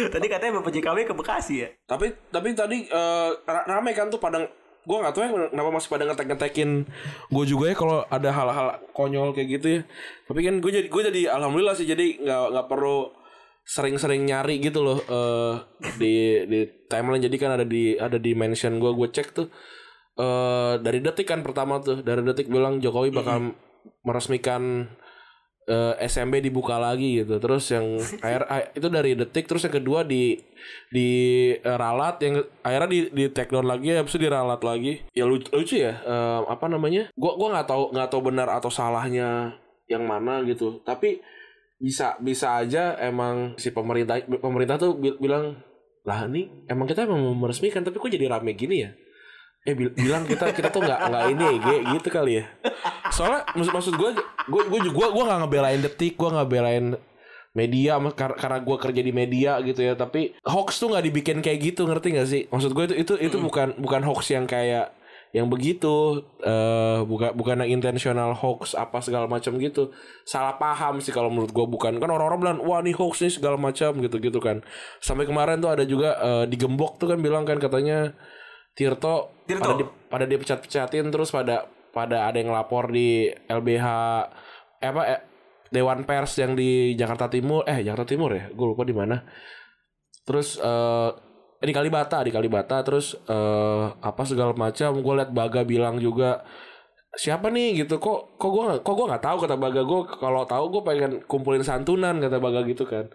Tadi 0.06 0.26
katanya 0.28 0.61
Bapak 0.61 0.70
JKW 0.70 0.98
ke 1.02 1.14
Bekasi 1.16 1.54
ya. 1.59 1.68
Tapi 1.83 2.12
tapi 2.28 2.52
tadi 2.52 2.85
eh, 2.85 3.30
ra- 3.42 3.66
rame 3.66 3.90
kan 3.90 4.06
tuh 4.06 4.20
pada 4.20 4.44
gue 4.90 4.98
nggak 4.98 5.14
tahu 5.14 5.22
ya 5.22 5.31
kenapa 5.55 5.70
masih 5.70 5.88
pada 5.94 6.05
ngetek 6.11 6.26
ngetekin 6.35 6.70
gue 7.31 7.44
juga 7.46 7.64
ya 7.70 7.76
kalau 7.79 8.03
ada 8.11 8.31
hal-hal 8.35 8.66
konyol 8.90 9.31
kayak 9.31 9.48
gitu 9.55 9.66
ya. 9.70 9.81
Tapi 10.26 10.40
kan 10.42 10.59
gue 10.59 10.70
jadi 10.74 10.88
gue 10.90 11.03
jadi 11.14 11.20
alhamdulillah 11.31 11.79
sih 11.79 11.87
jadi 11.87 12.18
nggak 12.18 12.42
nggak 12.50 12.66
perlu 12.66 13.14
sering-sering 13.62 14.26
nyari 14.26 14.59
gitu 14.59 14.83
loh 14.83 14.98
eh 15.07 15.55
di 15.94 16.42
di 16.50 16.61
timeline 16.90 17.22
jadi 17.22 17.37
kan 17.38 17.50
ada 17.55 17.62
di 17.62 17.94
ada 17.94 18.18
di 18.18 18.35
mention 18.35 18.83
gue 18.83 18.90
gue 18.90 19.09
cek 19.14 19.29
tuh 19.31 19.46
eh 20.18 20.74
dari 20.83 20.98
detik 20.98 21.31
kan 21.31 21.46
pertama 21.46 21.79
tuh 21.79 22.03
dari 22.03 22.26
detik 22.26 22.50
bilang 22.50 22.83
Jokowi 22.83 23.14
bakal 23.14 23.55
meresmikan 24.03 24.90
eh, 25.70 25.94
SMB 26.02 26.42
dibuka 26.42 26.83
lagi 26.83 27.22
gitu. 27.22 27.38
Terus 27.38 27.70
yang 27.70 27.87
akhir 28.26 28.42
ah, 28.50 28.66
itu 28.74 28.88
dari 28.90 29.14
detik 29.14 29.46
terus 29.46 29.62
yang 29.62 29.74
kedua 29.78 30.02
di 30.02 30.35
di 30.90 31.09
eh, 31.54 31.76
ralat 31.78 32.18
yang 32.26 32.42
akhirnya 32.66 32.90
di 32.90 33.00
di 33.14 33.24
take 33.30 33.54
down 33.54 33.70
lagi 33.70 33.94
habis 33.94 34.11
itu 34.18 34.26
diralat 34.26 34.61
lagi. 34.66 35.06
Ya 35.14 35.24
lucu, 35.30 35.46
lucu 35.54 35.78
ya 35.78 36.02
eh, 36.02 36.40
apa 36.50 36.66
namanya? 36.66 37.14
Gua 37.14 37.38
gua 37.38 37.54
nggak 37.54 37.68
tahu 37.70 37.85
nggak 37.94 38.09
tahu 38.11 38.22
benar 38.26 38.48
atau 38.50 38.68
salahnya 38.68 39.54
yang 39.87 40.02
mana 40.02 40.42
gitu. 40.42 40.83
Tapi 40.83 41.22
bisa 41.80 42.18
bisa 42.20 42.61
aja 42.61 42.98
emang 43.00 43.56
si 43.56 43.72
pemerintah 43.72 44.20
pemerintah 44.20 44.76
tuh 44.76 45.00
bi- 45.00 45.16
bilang 45.16 45.56
lah 46.04 46.28
ini 46.28 46.66
emang 46.68 46.85
kita 46.85 47.09
emang 47.09 47.24
mau 47.24 47.37
meresmikan 47.48 47.80
tapi 47.80 47.96
kok 47.96 48.12
jadi 48.12 48.28
rame 48.28 48.52
gini 48.52 48.85
ya 48.85 48.92
eh 49.60 49.76
bil- 49.76 49.92
bilang 49.92 50.24
kita 50.24 50.56
kita 50.56 50.72
tuh 50.72 50.80
nggak 50.80 51.00
nggak 51.12 51.24
ini 51.36 51.48
G- 51.60 51.84
gitu 52.00 52.08
kali 52.08 52.40
ya. 52.40 52.44
Soalnya 53.12 53.44
maksud 53.52 53.72
maksud 53.76 53.94
gue 54.00 54.10
gue 54.48 54.62
gue 54.72 54.80
juga 54.88 55.12
gue 55.12 55.24
nggak 55.28 55.40
ngebelain 55.44 55.80
detik 55.84 56.16
gue 56.16 56.28
nggak 56.32 56.48
belain 56.48 56.96
media 57.52 57.98
kar- 58.16 58.38
karena 58.40 58.62
gue 58.62 58.76
kerja 58.80 59.02
di 59.04 59.12
media 59.12 59.60
gitu 59.60 59.84
ya. 59.84 59.92
Tapi 59.92 60.32
hoax 60.48 60.80
tuh 60.80 60.96
nggak 60.96 61.04
dibikin 61.04 61.38
kayak 61.44 61.60
gitu 61.60 61.84
ngerti 61.84 62.16
gak 62.16 62.28
sih? 62.30 62.42
Maksud 62.48 62.72
gue 62.72 62.84
itu 62.88 62.94
itu 62.96 63.14
itu 63.20 63.36
bukan 63.36 63.76
bukan 63.76 64.00
hoax 64.00 64.32
yang 64.32 64.48
kayak 64.48 64.96
yang 65.30 65.46
begitu 65.46 66.26
eh 66.42 67.06
bukan 67.06 67.30
bukan 67.38 67.62
yang 67.62 67.78
intentional 67.78 68.34
hoax 68.34 68.72
apa 68.72 69.04
segala 69.04 69.28
macam 69.28 69.60
gitu. 69.60 69.92
Salah 70.24 70.56
paham 70.56 71.04
sih 71.04 71.12
kalau 71.12 71.28
menurut 71.28 71.52
gue 71.52 71.66
bukan. 71.68 72.00
Kan 72.00 72.08
orang-orang 72.08 72.40
bilang 72.40 72.58
wah 72.64 72.80
ini 72.80 72.96
hoax 72.96 73.20
nih 73.28 73.36
segala 73.36 73.60
macam 73.60 73.92
gitu 74.00 74.16
gitu 74.24 74.40
kan. 74.40 74.64
Sampai 75.04 75.28
kemarin 75.28 75.60
tuh 75.60 75.68
ada 75.68 75.84
juga 75.84 76.16
eh, 76.16 76.44
di 76.48 76.56
gembok 76.56 76.96
tuh 76.96 77.12
kan 77.12 77.20
bilang 77.20 77.44
kan 77.44 77.60
katanya 77.60 78.16
Tirto, 78.74 79.44
Tirto. 79.44 79.62
pada 79.62 79.74
di, 79.76 79.85
pada 80.09 80.24
dipecat-pecatin 80.26 81.11
terus 81.11 81.35
pada 81.35 81.66
pada 81.90 82.30
ada 82.30 82.38
yang 82.38 82.54
lapor 82.54 82.94
di 82.94 83.28
LBH 83.50 83.87
eh, 84.78 84.88
apa 84.88 85.02
eh, 85.11 85.20
Dewan 85.70 86.06
Pers 86.06 86.38
yang 86.38 86.54
di 86.54 86.94
Jakarta 86.94 87.30
Timur 87.30 87.66
eh 87.66 87.83
Jakarta 87.83 88.06
Timur 88.06 88.30
ya? 88.35 88.50
Gue 88.50 88.74
lupa 88.74 88.87
di 88.87 88.94
mana. 88.94 89.22
Terus 90.26 90.59
eh 90.59 91.11
di 91.61 91.76
Kalibata 91.76 92.24
di 92.24 92.33
Kalibata 92.33 92.83
terus 92.87 93.14
eh 93.26 93.87
apa 93.90 94.22
segala 94.22 94.54
macam. 94.54 95.02
Gue 95.02 95.14
liat 95.18 95.30
Baga 95.35 95.66
bilang 95.66 95.98
juga 95.98 96.42
siapa 97.18 97.50
nih? 97.50 97.85
Gitu. 97.87 97.98
Kok 97.98 98.38
kok 98.38 98.50
gue 98.50 98.64
kok 98.83 98.94
gue 98.94 99.06
nggak 99.11 99.24
tahu 99.26 99.37
kata 99.46 99.56
Baga. 99.59 99.83
Gue 99.83 100.00
kalau 100.18 100.42
tahu 100.46 100.64
gue 100.78 100.83
pengen 100.87 101.11
kumpulin 101.26 101.62
santunan 101.66 102.18
kata 102.22 102.38
Baga 102.38 102.62
gitu 102.66 102.87
kan. 102.87 103.11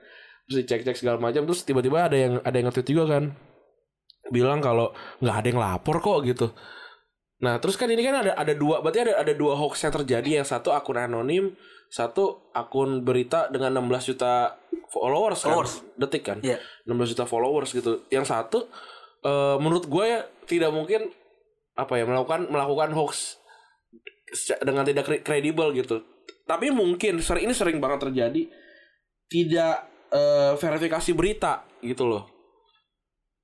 Terus 0.47 0.55
dicek-cek 0.63 0.95
segala 0.99 1.17
macam. 1.19 1.47
Terus 1.47 1.63
tiba-tiba 1.63 2.07
ada 2.11 2.15
yang 2.19 2.33
ada 2.43 2.55
yang 2.55 2.67
nge-tweet 2.71 2.87
juga 2.91 3.05
kan 3.19 3.35
bilang 4.29 4.59
kalau 4.59 4.89
nggak 5.19 5.35
ada 5.35 5.47
yang 5.47 5.61
lapor 5.61 5.97
kok 5.99 6.25
gitu 6.25 6.47
nah 7.35 7.59
terus 7.59 7.75
kan 7.75 7.91
ini 7.91 8.01
kan 8.01 8.25
ada 8.25 8.31
ada 8.33 8.53
dua 8.55 8.79
berarti 8.79 9.05
ada 9.05 9.13
ada 9.21 9.33
dua 9.35 9.53
hoax 9.53 9.83
yang 9.83 9.93
terjadi 9.93 10.29
yang 10.41 10.47
satu 10.47 10.71
akun 10.71 10.97
anonim 10.97 11.51
satu 11.85 12.49
akun 12.51 13.05
berita 13.05 13.47
dengan 13.47 13.71
16 13.85 14.09
juta 14.11 14.57
followers, 14.89 15.45
kan 15.45 15.53
Followers. 15.53 15.73
detik 15.95 16.23
kan 16.25 16.37
Iya. 16.41 16.57
16 16.83 17.13
juta 17.13 17.23
followers 17.23 17.71
gitu. 17.71 18.03
Yang 18.09 18.33
satu 18.33 18.67
eh, 19.21 19.55
menurut 19.61 19.85
gue 19.85 20.03
ya 20.03 20.25
tidak 20.43 20.73
mungkin 20.73 21.07
apa 21.77 21.93
ya 21.95 22.03
melakukan 22.09 22.49
melakukan 22.49 22.91
hoax 22.91 23.37
dengan 24.59 24.83
tidak 24.83 25.05
kre- 25.07 25.23
kredibel 25.23 25.71
gitu. 25.71 26.01
Tapi 26.43 26.73
mungkin 26.73 27.21
sering 27.21 27.47
ini 27.47 27.53
sering 27.53 27.77
banget 27.79 28.09
terjadi 28.09 28.43
tidak 29.29 29.75
eh, 30.09 30.53
verifikasi 30.57 31.11
berita 31.13 31.63
gitu 31.79 32.05
loh. 32.09 32.23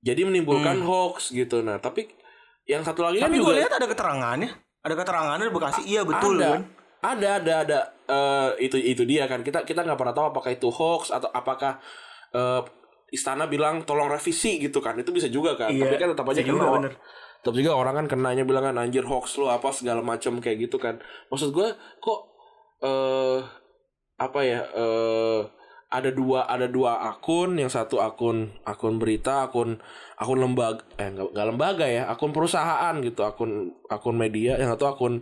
Jadi 0.02 0.20
menimbulkan 0.26 0.82
hoax 0.82 1.30
gitu. 1.30 1.62
Nah, 1.62 1.78
tapi 1.78 2.10
yang 2.66 2.82
satu 2.82 3.06
lagi 3.06 3.22
kan 3.22 3.30
Tapi 3.30 3.38
gue 3.38 3.46
juga 3.46 3.58
lihat 3.58 3.72
ada 3.78 3.86
keterangannya. 3.86 4.50
Ada 4.82 4.94
keterangannya 4.98 5.46
di 5.46 5.54
Bekasi. 5.54 5.80
Iya 5.86 6.02
betul 6.02 6.42
ada. 6.42 6.58
kan. 6.58 6.62
Ada, 7.02 7.28
ada, 7.38 7.52
ada. 7.62 7.78
Eh, 8.10 8.50
itu 8.66 8.76
itu 8.78 9.02
dia 9.06 9.30
kan. 9.30 9.46
Kita 9.46 9.62
kita 9.62 9.86
nggak 9.86 9.98
pernah 9.98 10.14
tahu 10.14 10.34
apakah 10.34 10.50
itu 10.50 10.68
hoax 10.74 11.14
atau 11.14 11.30
apakah 11.30 11.78
eh, 12.34 12.62
istana 13.14 13.46
bilang 13.46 13.86
tolong 13.86 14.10
revisi 14.10 14.58
gitu 14.58 14.82
kan. 14.82 14.98
Itu 14.98 15.14
bisa 15.14 15.30
juga 15.30 15.54
kan. 15.54 15.70
Iya, 15.70 15.86
Tapi 15.86 15.96
kan 16.02 16.08
tetap 16.18 16.26
aja 16.26 16.42
kena. 16.42 16.66
bener. 16.66 16.92
Tetap 17.42 17.54
juga 17.54 17.74
orang 17.74 17.94
kan 18.02 18.06
kenanya 18.10 18.42
bilang 18.42 18.66
kan 18.66 18.74
anjir 18.78 19.06
hoax 19.06 19.38
lu 19.38 19.46
apa 19.50 19.70
segala 19.70 20.02
macam 20.02 20.42
kayak 20.42 20.66
gitu 20.66 20.82
kan. 20.82 20.98
Maksud 21.30 21.54
gue 21.54 21.78
kok 22.02 22.20
eh 22.82 23.38
apa 24.18 24.40
ya 24.42 24.60
eh 24.66 25.61
ada 25.92 26.08
dua 26.08 26.48
ada 26.48 26.64
dua 26.64 27.04
akun. 27.12 27.60
Yang 27.60 27.76
satu 27.76 28.00
akun 28.00 28.48
akun 28.64 28.96
berita 28.96 29.44
akun 29.44 29.76
akun 30.16 30.38
lembaga 30.40 30.80
eh 30.96 31.12
nggak 31.12 31.46
lembaga 31.52 31.84
ya 31.84 32.08
akun 32.08 32.32
perusahaan 32.32 32.96
gitu 33.04 33.20
akun 33.22 33.76
akun 33.92 34.16
media. 34.16 34.56
Yang 34.56 34.80
satu 34.80 34.84
akun 34.88 35.14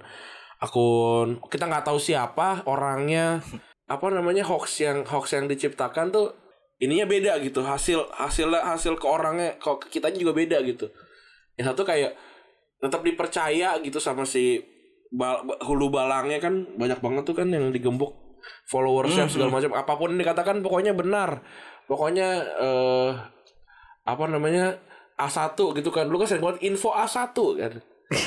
akun 0.63 1.43
kita 1.51 1.67
nggak 1.67 1.91
tahu 1.91 1.99
siapa 1.99 2.63
orangnya 2.71 3.43
apa 3.91 4.07
namanya 4.15 4.47
hoax 4.47 4.87
yang 4.87 5.03
hoax 5.03 5.35
yang 5.35 5.51
diciptakan 5.51 6.15
tuh 6.15 6.31
ininya 6.79 7.11
beda 7.11 7.43
gitu. 7.43 7.67
Hasil 7.67 8.07
hasilnya 8.15 8.63
hasil 8.63 8.95
ke 8.95 9.07
orangnya 9.11 9.59
kok 9.59 9.91
kitanya 9.91 10.23
juga 10.23 10.39
beda 10.39 10.63
gitu. 10.63 10.87
Yang 11.59 11.75
satu 11.75 11.83
kayak 11.83 12.15
tetap 12.81 13.05
dipercaya 13.05 13.77
gitu 13.83 14.01
sama 14.01 14.25
si 14.25 14.63
bal- 15.13 15.45
hulu 15.67 15.91
balangnya 15.91 16.39
kan 16.41 16.65
banyak 16.79 17.03
banget 17.03 17.23
tuh 17.27 17.37
kan 17.37 17.51
yang 17.51 17.75
digembok 17.75 18.30
followersnya 18.67 19.29
segala 19.29 19.53
macam. 19.53 19.73
Apa 19.75 19.93
pun 19.97 20.15
dikatakan 20.15 20.61
pokoknya 20.61 20.93
benar. 20.97 21.41
Pokoknya 21.87 22.29
eh 22.61 23.11
apa 24.05 24.25
namanya 24.27 24.79
A1 25.21 25.57
gitu 25.57 25.91
kan. 25.93 26.09
Lu 26.09 26.17
kan 26.17 26.29
sering 26.29 26.45
banget 26.45 26.65
info 26.65 26.93
A1 26.95 27.35
kan? 27.35 27.73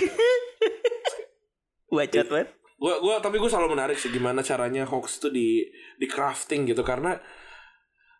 Bacot 1.94 2.28
banget. 2.30 2.50
gua 2.82 3.00
gua 3.00 3.16
tapi 3.24 3.40
gua 3.40 3.48
selalu 3.48 3.80
menarik 3.80 3.96
sih 3.96 4.12
gimana 4.12 4.44
caranya 4.44 4.84
hoax 4.84 5.22
itu 5.22 5.30
di 5.32 5.48
di 5.96 6.06
crafting 6.10 6.68
gitu. 6.68 6.82
Karena 6.82 7.16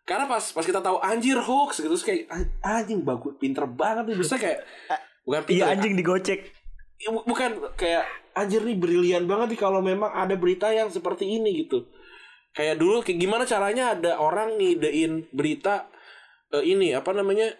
karena 0.06 0.28
pas 0.28 0.40
pas 0.40 0.64
kita 0.64 0.80
tahu 0.80 1.02
anjir 1.02 1.36
hoax 1.36 1.82
gitu. 1.82 1.92
Kayak 2.00 2.30
"Ah, 2.62 2.80
anjing 2.80 3.02
bagus 3.02 3.34
pinter 3.36 3.66
banget 3.66 4.08
nih. 4.08 4.16
Bisa 4.16 4.38
kayak 4.38 4.62
bukan 5.26 5.42
pinter 5.44 5.58
Iya 5.58 5.64
ya, 5.68 5.72
anjing 5.74 5.94
digocek. 5.98 6.40
Ya, 7.04 7.12
bu- 7.12 7.24
bukan 7.24 7.50
kayak 7.76 8.04
anjir 8.32 8.64
nih 8.64 8.74
brilian 8.74 9.28
banget 9.28 9.52
nih 9.52 9.60
kalau 9.60 9.78
memang 9.78 10.08
ada 10.08 10.34
berita 10.34 10.72
yang 10.72 10.88
seperti 10.88 11.28
ini 11.28 11.62
gitu. 11.62 11.84
Kayak 12.50 12.80
dulu 12.80 13.02
kayak 13.02 13.18
gimana 13.18 13.44
caranya 13.44 13.92
ada 13.92 14.16
orang 14.16 14.56
ngidein 14.56 15.28
berita 15.30 15.86
eh, 16.50 16.64
ini 16.64 16.94
apa 16.94 17.12
namanya 17.12 17.52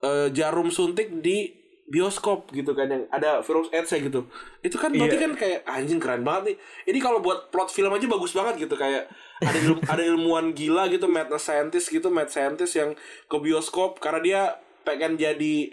eh, 0.00 0.28
jarum 0.30 0.68
suntik 0.68 1.20
di 1.20 1.54
bioskop 1.86 2.54
gitu 2.54 2.70
kan 2.70 2.86
yang 2.86 3.02
ada 3.10 3.42
virus 3.42 3.66
AIDS 3.70 3.90
gitu. 3.90 4.26
Itu 4.60 4.76
kan 4.76 4.90
berarti 4.90 5.18
Iya. 5.18 5.24
kan 5.26 5.32
kayak 5.34 5.60
anjing 5.66 5.98
keren 5.98 6.22
banget 6.22 6.42
nih. 6.44 6.56
Ini 6.88 6.98
kalau 6.98 7.18
buat 7.18 7.50
plot 7.50 7.68
film 7.68 7.90
aja 7.90 8.06
bagus 8.06 8.30
banget 8.30 8.62
gitu 8.62 8.74
kayak 8.74 9.10
ada 9.40 9.58
ilmu- 9.58 9.82
ada 9.92 10.02
ilmuwan 10.02 10.50
gila 10.50 10.86
gitu 10.86 11.06
mad 11.06 11.26
scientist 11.36 11.90
gitu 11.90 12.06
mad 12.08 12.26
scientist 12.26 12.74
yang 12.74 12.94
ke 13.26 13.36
bioskop 13.36 13.98
karena 13.98 14.20
dia 14.22 14.40
pengen 14.80 15.14
jadi 15.14 15.68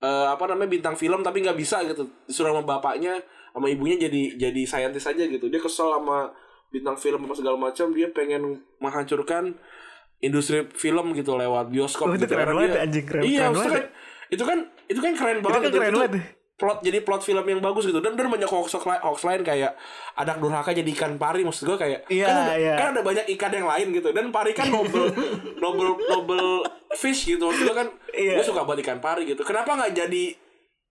eh, 0.00 0.26
apa 0.26 0.44
namanya 0.46 0.70
bintang 0.70 0.94
film 0.94 1.20
tapi 1.20 1.40
nggak 1.40 1.54
bisa 1.54 1.84
gitu 1.84 2.08
disuruh 2.24 2.52
sama 2.52 2.62
bapaknya 2.62 3.20
sama 3.50 3.66
ibunya 3.66 3.96
jadi 3.98 4.38
jadi 4.38 4.62
scientist 4.64 5.06
aja 5.06 5.24
gitu 5.24 5.46
dia 5.46 5.58
kesel 5.58 5.90
sama 5.90 6.30
bintang 6.68 6.94
film 6.94 7.20
apa 7.20 7.34
segala 7.34 7.56
macam 7.56 7.90
dia 7.90 8.08
pengen 8.08 8.42
menghancurkan 8.78 9.58
industri 10.18 10.68
film 10.70 11.12
gitu 11.12 11.34
lewat 11.34 11.68
bioskop 11.68 12.06
Oh, 12.06 12.14
itu 12.14 12.22
gitu 12.22 12.32
keren 12.32 12.46
banget, 12.50 12.76
anjing, 12.78 13.04
keren- 13.04 13.24
iya 13.24 13.40
keren 13.42 13.54
banget. 13.54 13.72
kan 13.72 13.84
itu 14.30 14.44
kan 14.44 14.58
itu 14.86 15.00
kan 15.00 15.12
keren 15.12 15.38
banget 15.40 15.52
kan 15.52 15.62
gitu. 15.64 15.76
keren 15.76 15.90
Itu 15.90 15.98
banget. 15.98 16.12
Plot 16.60 16.78
jadi 16.80 17.00
plot 17.00 17.22
film 17.22 17.40
yang 17.40 17.58
bagus 17.58 17.82
gitu 17.82 17.98
dan 17.98 18.12
dan 18.12 18.28
banyak 18.28 18.44
hoax 18.44 18.70
hoax 18.70 18.84
lain, 18.84 19.00
hoax 19.00 19.24
lain 19.24 19.40
kayak 19.40 19.72
anak 20.14 20.36
durhaka 20.36 20.70
jadi 20.70 20.90
ikan 20.92 21.16
pari 21.16 21.40
maksud 21.40 21.64
gue 21.64 21.74
kayak 21.74 22.04
Iya, 22.06 22.26
kan, 22.26 22.36
ada, 22.38 22.54
iya. 22.54 22.74
kan 22.76 22.86
ada 22.92 23.00
banyak 23.00 23.24
ikan 23.34 23.50
yang 23.50 23.64
lain 23.66 23.86
gitu 23.90 24.08
dan 24.10 24.28
pari 24.28 24.52
kan 24.52 24.68
noble 24.68 25.08
noble 25.64 25.96
noble 26.06 26.68
fish 26.94 27.24
gitu 27.26 27.40
maksud 27.42 27.64
gue 27.64 27.74
kan 27.74 27.88
Iya. 28.12 28.36
gue 28.36 28.44
suka 28.44 28.62
banget 28.62 28.84
ikan 28.84 29.00
pari 29.00 29.24
gitu 29.24 29.40
kenapa 29.40 29.72
nggak 29.74 29.96
jadi 29.96 30.24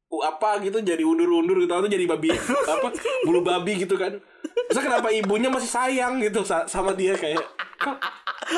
apa 0.10 0.58
gitu 0.60 0.82
jadi 0.82 1.06
undur-undur 1.06 1.62
gitu 1.62 1.70
atau 1.70 1.86
jadi 1.86 2.10
babi 2.10 2.34
apa 2.74 2.90
bulu 3.24 3.40
babi 3.40 3.78
gitu 3.78 3.94
kan 3.94 4.18
Terus 4.40 4.82
kenapa 4.82 5.10
ibunya 5.10 5.48
masih 5.48 5.66
sayang 5.68 6.18
gitu 6.20 6.42
sa- 6.42 6.66
sama 6.66 6.94
dia 6.94 7.14
kayak 7.14 7.42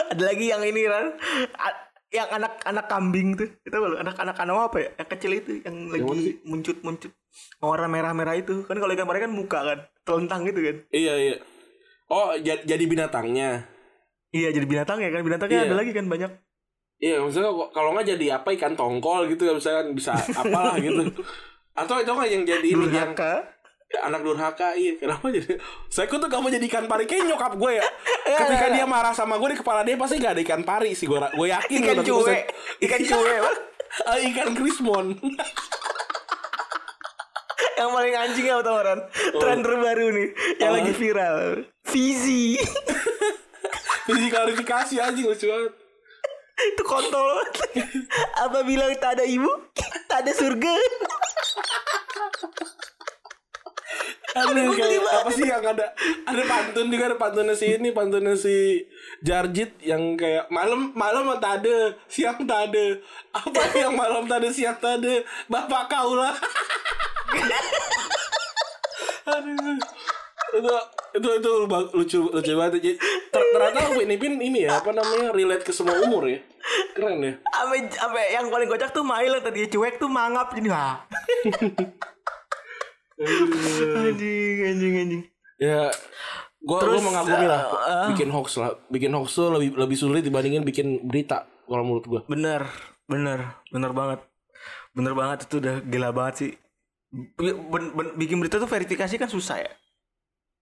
Ada 0.08 0.24
lagi 0.26 0.48
yang 0.48 0.60
ini 0.62 0.84
kan. 0.84 1.06
Yang 2.12 2.30
anak-anak 2.38 2.86
kambing 2.92 3.28
tuh. 3.40 3.50
Itu 3.64 3.76
loh, 3.80 3.96
anak-anak 3.96 4.36
anak 4.36 4.56
apa 4.72 4.78
ya? 4.84 4.90
Yang 5.00 5.10
kecil 5.16 5.32
itu 5.34 5.52
yang 5.64 5.76
lagi 5.88 6.40
muncut-muncut. 6.44 7.12
Warna 7.64 7.88
merah-merah 7.88 8.36
itu. 8.36 8.68
Kan 8.68 8.76
kalau 8.78 8.92
pari 8.92 9.20
kan 9.24 9.32
muka 9.32 9.60
kan. 9.64 9.80
Telentang 10.04 10.44
gitu 10.44 10.60
kan. 10.60 10.76
iya 10.92 11.14
iya 11.16 11.36
oh 12.12 12.36
ja- 12.36 12.60
jadi 12.68 12.84
binatangnya 12.84 13.64
Iya 14.32 14.52
jadi 14.52 14.68
binatang 14.68 15.00
ya 15.00 15.10
kan. 15.12 15.22
Binatangnya 15.24 15.60
Iya. 15.64 15.68
ada 15.72 15.76
lagi 15.80 15.92
kan 15.92 16.06
banyak. 16.08 16.32
Iya 17.02 17.18
maksudnya 17.24 17.52
kalau 17.72 17.96
nggak 17.96 18.08
jadi 18.14 18.26
apa 18.38 18.54
ikan 18.60 18.76
tongkol 18.78 19.26
gitu 19.32 19.50
ya 19.50 19.54
misalkan 19.58 19.96
bisa 19.98 20.14
apalah 20.14 20.78
gitu 20.78 21.02
atau 21.82 21.96
itu 21.98 22.12
nggak 22.14 22.30
yang 22.30 22.44
jadi 22.46 22.68
ini 22.68 22.86
yang. 22.94 23.12
Anak 24.00 24.22
durhaka 24.22 24.72
iya 24.74 24.96
kenapa 24.96 25.28
jadi 25.28 25.60
saya 25.88 26.08
tuh 26.08 26.24
kamu 26.24 26.48
jadi 26.50 26.66
ikan 26.66 26.86
pari 26.86 27.04
kayak 27.04 27.28
nyokap 27.28 27.52
gue 27.54 27.72
ya 27.76 27.86
ketika 28.40 28.66
dia 28.72 28.86
marah 28.86 29.12
sama 29.12 29.36
gue 29.36 29.52
di 29.52 29.58
kepala 29.60 29.82
dia 29.82 29.96
pasti 29.96 30.18
nggak 30.18 30.32
ada 30.32 30.42
ikan 30.42 30.62
pari 30.62 30.92
sih 30.92 31.06
gue 31.06 31.18
gue 31.18 31.48
yakin 31.50 31.78
Ikan 31.78 31.96
maksud- 32.00 32.46
Ikan 32.80 33.00
cuek. 33.02 33.40
Bang. 33.42 33.58
Ah, 34.08 34.18
ikan 34.18 34.50
krismon 34.56 35.06
yang 37.74 37.90
paling 37.90 38.14
anjing 38.14 38.46
apa 38.46 38.62
tau 38.62 38.78
Ran? 38.78 39.00
Tren 39.34 39.60
terbaru 39.60 40.14
nih. 40.14 40.28
Yang 40.62 40.70
Oh. 40.70 40.76
lagi 40.78 40.94
viral. 40.94 41.38
Fizi. 41.82 42.62
jadi 44.08 44.26
klarifikasi 44.30 44.96
aja 45.02 45.18
lucu 45.18 45.50
banget 45.50 45.74
itu 46.62 46.84
kontol. 46.86 47.42
Apa 48.38 48.62
bilang 48.62 48.94
tak 49.02 49.18
ada 49.18 49.26
ibu? 49.26 49.50
Tak 50.06 50.22
ada 50.22 50.30
surga. 50.30 50.74
Aduh, 54.32 54.72
kayak 54.72 55.04
apa 55.04 55.30
sih 55.36 55.44
yang 55.44 55.60
ada? 55.60 55.92
Ada 56.24 56.42
pantun 56.48 56.88
juga 56.88 57.04
ada 57.12 57.18
pantunnya 57.20 57.52
si 57.52 57.68
ini 57.76 57.92
pantunnya 57.92 58.36
si 58.40 58.88
Jarjit 59.20 59.76
yang 59.84 60.16
kayak 60.16 60.48
malam 60.48 60.96
malam 60.96 61.36
tak 61.44 61.64
ada 61.64 62.00
siang 62.08 62.48
tak 62.48 62.72
ada 62.72 62.86
apa 63.36 63.62
yang 63.84 63.92
malam 63.92 64.24
tak 64.32 64.40
ada 64.44 64.50
siang 64.56 64.80
tak 64.80 65.04
ada 65.04 65.28
bapak 65.52 65.92
kau 65.92 66.16
lah. 66.16 66.32
Aduh 69.32 69.78
itu 70.52 70.76
itu 71.12 71.30
itu 71.40 71.52
lucu 71.68 72.20
lucu 72.32 72.52
banget. 72.56 72.80
Jadi, 72.80 72.92
ter- 73.32 73.50
ternyata 73.56 73.80
Ipin 74.00 74.36
ini 74.40 74.68
ya 74.68 74.80
apa 74.80 74.92
namanya 74.92 75.32
relate 75.32 75.64
ke 75.64 75.72
semua 75.72 76.00
umur 76.04 76.28
ya. 76.28 76.40
Keren 76.96 77.20
ya. 77.24 77.34
Ame, 77.64 77.88
ame 77.88 78.24
yang 78.32 78.48
paling 78.52 78.68
kocak 78.68 78.92
tuh 78.92 79.04
Mail 79.04 79.40
tadi 79.40 79.68
cuek 79.68 80.00
tuh 80.00 80.12
mangap 80.12 80.52
jadi 80.56 80.70
wah. 80.72 81.04
anjing 83.22 84.58
anjing 84.66 84.94
anjing. 84.98 85.24
ya 85.58 85.94
gua 86.60 86.78
Terus, 86.82 87.02
gua 87.02 87.08
mengagumi 87.10 87.46
lah 87.46 87.62
uh, 87.70 88.08
bikin 88.14 88.30
hoax 88.30 88.58
lah 88.58 88.74
bikin 88.88 89.12
hoax 89.14 89.34
tuh 89.34 89.50
lebih 89.50 89.78
lebih 89.78 89.98
sulit 89.98 90.22
dibandingin 90.22 90.62
bikin 90.62 91.06
berita 91.06 91.46
kalau 91.66 91.86
menurut 91.86 92.06
gua 92.06 92.22
Bener, 92.28 92.68
bener, 93.08 93.56
bener 93.70 93.92
banget. 93.92 94.20
Bener 94.92 95.16
banget 95.16 95.48
itu 95.48 95.64
udah 95.64 95.80
gila 95.82 96.12
banget 96.12 96.36
sih. 96.36 96.52
Ben- 97.40 97.64
ben- 97.72 98.16
bikin 98.16 98.40
berita 98.40 98.60
tuh 98.60 98.68
verifikasi 98.68 99.16
kan 99.16 99.32
susah 99.32 99.64
ya. 99.64 99.72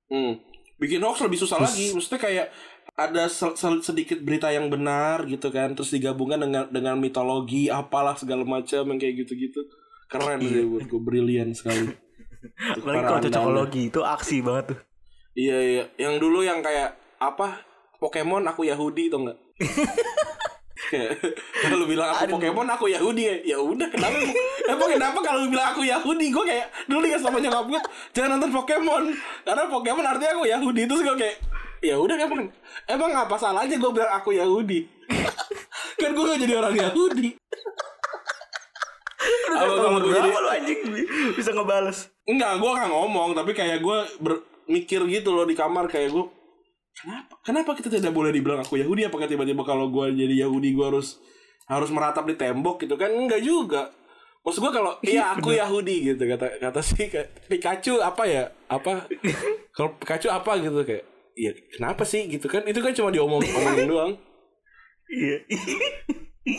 Hmm. 0.10 0.38
Bikin 0.78 1.02
hoax 1.02 1.26
lebih 1.26 1.42
susah 1.42 1.58
lagi. 1.58 1.94
Maksudnya 1.94 2.22
kayak 2.22 2.48
ada 2.94 3.26
se- 3.26 3.58
se- 3.58 3.82
sedikit 3.82 4.22
berita 4.22 4.50
yang 4.50 4.70
benar 4.70 5.26
gitu 5.26 5.50
kan, 5.50 5.74
terus 5.74 5.90
digabungkan 5.90 6.42
dengan 6.42 6.70
dengan 6.70 6.96
mitologi 6.98 7.74
apalah 7.74 8.14
segala 8.14 8.46
macam 8.46 8.86
yang 8.86 9.00
kayak 9.02 9.26
gitu-gitu. 9.26 9.66
Keren 10.10 10.42
sih 10.42 10.66
buat 10.66 10.86
gue 10.86 11.02
brilian 11.02 11.50
sekali. 11.54 11.90
Apalagi 12.80 13.04
kalau 13.04 13.22
cocokologi 13.24 13.82
itu 13.92 14.02
aksi 14.04 14.38
banget 14.40 14.76
tuh. 14.76 14.80
Iya 15.36 15.58
iya, 15.60 15.84
yang 16.00 16.20
dulu 16.20 16.44
yang 16.44 16.60
kayak 16.60 16.96
apa? 17.20 17.64
Pokemon 18.00 18.48
aku 18.48 18.64
Yahudi 18.64 19.12
atau 19.12 19.20
enggak? 19.28 19.38
Kalau 21.70 21.86
bilang 21.86 22.10
aku 22.10 22.24
Aduh. 22.26 22.34
Pokemon 22.40 22.68
aku 22.72 22.86
Yahudi. 22.90 23.22
Ya 23.28 23.36
ya 23.44 23.58
udah 23.62 23.88
kenapa? 23.92 24.18
Emang 24.72 24.90
kenapa 24.90 25.18
kalau 25.22 25.46
lu 25.46 25.48
bilang 25.54 25.68
aku 25.76 25.86
Yahudi? 25.86 26.34
Gue 26.34 26.44
kayak 26.46 26.66
dulu 26.90 27.06
ya 27.06 27.18
sama 27.22 27.38
nyokap 27.38 27.66
gue 27.68 27.82
jangan 28.16 28.30
nonton 28.38 28.52
Pokemon. 28.56 29.04
Karena 29.46 29.64
Pokemon 29.70 30.06
artinya 30.08 30.32
aku 30.40 30.46
Yahudi. 30.50 30.82
Terus 30.90 31.02
gue 31.06 31.16
kayak 31.20 31.36
ya 31.84 31.96
udah 32.00 32.16
emang 32.18 32.50
emang 32.90 33.12
apa 33.14 33.36
salahnya 33.38 33.76
gue 33.78 33.92
bilang 33.92 34.12
aku 34.16 34.34
Yahudi? 34.34 34.80
Kan 36.00 36.16
gue 36.16 36.24
gak 36.24 36.40
jadi 36.42 36.54
orang 36.58 36.74
Yahudi 36.74 37.36
apa 39.50 39.74
gue 39.76 40.12
jadi 40.14 40.30
Berapa 40.30 40.40
lu 40.40 40.50
anjing? 40.50 40.80
Bisa 41.36 41.50
ngebales? 41.52 42.00
Enggak, 42.30 42.52
gue 42.62 42.72
gak 42.78 42.90
ngomong, 42.90 43.30
tapi 43.34 43.52
kayak 43.58 43.82
gue 43.82 43.98
mikir 44.70 45.02
gitu 45.10 45.34
loh 45.34 45.50
di 45.50 45.58
kamar 45.58 45.90
kayak 45.90 46.14
gue 46.14 46.26
kenapa? 46.94 47.34
Kenapa 47.42 47.70
kita 47.74 47.90
tidak 47.90 48.14
boleh 48.14 48.30
dibilang 48.30 48.62
aku 48.62 48.78
Yahudi? 48.78 49.10
Apakah 49.10 49.26
tiba-tiba 49.26 49.66
kalau 49.66 49.90
gue 49.90 50.14
jadi 50.14 50.46
Yahudi 50.46 50.78
gue 50.78 50.86
harus 50.86 51.18
harus 51.66 51.90
meratap 51.90 52.26
di 52.30 52.36
tembok 52.38 52.82
gitu 52.86 52.96
kan? 52.96 53.10
Enggak 53.10 53.42
juga. 53.42 53.90
Maksud 54.40 54.64
gue 54.64 54.72
kalau 54.72 54.92
iya 55.04 55.36
aku 55.36 55.52
Yahudi 55.52 56.16
gitu 56.16 56.24
kata 56.24 56.64
kata 56.64 56.80
si 56.80 57.12
Pikachu 57.52 58.00
apa 58.00 58.24
ya? 58.24 58.44
Apa? 58.72 59.06
Kalau 59.76 59.96
Pikachu 60.00 60.32
apa? 60.32 60.56
gitu 60.64 60.80
kayak 60.88 61.04
iya 61.36 61.52
kenapa 61.76 62.08
sih? 62.08 62.24
gitu 62.32 62.48
kan. 62.48 62.64
Itu 62.64 62.80
kan 62.80 62.96
cuma 62.96 63.12
diomong 63.12 63.44
omongin 63.60 63.88
doang. 63.88 64.12
Iya. 65.12 65.38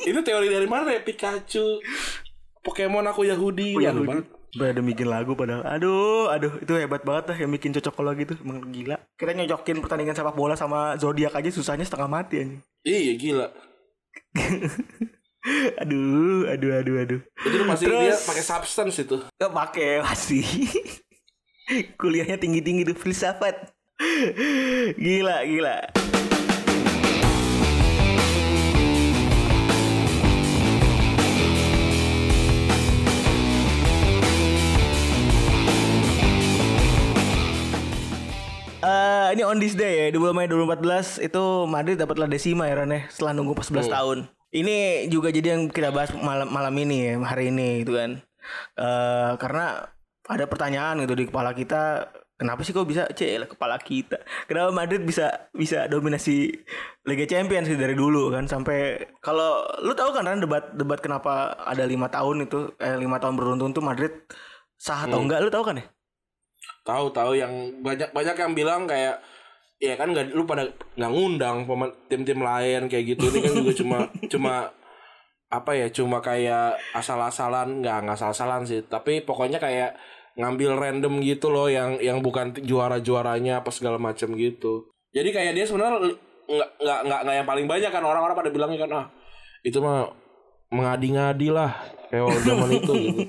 itu 0.07 0.21
teori 0.21 0.53
dari 0.53 0.69
mana 0.69 0.93
ya? 0.93 1.01
Pikachu 1.01 1.81
Pokemon 2.61 3.07
aku 3.07 3.25
Yahudi 3.25 3.73
Lalu 3.73 3.85
Yahudi. 3.85 4.09
banget. 4.09 4.27
Udah 4.51 4.67
ada 4.69 4.83
bikin 4.83 5.07
lagu 5.07 5.33
padahal. 5.33 5.63
Aduh, 5.65 6.27
aduh, 6.29 6.53
itu 6.59 6.73
hebat 6.75 7.01
banget 7.01 7.25
dah 7.27 7.39
yang 7.39 7.51
bikin 7.51 7.71
cocokologi 7.73 8.25
itu. 8.25 8.35
Emang 8.37 8.67
gila. 8.67 8.99
Kita 9.15 9.31
nyocokin 9.31 9.79
pertandingan 9.79 10.13
sepak 10.13 10.35
bola 10.35 10.55
sama 10.55 10.97
zodiak 10.97 11.33
aja 11.33 11.49
susahnya 11.49 11.83
setengah 11.83 12.07
mati 12.07 12.35
anjing. 12.39 12.61
Iya 12.83 13.13
gila. 13.15 13.47
aduh, 15.81 16.45
aduh, 16.47 16.71
aduh, 16.75 16.97
aduh. 16.99 17.21
Itu 17.41 17.55
tuh 17.55 17.67
pasti 17.67 17.85
Terus- 17.87 18.03
dia 18.03 18.17
pakai 18.19 18.45
substance 18.45 18.97
itu. 18.99 19.17
Gak 19.33 19.53
pakai 19.53 19.91
pasti. 20.07 20.41
Kuliahnya 21.97 22.37
tinggi-tinggi 22.37 22.83
tuh 22.85 22.99
filsafat. 22.99 23.71
Gila, 24.99 25.45
gila. 25.45 25.77
Ini 39.31 39.47
on 39.47 39.63
this 39.63 39.79
day 39.79 40.11
ya, 40.11 40.19
2 40.19 40.35
Mei 40.35 40.51
2014 40.51 41.23
itu 41.23 41.43
Madrid 41.71 41.95
dapat 41.95 42.19
La 42.19 42.27
Decima 42.27 42.67
ya 42.67 42.83
Ron 42.83 42.91
ya, 42.91 43.07
setelah 43.07 43.39
nunggu 43.39 43.55
14 43.63 43.87
tahun. 43.87 44.19
Ini 44.51 45.07
juga 45.07 45.31
jadi 45.31 45.55
yang 45.55 45.71
kita 45.71 45.95
bahas 45.95 46.11
malam 46.19 46.51
malam 46.51 46.75
ini 46.75 47.07
ya, 47.07 47.15
hari 47.23 47.55
ini 47.55 47.87
gitu 47.87 47.95
kan. 47.95 48.19
Eh 48.75 49.33
karena 49.39 49.87
ada 50.27 50.45
pertanyaan 50.51 51.07
gitu 51.07 51.15
di 51.15 51.31
kepala 51.31 51.55
kita, 51.55 52.11
kenapa 52.35 52.67
sih 52.67 52.75
kok 52.75 52.91
bisa 52.91 53.07
cel 53.15 53.47
kepala 53.47 53.79
kita? 53.79 54.19
Kenapa 54.51 54.75
Madrid 54.75 55.07
bisa 55.07 55.47
bisa 55.55 55.87
dominasi 55.87 56.51
Liga 57.07 57.27
Champions 57.31 57.71
sih 57.71 57.79
dari 57.79 57.95
dulu 57.95 58.35
kan 58.35 58.51
sampai 58.51 58.99
kalau 59.23 59.63
lu 59.87 59.95
tahu 59.95 60.11
kan 60.11 60.27
Ran 60.27 60.43
debat 60.43 60.75
debat 60.75 60.99
kenapa 60.99 61.55
ada 61.63 61.87
lima 61.87 62.11
tahun 62.11 62.51
itu 62.51 62.75
eh 62.83 62.99
lima 62.99 63.23
tahun 63.23 63.39
beruntun 63.39 63.71
tuh 63.71 63.85
Madrid 63.87 64.11
sah 64.75 65.07
atau 65.07 65.23
enggak 65.23 65.39
lu 65.45 65.55
tahu 65.55 65.71
kan 65.71 65.79
ya? 65.79 65.87
Tahu 66.91 67.07
tahu 67.15 67.33
yang 67.39 67.53
banyak 67.87 68.11
banyak 68.11 68.35
yang 68.35 68.53
bilang 68.59 68.83
kayak 68.91 69.23
ya 69.79 69.95
kan 69.95 70.11
nggak 70.11 70.35
lu 70.35 70.43
pada 70.43 70.67
nggak 70.99 71.13
ngundang 71.15 71.63
tim-tim 72.11 72.43
lain 72.43 72.91
kayak 72.91 73.15
gitu. 73.15 73.31
Ini 73.31 73.39
kan 73.47 73.53
juga 73.63 73.73
cuma 73.79 73.99
cuma 74.33 74.55
apa 75.51 75.73
ya 75.75 75.87
cuma 75.91 76.19
kayak 76.19 76.79
asal-asalan 76.99 77.79
nggak 77.79 77.97
nggak 78.11 78.17
asal-asalan 78.19 78.67
sih. 78.67 78.83
Tapi 78.83 79.23
pokoknya 79.23 79.63
kayak 79.63 79.95
ngambil 80.35 80.75
random 80.75 81.23
gitu 81.23 81.55
loh 81.55 81.71
yang 81.71 82.03
yang 82.03 82.19
bukan 82.19 82.51
juara-juaranya 82.59 83.63
apa 83.63 83.71
segala 83.71 84.03
macam 84.03 84.35
gitu. 84.35 84.91
Jadi 85.15 85.31
kayak 85.31 85.55
dia 85.55 85.67
sebenarnya 85.67 86.19
nggak 86.51 86.71
nggak 86.83 87.01
nggak 87.07 87.21
nggak 87.23 87.37
yang 87.39 87.49
paling 87.49 87.67
banyak 87.71 87.91
kan. 87.95 88.03
Orang-orang 88.03 88.35
pada 88.35 88.51
bilangnya 88.51 88.79
kan 88.83 88.91
ah 88.91 89.07
itu 89.63 89.79
mah 89.79 90.09
mengadi-ngadi 90.71 91.49
lah 91.51 91.75
kayak 92.11 92.27
zaman 92.47 92.69
itu 92.75 92.93
gitu 92.95 93.23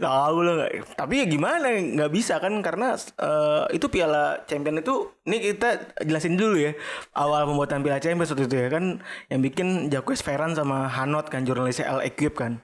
Tahu 0.00 0.36
nggak? 0.44 0.96
Tapi 0.96 1.24
ya 1.24 1.26
gimana? 1.28 1.72
Nggak 1.72 2.12
bisa 2.12 2.36
kan 2.40 2.52
karena 2.60 2.96
eh, 2.96 3.64
itu 3.76 3.88
Piala 3.88 4.44
Champion 4.44 4.80
itu 4.80 5.12
ini 5.28 5.40
kita 5.40 5.96
jelasin 6.04 6.36
dulu 6.36 6.56
ya 6.60 6.72
awal 7.16 7.48
pembuatan 7.48 7.80
Piala 7.80 8.00
Champions 8.00 8.32
waktu 8.32 8.48
itu 8.48 8.56
ya 8.56 8.68
kan 8.72 9.00
yang 9.32 9.40
bikin 9.40 9.88
Jacques 9.88 10.20
Ferran 10.24 10.52
sama 10.56 10.88
Hanot 10.88 11.28
kan 11.32 11.44
jurnalisnya 11.44 11.88
L 11.88 12.04
Equipe 12.04 12.36
kan. 12.36 12.60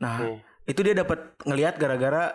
Nah 0.00 0.40
itu 0.64 0.80
dia 0.80 0.96
dapat 0.96 1.36
ngelihat 1.44 1.76
gara-gara 1.76 2.32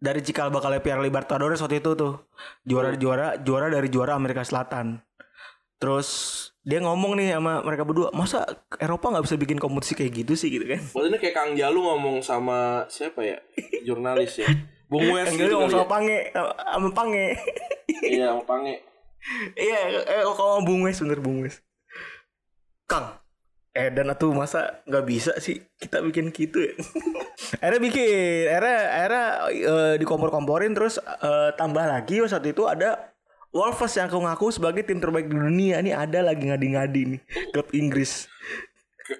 dari 0.00 0.20
cikal 0.24 0.48
bakalnya 0.48 0.80
Piala 0.80 1.04
Libertadores 1.04 1.60
waktu 1.60 1.84
itu 1.84 1.92
tuh 1.96 2.24
juara 2.64 2.96
juara 2.96 3.36
juara 3.40 3.68
dari 3.68 3.88
juara 3.92 4.16
Amerika 4.16 4.44
Selatan. 4.44 5.00
Terus 5.80 6.08
dia 6.60 6.76
ngomong 6.84 7.16
nih 7.16 7.32
sama 7.32 7.64
mereka 7.64 7.88
berdua, 7.88 8.12
masa 8.12 8.44
Eropa 8.76 9.08
nggak 9.08 9.24
bisa 9.24 9.36
bikin 9.40 9.56
kompetisi 9.56 9.96
kayak 9.96 10.12
gitu 10.12 10.32
sih 10.36 10.52
gitu 10.52 10.68
kan? 10.68 10.80
Waktu 10.92 11.08
ini 11.08 11.18
kayak 11.18 11.34
Kang 11.34 11.52
Jalu 11.56 11.80
ngomong 11.80 12.20
sama 12.20 12.84
siapa 12.92 13.24
ya? 13.24 13.40
Jurnalis 13.80 14.44
ya. 14.44 14.48
Bung 14.92 15.08
Wes 15.14 15.32
Yang 15.32 15.36
gitu 15.40 15.48
dia 15.48 15.56
ngomong 15.56 15.70
kali 15.70 15.78
sama 15.80 15.88
Pange, 15.88 16.18
sama 16.34 16.90
Pange. 16.92 17.24
ya. 17.24 18.08
Iya, 18.12 18.24
sama 18.36 18.44
Pange. 18.44 18.74
Iya, 19.56 19.80
eh 20.04 20.22
kalau 20.36 20.60
Bung 20.60 20.84
Wes 20.84 21.00
bener 21.00 21.20
Bung 21.24 21.48
Wes. 21.48 21.64
Kang, 22.84 23.16
eh 23.72 23.88
dan 23.88 24.12
atuh 24.12 24.34
masa 24.36 24.84
nggak 24.84 25.04
bisa 25.08 25.32
sih 25.40 25.64
kita 25.80 26.04
bikin 26.04 26.28
gitu 26.28 26.60
ya? 26.60 26.74
akhirnya 27.64 27.80
bikin, 27.80 28.44
akhirnya 28.52 28.78
akhirnya 28.92 29.26
eh, 29.48 29.94
dikompor-komporin 29.96 30.76
terus 30.76 31.00
eh, 31.00 31.50
tambah 31.56 31.88
lagi 31.88 32.20
saat 32.28 32.44
itu 32.44 32.68
ada 32.68 33.09
Wolves 33.50 33.94
yang 33.98 34.06
aku 34.06 34.18
ngaku 34.22 34.46
sebagai 34.54 34.86
tim 34.86 35.02
terbaik 35.02 35.26
di 35.26 35.34
dunia 35.34 35.82
ini 35.82 35.90
ada 35.90 36.22
lagi 36.22 36.46
ngadi-ngadi 36.46 37.02
nih 37.16 37.20
klub 37.50 37.66
Inggris. 37.74 38.30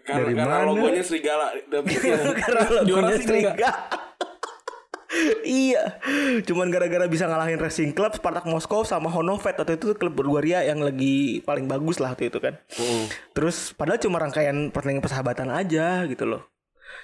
Karena, 0.07 0.23
Dari 0.23 0.33
karena 0.39 0.55
mana? 0.63 0.69
logonya 0.71 1.03
serigala. 1.03 1.47
Karena 2.47 2.63
logonya 2.87 3.17
serigala. 3.19 3.71
iya, 5.43 5.99
cuman 6.47 6.71
gara-gara 6.71 7.11
bisa 7.11 7.27
ngalahin 7.27 7.59
Racing 7.59 7.91
Club, 7.91 8.15
Spartak 8.15 8.47
Moskow 8.47 8.87
sama 8.87 9.11
Honofet 9.11 9.59
waktu 9.59 9.75
itu 9.75 9.99
klub 9.99 10.15
Bulgaria 10.15 10.63
yang 10.63 10.79
lagi 10.79 11.43
paling 11.43 11.67
bagus 11.67 11.99
lah 11.99 12.15
waktu 12.15 12.31
itu 12.31 12.39
kan. 12.39 12.55
Terus 13.35 13.75
padahal 13.75 13.99
cuma 13.99 14.23
rangkaian 14.23 14.71
pertandingan 14.71 15.03
persahabatan 15.03 15.51
aja 15.51 16.07
gitu 16.07 16.31
loh. 16.31 16.47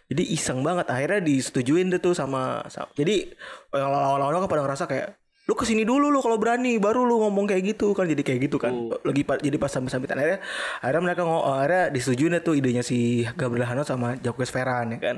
Jadi 0.06 0.22
iseng 0.30 0.62
banget 0.62 0.86
akhirnya 0.86 1.18
disetujuin 1.18 1.90
deh 1.90 1.98
tuh 1.98 2.14
sama, 2.14 2.62
sama- 2.70 2.94
jadi 2.94 3.34
yang 3.74 3.90
lawan-lawan 3.90 4.46
pada 4.46 4.62
ngerasa 4.62 4.86
kayak 4.86 5.18
lu 5.46 5.54
ke 5.54 5.62
sini 5.62 5.82
dulu 5.82 6.10
lu 6.10 6.18
kalau 6.18 6.36
berani 6.36 6.74
baru 6.76 7.02
lu 7.02 7.22
ngomong 7.22 7.46
kayak 7.46 7.62
gitu 7.72 7.94
kan 7.94 8.04
jadi 8.04 8.18
kayak 8.18 8.40
gitu 8.44 8.58
kan 8.58 8.74
lagi 9.00 9.22
pa- 9.22 9.38
jadi 9.38 9.54
pas 9.56 9.70
sambil-sambitan 9.70 10.18
akhirnya 10.18 10.40
akhirnya 10.82 11.02
mereka 11.02 11.22
ngo- 11.22 11.46
akhirnya 11.46 11.84
disetujuin 11.88 12.34
tuh 12.40 12.54
idenya 12.54 12.82
si 12.82 12.98
Gabriel 13.32 13.62
Hanot 13.64 13.86
sama 13.86 14.18
Jacques 14.18 14.50
Ferran 14.50 14.92
ya 14.92 14.98
kan 14.98 15.16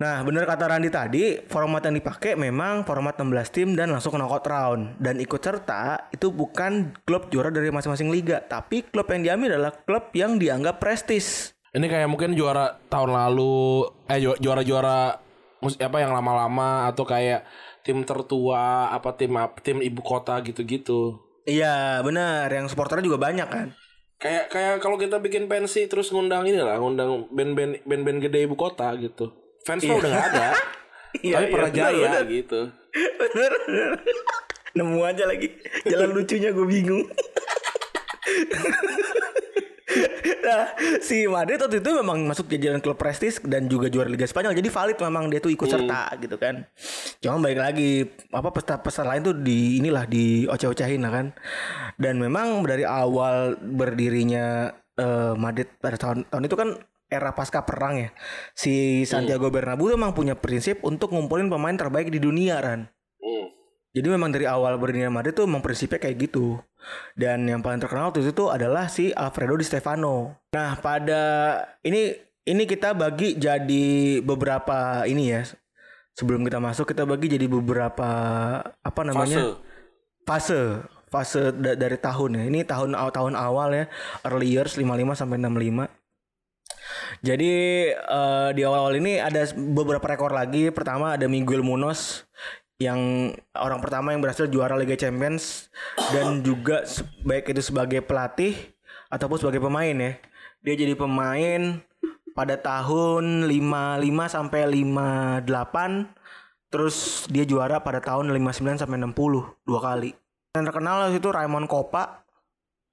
Nah, 0.00 0.24
bener 0.24 0.48
kata 0.48 0.64
Randi 0.64 0.88
tadi, 0.88 1.36
format 1.44 1.84
yang 1.84 1.92
dipakai 1.92 2.32
memang 2.32 2.88
format 2.88 3.20
16 3.20 3.52
tim 3.52 3.68
dan 3.76 3.92
langsung 3.92 4.16
knockout 4.16 4.48
round. 4.48 4.96
Dan 4.96 5.20
ikut 5.20 5.36
serta 5.36 6.08
itu 6.08 6.32
bukan 6.32 6.96
klub 7.04 7.28
juara 7.28 7.52
dari 7.52 7.68
masing-masing 7.68 8.08
liga, 8.08 8.40
tapi 8.40 8.80
klub 8.80 9.04
yang 9.12 9.20
diambil 9.20 9.60
adalah 9.60 9.76
klub 9.76 10.08
yang 10.16 10.40
dianggap 10.40 10.80
prestis. 10.80 11.52
Ini 11.70 11.84
kayak 11.84 12.08
mungkin 12.08 12.32
juara 12.32 12.80
tahun 12.88 13.12
lalu 13.12 13.60
eh 14.08 14.18
ju- 14.18 14.40
juara-juara 14.40 15.20
apa 15.60 15.96
yang 16.00 16.16
lama-lama 16.16 16.88
atau 16.88 17.04
kayak 17.04 17.44
tim 17.82 18.04
tertua 18.04 18.92
apa 18.92 19.16
tim 19.16 19.32
tim 19.64 19.78
ibu 19.80 20.00
kota 20.04 20.38
gitu-gitu. 20.44 21.20
Iya, 21.48 22.04
benar. 22.04 22.52
Yang 22.52 22.76
supporternya 22.76 23.06
juga 23.06 23.20
banyak 23.20 23.48
kan. 23.48 23.68
Kayak 24.20 24.52
kayak 24.52 24.74
kalau 24.84 25.00
kita 25.00 25.16
bikin 25.16 25.48
pensi 25.48 25.88
terus 25.88 26.12
ngundang 26.12 26.44
ini 26.44 26.60
lah, 26.60 26.76
ngundang 26.76 27.32
band-band 27.32 27.80
band-band 27.88 28.18
gede 28.20 28.44
ibu 28.44 28.52
kota 28.52 28.92
gitu. 29.00 29.32
Fans 29.64 29.80
mah 29.84 29.96
udah 29.96 30.10
gak 30.10 30.28
ada. 30.34 30.48
Iya, 31.10 31.42
tapi 31.42 31.50
iya, 31.50 31.54
pernah 31.58 31.70
benar, 31.74 31.90
jaya 31.90 32.06
benar. 32.06 32.22
gitu. 32.30 32.60
bener, 32.94 33.50
bener. 33.66 33.90
Nemu 34.78 35.00
aja 35.02 35.24
lagi. 35.26 35.48
Jalan 35.82 36.10
lucunya 36.14 36.54
gue 36.54 36.66
bingung. 36.70 37.02
nah, 40.46 40.74
si 41.00 41.24
Madrid 41.28 41.60
waktu 41.60 41.80
itu 41.80 41.90
memang 41.96 42.24
masuk 42.24 42.46
jajaran 42.48 42.80
klub 42.80 42.96
prestis 42.96 43.40
dan 43.42 43.66
juga 43.66 43.88
juara 43.92 44.08
Liga 44.08 44.26
Spanyol. 44.26 44.56
Jadi 44.56 44.68
valid 44.68 44.98
memang 45.00 45.28
dia 45.28 45.40
tuh 45.42 45.52
ikut 45.52 45.68
serta 45.68 46.14
gitu 46.20 46.36
kan. 46.40 46.64
Cuma 47.20 47.40
balik 47.40 47.60
lagi 47.60 48.04
apa 48.32 48.48
peserta-peserta 48.50 49.08
lain 49.08 49.22
tuh 49.22 49.36
di 49.36 49.80
inilah 49.80 50.04
di 50.08 50.44
oceh-ocehin 50.48 51.02
lah 51.02 51.12
kan. 51.12 51.26
Dan 52.00 52.20
memang 52.20 52.64
dari 52.64 52.84
awal 52.84 53.56
berdirinya 53.60 54.70
eh, 54.96 55.34
Madrid 55.36 55.68
pada 55.80 55.96
tahun 55.96 56.28
tahun 56.28 56.44
itu 56.48 56.56
kan 56.56 56.70
era 57.10 57.34
pasca 57.34 57.66
perang 57.66 57.98
ya. 57.98 58.10
Si 58.54 59.02
Santiago 59.02 59.50
Bernabeu 59.50 59.90
tuh 59.90 59.98
memang 59.98 60.14
punya 60.14 60.38
prinsip 60.38 60.80
untuk 60.86 61.10
ngumpulin 61.10 61.50
pemain 61.50 61.74
terbaik 61.74 62.08
di 62.08 62.22
dunia 62.22 62.62
kan. 62.62 62.86
Jadi 63.90 64.06
memang 64.06 64.30
dari 64.30 64.46
awal 64.46 64.78
berdirinya 64.78 65.10
Madrid 65.10 65.34
tuh 65.34 65.50
memang 65.50 65.66
prinsipnya 65.66 65.98
kayak 65.98 66.30
gitu. 66.30 66.62
Dan 67.18 67.42
yang 67.50 67.58
paling 67.58 67.82
terkenal 67.82 68.14
waktu 68.14 68.22
itu 68.22 68.30
tuh 68.30 68.54
adalah 68.54 68.86
si 68.86 69.10
Alfredo 69.10 69.58
Di 69.58 69.66
Stefano. 69.66 70.38
Nah, 70.54 70.78
pada 70.78 71.22
ini 71.82 72.14
ini 72.46 72.62
kita 72.70 72.94
bagi 72.94 73.34
jadi 73.34 74.18
beberapa 74.22 75.02
ini 75.10 75.34
ya. 75.34 75.42
Sebelum 76.14 76.46
kita 76.46 76.62
masuk 76.62 76.86
kita 76.86 77.02
bagi 77.02 77.34
jadi 77.34 77.46
beberapa 77.50 78.10
apa 78.62 79.00
namanya? 79.02 79.58
Fase. 80.22 80.22
fase 80.22 80.60
fase 81.10 81.42
da- 81.58 81.74
dari 81.74 81.98
tahun 81.98 82.38
ya. 82.38 82.42
Ini 82.46 82.60
tahun 82.62 82.94
tahun 82.94 83.34
awal 83.34 83.74
ya, 83.74 83.84
early 84.22 84.54
years 84.54 84.78
55 84.78 85.18
sampai 85.18 85.36
65. 85.42 85.90
Jadi 87.26 87.52
eh, 87.90 88.48
di 88.54 88.62
awal-awal 88.62 88.94
ini 89.02 89.18
ada 89.18 89.42
beberapa 89.54 90.06
rekor 90.06 90.30
lagi. 90.30 90.70
Pertama 90.70 91.18
ada 91.18 91.26
Miguel 91.26 91.66
Munoz 91.66 92.22
yang 92.80 93.28
orang 93.52 93.84
pertama 93.84 94.16
yang 94.16 94.24
berhasil 94.24 94.48
juara 94.48 94.72
Liga 94.80 94.96
Champions 94.96 95.68
dan 96.16 96.40
juga 96.40 96.80
baik 97.28 97.52
itu 97.52 97.60
sebagai 97.60 98.00
pelatih 98.00 98.56
ataupun 99.12 99.36
sebagai 99.36 99.60
pemain 99.60 99.92
ya. 99.92 100.16
Dia 100.64 100.74
jadi 100.80 100.96
pemain 100.96 101.84
pada 102.32 102.56
tahun 102.56 103.52
55 103.52 104.00
sampai 104.32 104.64
58 104.64 106.72
terus 106.72 107.28
dia 107.28 107.44
juara 107.44 107.84
pada 107.84 108.00
tahun 108.00 108.32
59 108.32 108.80
sampai 108.80 108.96
60 108.96 109.12
dua 109.68 109.80
kali. 109.84 110.16
Yang 110.56 110.64
terkenal 110.72 111.12
itu 111.12 111.28
Raymond 111.28 111.68
Kopa. 111.68 112.24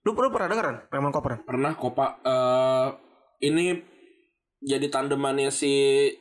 Lu, 0.04 0.12
pernah 0.12 0.52
denger 0.52 0.66
kan 0.68 0.78
Raymond 0.92 1.16
Kopa? 1.16 1.40
Pernah 1.48 1.72
kok 1.80 1.96
Pak 1.96 2.12
eh 2.28 2.88
ini 3.48 3.80
jadi 4.60 4.92
tandemannya 4.92 5.48
si 5.48 6.12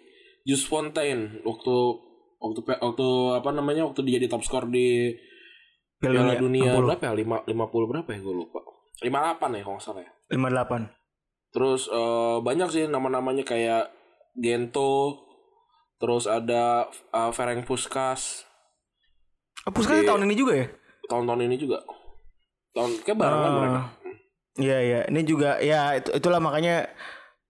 Jus 0.46 0.62
Fontaine 0.62 1.42
waktu 1.42 2.05
waktu 2.46 2.60
waktu 2.62 3.06
apa 3.34 3.50
namanya 3.50 3.82
waktu 3.84 4.00
dia 4.02 4.16
jadi 4.16 4.28
top 4.28 4.42
skor 4.42 4.66
di 4.66 5.14
Piala 5.96 6.34
Dunia 6.34 6.76
60. 6.76 6.86
berapa 6.86 7.02
ya? 7.02 7.12
5 7.16 7.48
50 7.48 7.90
berapa 7.90 8.08
ya 8.08 8.20
gue 8.20 8.34
lupa. 8.36 8.60
58 8.98 9.08
ya 9.50 9.62
kalau 9.62 9.74
nggak 9.74 9.82
salah 9.82 10.02
ya. 10.02 10.12
58. 10.28 10.92
Terus 11.50 11.82
eh, 11.88 12.36
banyak 12.40 12.68
sih 12.68 12.84
nama-namanya 12.84 13.42
kayak 13.42 13.88
Gento, 14.34 15.24
terus 15.96 16.24
ada 16.24 16.84
eh, 16.90 17.30
Ferenc 17.30 17.64
Puskas 17.64 18.44
Oh, 19.62 19.72
Puskas 19.72 19.98
Oke. 19.98 20.06
tahun 20.06 20.22
ini 20.24 20.34
juga 20.34 20.52
ya? 20.54 20.66
tahun-tahun 21.06 21.42
ini 21.42 21.56
juga. 21.56 21.82
Tahun 22.70 22.90
kayak 23.00 23.16
barengan 23.16 23.46
Ah. 23.46 23.56
mereka. 23.56 23.80
Iya 24.56 24.78
iya, 24.80 25.00
ini 25.06 25.20
juga 25.22 25.50
ya 25.58 25.94
itu 25.94 26.10
itulah 26.12 26.38
makanya 26.38 26.86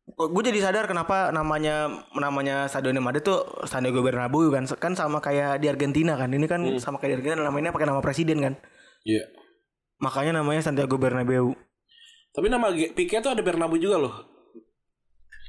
gue 0.06 0.42
jadi 0.44 0.62
sadar 0.62 0.86
kenapa 0.86 1.28
namanya 1.28 1.90
namanya 2.14 2.70
Stadion 2.70 3.02
Madrid 3.02 3.26
tuh 3.26 3.42
Santiago 3.66 4.00
Bernabeu 4.00 4.48
kan 4.48 4.62
kan 4.78 4.94
sama 4.94 5.18
kayak 5.18 5.58
di 5.58 5.66
Argentina 5.66 6.14
kan 6.14 6.30
ini 6.30 6.46
kan 6.46 6.62
sama 6.78 6.96
kayak 6.96 7.10
di 7.10 7.26
Argentina 7.26 7.42
namanya 7.44 7.74
pakai 7.74 7.84
nama 7.84 7.98
presiden 7.98 8.38
kan 8.38 8.54
Iya. 9.02 9.26
makanya 9.98 10.38
namanya 10.40 10.62
Santiago 10.62 10.94
Bernabeu 10.94 11.58
Tapi 12.30 12.46
nama 12.46 12.68
Pique 12.70 13.18
tuh 13.18 13.32
ada 13.32 13.40
Bernabeu 13.40 13.76
juga 13.76 13.96
loh. 13.98 14.14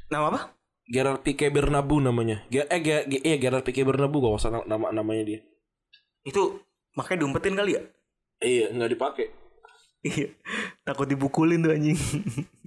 nama 0.08 0.32
apa 0.32 0.58
Gerard 0.88 1.20
Pique 1.20 1.52
Bernabeu 1.52 2.00
namanya. 2.00 2.48
Ge- 2.48 2.64
eh 2.64 2.80
Ge- 2.80 3.06
Ge- 3.06 3.20
iya 3.22 3.36
Gerard 3.38 3.62
Pique 3.62 3.84
Bernabeu 3.84 4.18
gak 4.20 4.40
usah 4.40 4.64
nama 4.64 4.88
namanya 4.90 5.24
dia. 5.24 5.40
itu 6.24 6.60
makanya 6.94 7.22
diumpetin 7.22 7.54
kali 7.54 7.76
ya 7.76 7.82
Iya, 8.38 8.66
nggak 8.72 8.90
dipakai. 8.90 9.28
iya 10.02 10.34
takut 10.82 11.06
dibukulin 11.06 11.60
tuh 11.60 11.72
anjing 11.72 11.98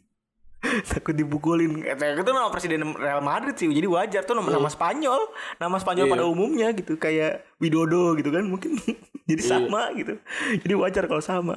takut 0.85 1.17
dibukulin. 1.17 1.81
Itu 1.85 2.31
nama 2.31 2.53
presiden 2.53 2.93
Real 2.95 3.25
Madrid 3.25 3.57
sih. 3.57 3.69
Jadi 3.69 3.89
wajar 3.89 4.23
tuh 4.25 4.37
nama, 4.37 4.49
nama 4.53 4.69
Spanyol. 4.69 5.21
Nama 5.57 5.77
Spanyol 5.81 6.07
Iya. 6.09 6.13
pada 6.13 6.25
umumnya 6.29 6.69
gitu 6.77 7.01
kayak 7.01 7.45
Widodo 7.59 8.17
gitu 8.21 8.29
kan 8.29 8.45
mungkin 8.45 8.77
jadi 9.29 9.43
sama 9.43 9.93
gitu. 9.97 10.21
Jadi 10.61 10.75
wajar 10.77 11.05
kalau 11.09 11.25
sama. 11.25 11.57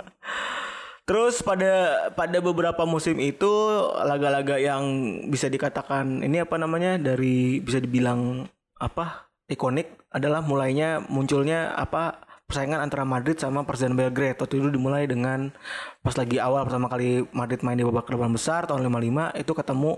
Terus 1.03 1.43
pada 1.43 2.07
pada 2.15 2.39
beberapa 2.39 2.87
musim 2.87 3.19
itu 3.19 3.51
laga-laga 4.07 4.55
yang 4.55 4.83
bisa 5.27 5.51
dikatakan 5.51 6.23
ini 6.23 6.39
apa 6.39 6.55
namanya 6.55 6.95
dari 6.95 7.59
bisa 7.59 7.83
dibilang 7.83 8.47
apa 8.79 9.27
ikonik 9.51 9.99
adalah 10.15 10.39
mulainya 10.39 11.03
munculnya 11.11 11.75
apa 11.75 12.23
persaingan 12.53 12.85
antara 12.85 13.01
Madrid 13.01 13.33
sama 13.41 13.65
Partizan 13.65 13.97
Belgrade 13.97 14.37
waktu 14.37 14.61
itu 14.61 14.69
dimulai 14.69 15.09
dengan 15.09 15.49
pas 16.05 16.13
lagi 16.13 16.37
awal 16.37 16.69
pertama 16.69 16.85
kali 16.85 17.25
Madrid 17.33 17.65
main 17.65 17.73
di 17.73 17.81
babak 17.81 18.05
delapan 18.05 18.29
besar 18.29 18.69
tahun 18.69 18.85
55 18.93 19.41
itu 19.41 19.51
ketemu 19.57 19.93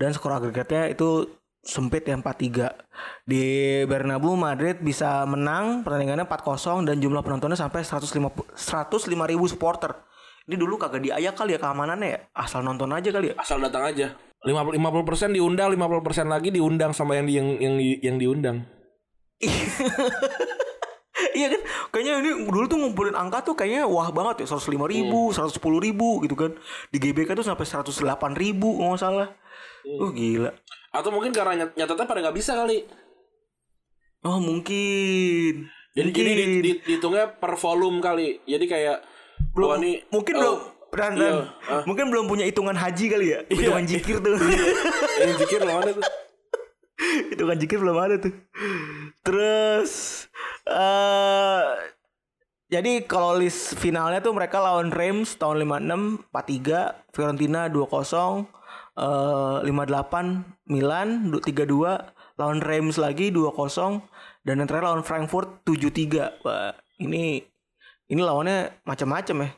dan 0.00 0.08
skor 0.16 0.32
agregatnya 0.32 0.88
itu 0.88 1.28
sempit 1.60 2.08
ya 2.08 2.16
4-3 2.16 3.28
di 3.28 3.44
Bernabeu 3.84 4.32
Madrid 4.32 4.80
bisa 4.80 5.28
menang 5.28 5.84
pertandingannya 5.84 6.24
4-0 6.24 6.88
dan 6.88 6.96
jumlah 7.04 7.20
penontonnya 7.20 7.60
sampai 7.60 7.84
150 7.84 8.56
105 8.56 9.04
ribu 9.28 9.44
supporter. 9.44 9.92
Ini 10.48 10.56
dulu 10.56 10.80
kagak 10.80 11.04
diayak 11.04 11.36
kali 11.36 11.52
ya 11.54 11.60
keamanannya 11.60 12.08
ya? 12.08 12.18
Asal 12.32 12.64
nonton 12.64 12.88
aja 12.96 13.12
kali 13.12 13.30
ya? 13.30 13.34
Asal 13.36 13.60
datang 13.60 13.92
aja. 13.92 14.16
50 14.40 14.72
50% 14.80 15.36
diundang, 15.36 15.68
50% 15.76 16.32
lagi 16.32 16.48
diundang 16.48 16.96
sama 16.96 17.20
yang 17.20 17.28
di, 17.28 17.36
yang 17.36 17.48
yang 17.60 17.76
yang 17.76 18.16
diundang. 18.16 18.64
iya 21.38 21.46
kan? 21.52 21.60
Kayaknya 21.94 22.12
ini 22.22 22.30
dulu 22.48 22.64
tuh 22.66 22.78
ngumpulin 22.80 23.16
angka 23.16 23.42
tuh 23.42 23.54
kayaknya 23.56 23.86
wah 23.86 24.08
banget 24.10 24.44
ya 24.44 24.56
105 24.56 24.76
ribu 24.86 25.30
110 25.32 25.58
ribu 25.58 26.20
gitu 26.24 26.34
kan. 26.36 26.52
Di 26.88 26.98
GBK 27.00 27.36
tuh 27.36 27.46
sampai 27.46 27.66
108 27.66 27.90
ribu 28.36 28.80
nggak 28.80 29.00
salah. 29.00 29.28
Uh 29.84 30.10
gila. 30.12 30.50
Atau 30.90 31.10
mungkin 31.14 31.30
karena 31.32 31.64
nyat- 31.64 31.76
nyatetnya 31.76 32.06
pada 32.06 32.20
nggak 32.24 32.36
bisa 32.36 32.52
kali. 32.56 32.84
oh 34.20 34.36
mungkin. 34.36 35.72
Jadi 35.96 36.08
mungkin. 36.12 36.24
jadi 36.28 36.32
di- 36.36 36.60
di- 36.60 36.80
dihitungnya 36.84 37.40
per 37.40 37.56
volume 37.56 38.04
kali. 38.04 38.44
Jadi 38.44 38.64
kayak 38.68 38.98
belum 39.56 39.80
nih, 39.80 39.96
mungkin 40.12 40.34
oh, 40.36 40.40
belum 40.40 40.58
dan, 40.90 41.14
iya, 41.14 41.46
ah. 41.70 41.82
mungkin 41.86 42.10
belum 42.10 42.26
punya 42.26 42.44
hitungan 42.50 42.74
haji 42.74 43.04
kali 43.06 43.26
ya 43.30 43.40
hitungan 43.46 43.86
jikir 43.86 44.18
tuh. 44.18 44.34
Yang 45.22 45.38
pikir 45.46 45.62
lo 45.62 45.78
mana 45.78 45.90
tuh? 45.94 46.04
hitungan 47.34 47.58
jikir 47.58 47.78
belum 47.80 47.98
ada 47.98 48.16
tuh. 48.20 48.34
Terus 49.24 49.92
eh 50.68 51.64
jadi 52.70 53.02
kalau 53.02 53.34
list 53.34 53.74
finalnya 53.82 54.22
tuh 54.22 54.30
mereka 54.30 54.62
lawan 54.62 54.94
Reims 54.94 55.34
tahun 55.34 55.66
56 55.66 56.30
4-3 56.30 57.10
Fiorentina 57.10 57.66
2-0 57.66 58.46
eh 59.00 59.58
58 59.66 60.70
Milan 60.70 61.34
3-2 61.34 62.38
lawan 62.38 62.60
Reims 62.62 62.96
lagi 62.96 63.34
2-0 63.34 64.06
dan 64.46 64.54
yang 64.62 64.68
terakhir 64.70 64.86
lawan 64.86 65.02
Frankfurt 65.02 65.66
7-3 65.66 66.46
Wah, 66.46 66.72
ini 67.02 67.42
ini 68.10 68.20
lawannya 68.26 68.82
macam-macam 68.82 69.36
ya. 69.46 69.50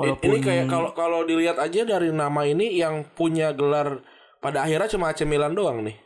Ini 0.00 0.38
kayak 0.40 0.64
kalau 0.70 0.90
kalau 0.96 1.20
dilihat 1.26 1.60
aja 1.60 1.84
dari 1.84 2.08
nama 2.14 2.46
ini 2.46 2.78
yang 2.78 3.04
punya 3.04 3.52
gelar 3.52 4.00
pada 4.40 4.64
akhirnya 4.64 4.88
cuma 4.88 5.12
AC 5.12 5.26
Milan 5.28 5.52
doang 5.52 5.84
nih. 5.84 5.98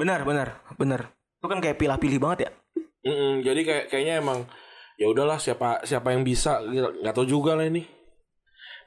Benar 0.00 0.24
benar 0.24 0.48
benar. 0.80 1.12
Itu 1.36 1.46
kan 1.46 1.60
kayak 1.60 1.76
pilih-pilih 1.76 2.16
banget 2.16 2.38
ya? 2.48 2.50
Mm-mm, 3.04 3.44
jadi 3.44 3.60
kayak 3.60 3.84
kayaknya 3.88 4.14
emang 4.20 4.48
ya 4.96 5.08
udahlah 5.08 5.36
siapa 5.36 5.84
siapa 5.84 6.16
yang 6.16 6.24
bisa 6.24 6.64
gitu. 6.64 6.88
nggak 7.00 7.12
tahu 7.12 7.28
juga 7.28 7.52
lah 7.52 7.68
ini. 7.68 7.84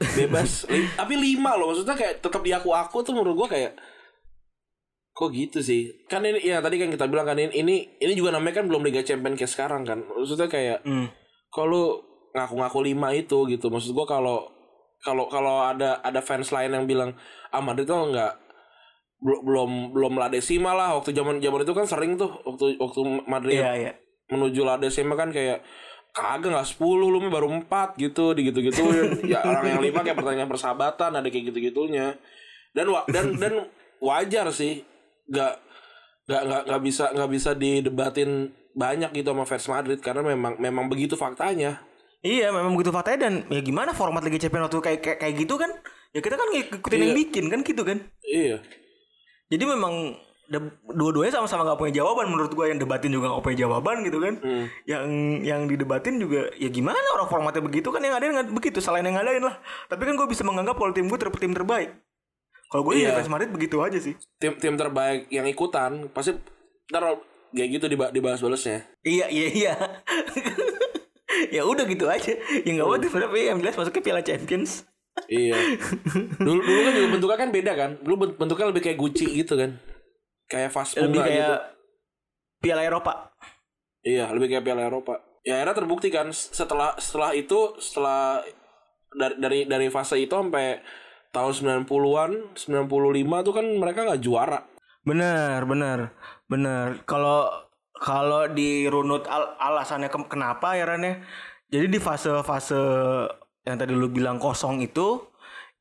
Bebas. 0.01 0.65
Li- 0.73 0.89
tapi 0.97 1.13
lima 1.13 1.53
loh 1.53 1.69
maksudnya 1.69 1.93
kayak 1.93 2.21
tetap 2.21 2.41
diaku 2.41 2.73
aku 2.73 3.05
tuh 3.05 3.13
menurut 3.13 3.45
gua 3.45 3.49
kayak 3.49 3.77
kok 5.13 5.29
gitu 5.29 5.61
sih? 5.61 6.05
Kan 6.09 6.25
ini 6.25 6.41
ya 6.41 6.57
tadi 6.57 6.81
kan 6.81 6.89
kita 6.89 7.05
bilang 7.05 7.29
kan 7.29 7.37
ini 7.37 7.53
ini, 7.53 7.75
ini 8.01 8.13
juga 8.17 8.33
namanya 8.33 8.61
kan 8.61 8.65
belum 8.65 8.81
Liga 8.81 9.05
Champion 9.05 9.37
kayak 9.37 9.51
sekarang 9.53 9.85
kan. 9.85 10.01
Maksudnya 10.01 10.49
kayak 10.49 10.81
Hmm. 10.81 11.09
kalau 11.53 12.01
ngaku-ngaku 12.33 12.79
lima 12.81 13.13
itu 13.13 13.45
gitu? 13.45 13.69
Maksud 13.69 13.93
gua 13.93 14.09
kalau 14.09 14.49
kalau 15.01 15.29
kalau 15.29 15.61
ada 15.61 16.01
ada 16.01 16.21
fans 16.21 16.49
lain 16.49 16.73
yang 16.73 16.85
bilang 16.89 17.13
ah 17.49 17.61
Madrid 17.61 17.85
tuh 17.85 18.09
nggak 18.09 18.33
belum 19.23 19.39
belum 19.47 19.71
belum 19.95 20.13
La 20.19 20.27
Decima 20.27 20.75
lah. 20.75 20.99
Waktu 20.99 21.15
zaman 21.15 21.39
zaman 21.39 21.63
itu 21.63 21.73
kan 21.73 21.85
sering 21.87 22.19
tuh 22.19 22.29
waktu 22.43 22.75
waktu 22.77 22.99
Madrid 23.25 23.57
iya 23.63 23.71
iya. 23.73 23.91
menuju 24.27 24.61
La 24.67 24.75
Decima 24.75 25.15
kan 25.15 25.31
kayak 25.31 25.63
kagak 26.13 26.53
nggak 26.53 26.67
10 26.77 26.77
lu 27.09 27.17
baru 27.33 27.49
4 27.65 27.97
gitu 27.97 28.37
di 28.37 28.53
gitu 28.53 28.61
gituin 28.61 29.17
ya 29.33 29.41
orang 29.41 29.65
yang 29.65 29.81
lima 29.81 30.05
kayak 30.05 30.13
pertanyaan 30.13 30.45
persahabatan 30.45 31.09
ada 31.17 31.25
kayak 31.25 31.49
gitu 31.49 31.73
gitunya 31.73 32.13
dan 32.77 32.85
wa 32.85 33.01
dan 33.09 33.33
dan 33.41 33.65
wajar 33.97 34.45
sih 34.53 34.85
nggak 35.25 35.53
nggak 36.29 36.41
nggak 36.45 36.61
nggak 36.69 36.81
bisa 36.85 37.05
nggak 37.17 37.31
bisa 37.33 37.49
didebatin 37.57 38.53
banyak 38.77 39.09
gitu 39.09 39.33
sama 39.33 39.45
fans 39.49 39.65
Madrid 39.69 39.99
karena 40.05 40.21
memang 40.25 40.57
memang 40.57 40.85
begitu 40.89 41.13
faktanya. 41.13 41.81
Iya 42.23 42.55
memang 42.55 42.73
begitu 42.73 42.89
faktanya 42.95 43.29
dan 43.29 43.33
ya 43.51 43.61
gimana 43.61 43.91
format 43.91 44.23
Liga 44.23 44.39
Champions 44.39 44.71
waktu 44.71 44.79
kayak 44.81 44.99
kayak, 45.03 45.17
kayak 45.19 45.35
gitu 45.45 45.55
kan? 45.59 45.69
Ya 46.15 46.21
kita 46.23 46.39
kan 46.39 46.47
ngikutin 46.49 46.99
yang 47.03 47.13
Iya. 47.13 47.19
bikin 47.25 47.45
kan 47.51 47.59
gitu 47.61 47.83
kan? 47.85 47.97
Iya 48.23 48.57
jadi 49.53 49.63
memang 49.69 50.17
dua-duanya 50.89 51.33
sama-sama 51.33 51.63
nggak 51.63 51.79
punya 51.79 51.93
jawaban 52.01 52.27
menurut 52.27 52.51
gua. 52.51 52.67
Yang 52.67 52.83
debatin 52.83 53.09
juga 53.09 53.31
nggak 53.31 53.41
punya 53.41 53.57
jawaban 53.63 54.01
gitu 54.01 54.17
kan. 54.17 54.33
Hmm. 54.41 54.65
yang 54.83 55.05
yang 55.41 55.61
didebatin 55.65 56.17
juga 56.17 56.49
ya 56.57 56.67
gimana 56.67 56.99
orang 57.13 57.29
formatnya 57.29 57.61
begitu 57.61 57.89
kan? 57.89 58.01
Yang 58.01 58.15
ada 58.17 58.25
yang 58.27 58.37
begitu 58.49 58.81
selain 58.81 59.05
yang 59.05 59.15
ngadain 59.15 59.41
lah. 59.41 59.55
Tapi 59.87 60.01
kan 60.03 60.13
gue 60.13 60.27
bisa 60.27 60.43
menganggap 60.43 60.75
kalau 60.75 60.91
tim 60.91 61.05
gue 61.05 61.15
ter 61.15 61.29
tim 61.31 61.53
terbaik. 61.53 61.93
Kalau 62.67 62.83
gue 62.83 62.93
Iya. 62.97 63.13
ya 63.13 63.17
fans 63.17 63.29
Madrid 63.29 63.53
begitu 63.53 63.77
aja 63.79 63.97
sih. 63.97 64.17
Tim 64.35 64.57
tim 64.57 64.73
terbaik 64.73 65.29
yang 65.29 65.45
ikutan 65.45 66.09
pasti 66.09 66.33
ntar 66.89 67.21
kayak 67.53 67.69
gitu 67.71 67.85
diba- 67.87 68.09
dibahas 68.09 68.41
balesnya. 68.41 68.83
Iya 69.01 69.29
iya 69.29 69.47
iya. 69.49 69.73
Ya 71.49 71.65
udah 71.65 71.85
gitu 71.85 72.05
aja. 72.05 72.33
Ya 72.61 72.69
nggak 72.69 72.85
apa 72.85 73.17
tapi 73.19 73.49
yang 73.49 73.57
jelas 73.57 73.73
masuknya 73.73 74.01
Piala 74.01 74.21
Champions 74.21 74.85
Iya. 75.29 75.55
Dulu 76.41 76.59
dulu 76.59 76.79
kan 76.81 76.93
juga 76.93 77.07
bentuknya 77.13 77.37
kan 77.37 77.49
beda 77.49 77.71
kan. 77.73 77.91
Dulu 78.01 78.15
bent- 78.17 78.37
bentuknya 78.37 78.67
lebih 78.73 78.81
kayak 78.81 78.97
Gucci 78.97 79.25
gitu 79.29 79.53
kan. 79.55 79.77
Kayak 80.49 80.69
Fast 80.69 80.97
lebih 80.97 81.21
kayak 81.21 81.37
gitu. 81.39 81.55
Piala 82.59 82.81
Eropa 82.81 83.13
Iya, 84.03 84.31
lebih 84.35 84.47
kayak 84.51 84.63
Piala 84.63 84.83
Eropa. 84.83 85.19
Ya 85.43 85.59
akhirnya 85.59 85.75
terbukti 85.75 86.07
kan 86.07 86.31
setelah 86.31 86.95
setelah 86.97 87.31
itu 87.31 87.75
setelah 87.77 88.39
dari 89.11 89.35
dari 89.37 89.59
dari 89.63 89.87
fase 89.87 90.15
itu 90.17 90.31
sampai 90.31 90.79
tahun 91.29 91.83
90-an, 91.83 92.31
95 92.55 92.87
tuh 93.43 93.53
kan 93.53 93.65
mereka 93.65 94.03
nggak 94.03 94.21
juara. 94.21 94.59
Bener, 95.03 95.59
bener, 95.63 95.99
bener. 96.47 97.03
Kalau 97.03 97.47
kalau 97.93 98.47
dirunut 98.47 99.27
al- 99.27 99.55
alasannya 99.57 100.07
ke- 100.07 100.27
kenapa 100.27 100.75
ya 100.75 100.87
Ran 100.87 101.03
ya? 101.03 101.15
Jadi 101.67 101.87
di 101.89 101.99
fase-fase 101.99 102.79
yang 103.63 103.75
tadi 103.79 103.95
lu 103.95 104.11
bilang 104.11 104.39
kosong 104.39 104.83
itu, 104.83 105.23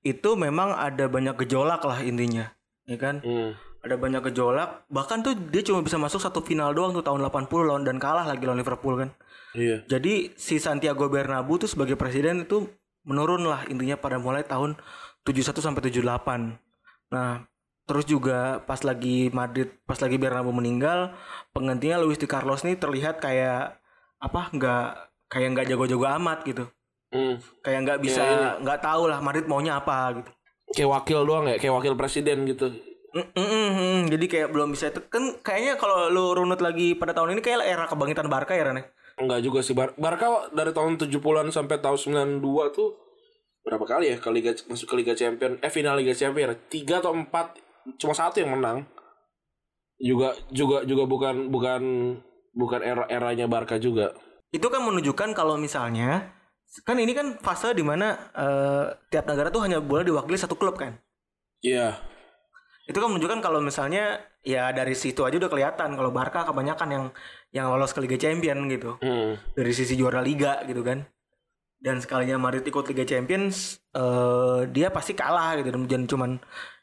itu 0.02 0.34
memang 0.34 0.74
ada 0.74 1.06
banyak 1.06 1.38
gejolak 1.46 1.82
lah 1.86 2.02
intinya, 2.02 2.50
ya 2.86 2.98
kan? 2.98 3.22
Hmm. 3.22 3.54
Ada 3.82 3.98
banyak 3.98 4.22
gejolak. 4.30 4.86
Bahkan 4.86 5.18
tuh 5.26 5.34
dia 5.50 5.66
cuma 5.66 5.82
bisa 5.82 5.98
masuk 5.98 6.22
satu 6.22 6.38
final 6.38 6.70
doang 6.70 6.94
tuh 6.94 7.02
tahun 7.02 7.26
80 7.26 7.66
lawan 7.66 7.82
dan 7.82 7.98
kalah 7.98 8.22
lagi 8.22 8.46
lawan 8.46 8.62
Liverpool 8.62 8.94
kan. 8.94 9.10
Iya. 9.58 9.82
Jadi 9.90 10.32
si 10.38 10.62
Santiago 10.62 11.10
Bernabeu 11.10 11.58
tuh 11.58 11.66
sebagai 11.66 11.98
presiden 11.98 12.46
itu 12.46 12.70
menurun 13.02 13.42
lah 13.42 13.66
intinya 13.66 13.98
pada 13.98 14.22
mulai 14.22 14.46
tahun 14.46 14.78
71 15.26 15.58
sampai 15.58 15.82
78. 15.90 16.54
Nah, 17.10 17.42
terus 17.84 18.06
juga 18.06 18.62
pas 18.64 18.78
lagi 18.86 19.28
Madrid, 19.34 19.74
pas 19.82 19.98
lagi 19.98 20.16
Bernabeu 20.16 20.54
meninggal, 20.54 21.14
penggantinya 21.50 21.98
Luis 21.98 22.22
Di 22.22 22.30
Carlos 22.30 22.62
nih 22.62 22.78
terlihat 22.78 23.18
kayak 23.18 23.82
apa? 24.22 24.42
nggak 24.54 24.86
kayak 25.26 25.48
nggak 25.58 25.66
jago-jago 25.74 26.06
amat 26.22 26.46
gitu. 26.46 26.70
Hmm. 27.12 27.36
Kayak 27.60 27.78
nggak 27.84 27.98
bisa 28.00 28.22
Iya, 28.24 28.50
nggak 28.58 28.80
tahu 28.80 29.02
lah 29.06 29.20
Madrid 29.20 29.44
maunya 29.44 29.76
apa 29.76 30.16
gitu. 30.16 30.30
kayak 30.72 30.88
wakil 30.88 31.20
doang 31.28 31.44
ya, 31.44 31.60
kayak 31.60 31.74
wakil 31.76 31.92
presiden 31.92 32.48
gitu. 32.48 32.72
Mm, 33.12 33.28
mm, 33.36 33.44
mm, 33.44 33.70
mm. 33.76 34.00
Jadi 34.08 34.24
kayak 34.24 34.48
belum 34.48 34.72
bisa 34.72 34.88
itu 34.88 35.04
kan 35.06 35.36
kayaknya 35.44 35.76
kalau 35.76 36.08
lu 36.08 36.32
runut 36.32 36.64
lagi 36.64 36.96
pada 36.96 37.12
tahun 37.12 37.36
ini 37.36 37.44
kayak 37.44 37.60
era 37.60 37.84
kebangkitan 37.84 38.24
Barca 38.26 38.56
ya 38.56 38.64
Ren 38.64 38.80
ya? 38.80 38.84
Enggak 39.20 39.44
juga 39.44 39.60
sih 39.60 39.76
Bar 39.76 39.92
Barca 40.00 40.48
dari 40.48 40.72
tahun 40.72 40.96
70-an 40.96 41.52
sampai 41.52 41.76
tahun 41.76 42.40
92 42.40 42.40
tuh 42.72 42.96
berapa 43.62 43.84
kali 43.84 44.10
ya 44.10 44.16
ke 44.16 44.32
Liga 44.32 44.56
masuk 44.66 44.88
ke 44.88 44.94
Liga 44.96 45.12
Champion 45.12 45.60
eh 45.60 45.68
final 45.68 46.00
Liga 46.00 46.16
Champion 46.16 46.56
tiga 46.66 46.98
atau 46.98 47.12
empat 47.12 47.60
cuma 48.00 48.10
satu 48.10 48.40
yang 48.40 48.56
menang 48.56 48.88
juga 50.00 50.34
juga 50.50 50.82
juga 50.82 51.04
bukan 51.04 51.46
bukan 51.46 51.82
bukan 52.56 52.80
era 52.80 53.04
eranya 53.06 53.46
Barca 53.46 53.76
juga 53.76 54.16
Itu 54.50 54.66
kan 54.68 54.82
menunjukkan 54.82 55.32
kalau 55.32 55.54
misalnya 55.56 56.32
kan 56.80 56.96
ini 56.96 57.12
kan 57.12 57.36
fase 57.36 57.76
di 57.76 57.84
mana 57.84 58.16
eh, 58.32 58.84
tiap 59.12 59.28
negara 59.28 59.52
tuh 59.52 59.60
hanya 59.60 59.84
boleh 59.84 60.08
diwakili 60.08 60.40
satu 60.40 60.56
klub 60.56 60.80
kan. 60.80 60.96
iya 61.60 62.00
Itu 62.88 62.98
kan 62.98 63.12
menunjukkan 63.14 63.44
kalau 63.44 63.60
misalnya 63.62 64.18
ya 64.42 64.72
dari 64.74 64.96
situ 64.98 65.22
aja 65.22 65.38
udah 65.38 65.46
kelihatan 65.52 65.94
kalau 65.94 66.10
Barca 66.10 66.42
kebanyakan 66.48 66.88
yang 66.90 67.04
yang 67.54 67.66
lolos 67.70 67.92
ke 67.94 68.00
Liga 68.02 68.16
Champion 68.18 68.66
gitu. 68.66 68.96
hmm. 68.98 69.54
Dari 69.54 69.72
sisi 69.76 69.94
juara 69.94 70.24
liga 70.24 70.64
gitu 70.64 70.80
kan. 70.82 71.04
Dan 71.82 71.98
sekalinya 72.00 72.38
Madrid 72.38 72.64
ikut 72.64 72.88
Liga 72.88 73.04
Champions 73.04 73.78
eh 73.92 74.60
dia 74.72 74.88
pasti 74.88 75.12
kalah 75.12 75.60
gitu 75.60 75.70
dan 75.86 76.08
cuman 76.08 76.30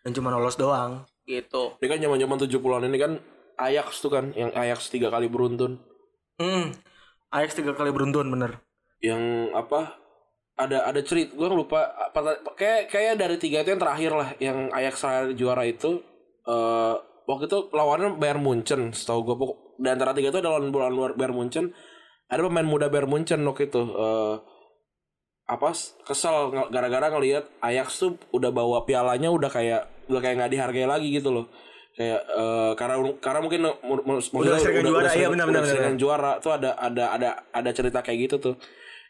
dan 0.06 0.12
cuman 0.16 0.32
lolos 0.40 0.56
doang 0.56 1.04
gitu. 1.28 1.76
ini 1.78 1.88
kan 1.88 1.98
zaman 2.02 2.18
zaman 2.18 2.38
70-an 2.42 2.84
ini 2.90 2.98
kan 2.98 3.12
Ajax 3.60 4.00
tuh 4.00 4.12
kan 4.12 4.32
yang 4.34 4.50
Ajax 4.56 4.88
tiga 4.90 5.12
kali 5.12 5.28
beruntun 5.28 5.78
Hmm. 6.40 6.72
Ajax 7.36 7.60
tiga 7.60 7.76
kali 7.76 7.92
beruntun 7.92 8.32
bener. 8.32 8.64
Yang 9.00 9.52
apa 9.56 9.96
ada 10.60 10.84
ada 10.84 11.00
cerita 11.00 11.32
gue 11.40 11.48
lupa 11.48 11.88
kayak 12.60 12.92
kayak 12.92 13.16
dari 13.16 13.40
tiga 13.40 13.64
itu 13.64 13.72
yang 13.72 13.80
terakhir 13.82 14.12
lah 14.12 14.30
yang 14.44 14.68
Ajax 14.76 15.08
juara 15.40 15.64
itu 15.64 16.04
eh 16.44 16.94
waktu 17.24 17.46
itu 17.48 17.60
lawannya 17.72 18.20
Bayern 18.20 18.44
Munchen 18.44 18.92
setahu 18.92 19.24
gue 19.24 19.36
pokok 19.40 19.58
di 19.80 19.88
antara 19.88 20.12
tiga 20.12 20.36
itu 20.36 20.40
ada 20.44 20.52
lawan 20.52 20.68
lawan 20.68 20.94
luar 20.94 21.12
Bayern 21.16 21.36
Munchen 21.38 21.72
ada 22.28 22.44
pemain 22.44 22.68
muda 22.68 22.92
Bayern 22.92 23.08
Munchen 23.08 23.40
waktu 23.48 23.72
itu 23.72 23.82
eh 23.88 24.36
apa 25.50 25.74
kesel 26.06 26.54
gara-gara 26.70 27.10
ngelihat 27.10 27.48
Ajax 27.64 27.98
tuh 27.98 28.20
udah 28.36 28.52
bawa 28.54 28.86
pialanya 28.86 29.32
udah 29.34 29.50
kayak 29.50 29.88
udah 30.12 30.22
kayak 30.22 30.36
nggak 30.44 30.52
dihargai 30.54 30.86
lagi 30.86 31.10
gitu 31.10 31.32
loh 31.34 31.46
kayak 31.98 32.22
eh, 32.22 32.72
karena 32.78 32.96
karena 33.18 33.40
mungkin 33.42 33.60
juara, 34.94 35.10
iya, 35.10 35.10
sering- 35.10 35.32
benar, 35.34 35.46
udah 35.48 35.54
benar, 35.58 35.64
seringan 35.66 35.94
benar. 35.96 36.02
juara 36.04 36.32
tuh 36.38 36.52
ada 36.54 36.72
ada 36.78 37.06
ada 37.18 37.30
ada 37.50 37.70
cerita 37.74 38.00
kayak 38.06 38.20
gitu 38.30 38.36
tuh 38.38 38.56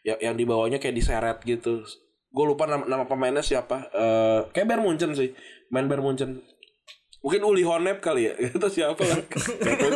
yang 0.06 0.18
yang 0.20 0.34
dibawanya 0.36 0.78
kayak 0.80 0.96
diseret 0.96 1.38
gitu 1.44 1.84
gue 2.30 2.44
lupa 2.46 2.64
nama, 2.64 2.84
nama 2.86 3.04
pemainnya 3.04 3.42
siapa 3.42 3.90
eh 3.90 4.40
kayak 4.54 4.66
Bayern 4.70 4.84
Munchen 4.86 5.12
sih 5.12 5.34
main 5.68 5.90
Bayern 5.90 6.06
Munchen 6.06 6.40
mungkin 7.20 7.42
Uli 7.44 7.62
Honep 7.64 8.00
kali 8.00 8.32
ya 8.32 8.34
itu 8.48 8.68
siapa 8.72 9.00
lah. 9.04 9.20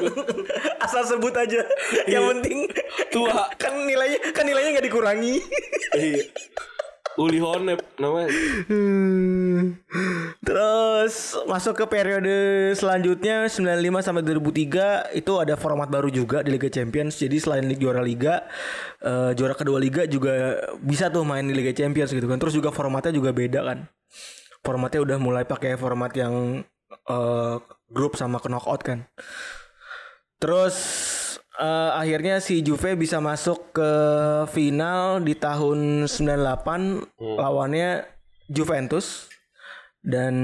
Asal 0.84 1.02
sebut 1.09 1.32
aja. 1.32 1.64
Iya. 2.05 2.20
Yang 2.20 2.24
penting 2.36 2.59
Tua. 3.09 3.48
kan 3.62 3.72
nilainya 3.88 4.20
kan 4.36 4.44
nilainya 4.44 4.70
nggak 4.78 4.86
dikurangi. 4.86 5.40
Iya. 5.96 6.24
Uli 7.14 7.38
Honep 7.38 7.78
namanya 8.02 8.26
Terus 10.42 11.38
masuk 11.46 11.78
ke 11.78 11.84
periode 11.86 12.36
selanjutnya 12.74 13.46
95 13.46 14.02
sampai 14.02 14.22
2003 14.26 15.14
itu 15.14 15.32
ada 15.38 15.54
format 15.54 15.86
baru 15.86 16.10
juga 16.10 16.42
di 16.42 16.50
Liga 16.52 16.66
Champions. 16.66 17.14
Jadi 17.16 17.36
selain 17.38 17.64
Liga 17.64 17.80
juara 17.86 18.02
liga, 18.02 18.44
eh, 18.98 19.30
juara 19.38 19.54
kedua 19.54 19.78
liga 19.78 20.04
juga 20.10 20.58
bisa 20.82 21.08
tuh 21.08 21.22
main 21.22 21.46
di 21.46 21.54
Liga 21.54 21.70
Champions 21.70 22.10
gitu 22.10 22.26
kan. 22.26 22.38
Terus 22.42 22.54
juga 22.54 22.74
formatnya 22.74 23.14
juga 23.14 23.30
beda 23.30 23.60
kan. 23.62 23.78
Formatnya 24.64 25.00
udah 25.04 25.18
mulai 25.22 25.44
pakai 25.46 25.78
format 25.78 26.10
yang 26.18 26.66
eh, 26.90 27.56
grup 27.88 28.18
sama 28.18 28.42
knockout 28.42 28.82
kan. 28.82 29.06
Terus 30.42 30.76
eh, 31.59 31.90
akhirnya 31.94 32.38
si 32.42 32.62
Juve 32.62 32.96
bisa 32.98 33.18
masuk 33.22 33.74
ke 33.74 33.90
final 34.50 35.22
di 35.22 35.34
tahun 35.38 36.09
98 36.11 37.38
lawannya 37.38 38.05
Juventus. 38.50 39.30
Dan 40.05 40.34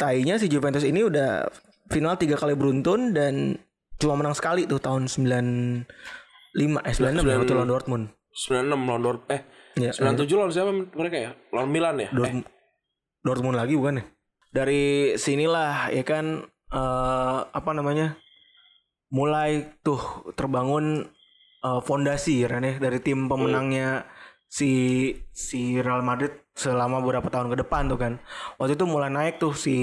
tainya 0.00 0.40
si 0.40 0.48
Juventus 0.48 0.80
ini 0.80 1.04
udah 1.04 1.44
final 1.92 2.16
tiga 2.16 2.40
kali 2.40 2.56
beruntun 2.56 3.12
dan 3.12 3.60
cuma 4.00 4.16
menang 4.16 4.32
sekali 4.32 4.64
tuh 4.64 4.80
tahun 4.80 5.12
95 5.12 5.84
eh 6.88 6.94
96 6.96 7.20
ya 7.28 7.36
waktu 7.36 7.52
lawan 7.52 7.68
Dortmund. 7.68 8.04
96 8.32 8.88
lawan 8.88 9.02
Dort 9.04 9.22
eh 9.28 9.42
Ya, 9.78 9.94
97 9.94 10.34
lawan 10.34 10.50
siapa 10.50 10.70
mereka 10.74 11.16
ya? 11.16 11.30
Lawan 11.54 11.70
Milan 11.70 12.02
ya? 12.02 12.10
Eh, 12.10 12.16
Dortmund, 12.16 12.46
Dortmund 13.22 13.56
lagi 13.56 13.78
bukan 13.78 14.02
ya? 14.02 14.04
Dari 14.50 15.14
sinilah 15.14 15.94
ya 15.94 16.02
kan 16.02 16.42
eh, 16.72 17.40
apa 17.46 17.70
namanya? 17.70 18.18
Mulai 19.08 19.80
tuh 19.80 20.00
terbangun 20.36 21.08
eh, 21.64 21.80
fondasi 21.84 22.44
ya 22.44 22.48
dari 22.52 22.98
tim 23.00 23.28
pemenangnya 23.28 24.04
si 24.48 25.12
si 25.30 25.76
Real 25.84 26.00
Madrid 26.00 26.32
selama 26.56 27.04
beberapa 27.04 27.28
tahun 27.28 27.52
ke 27.52 27.56
depan 27.62 27.92
tuh 27.92 27.98
kan. 28.00 28.12
Waktu 28.56 28.74
itu 28.74 28.84
mulai 28.88 29.12
naik 29.12 29.38
tuh 29.38 29.52
si 29.54 29.76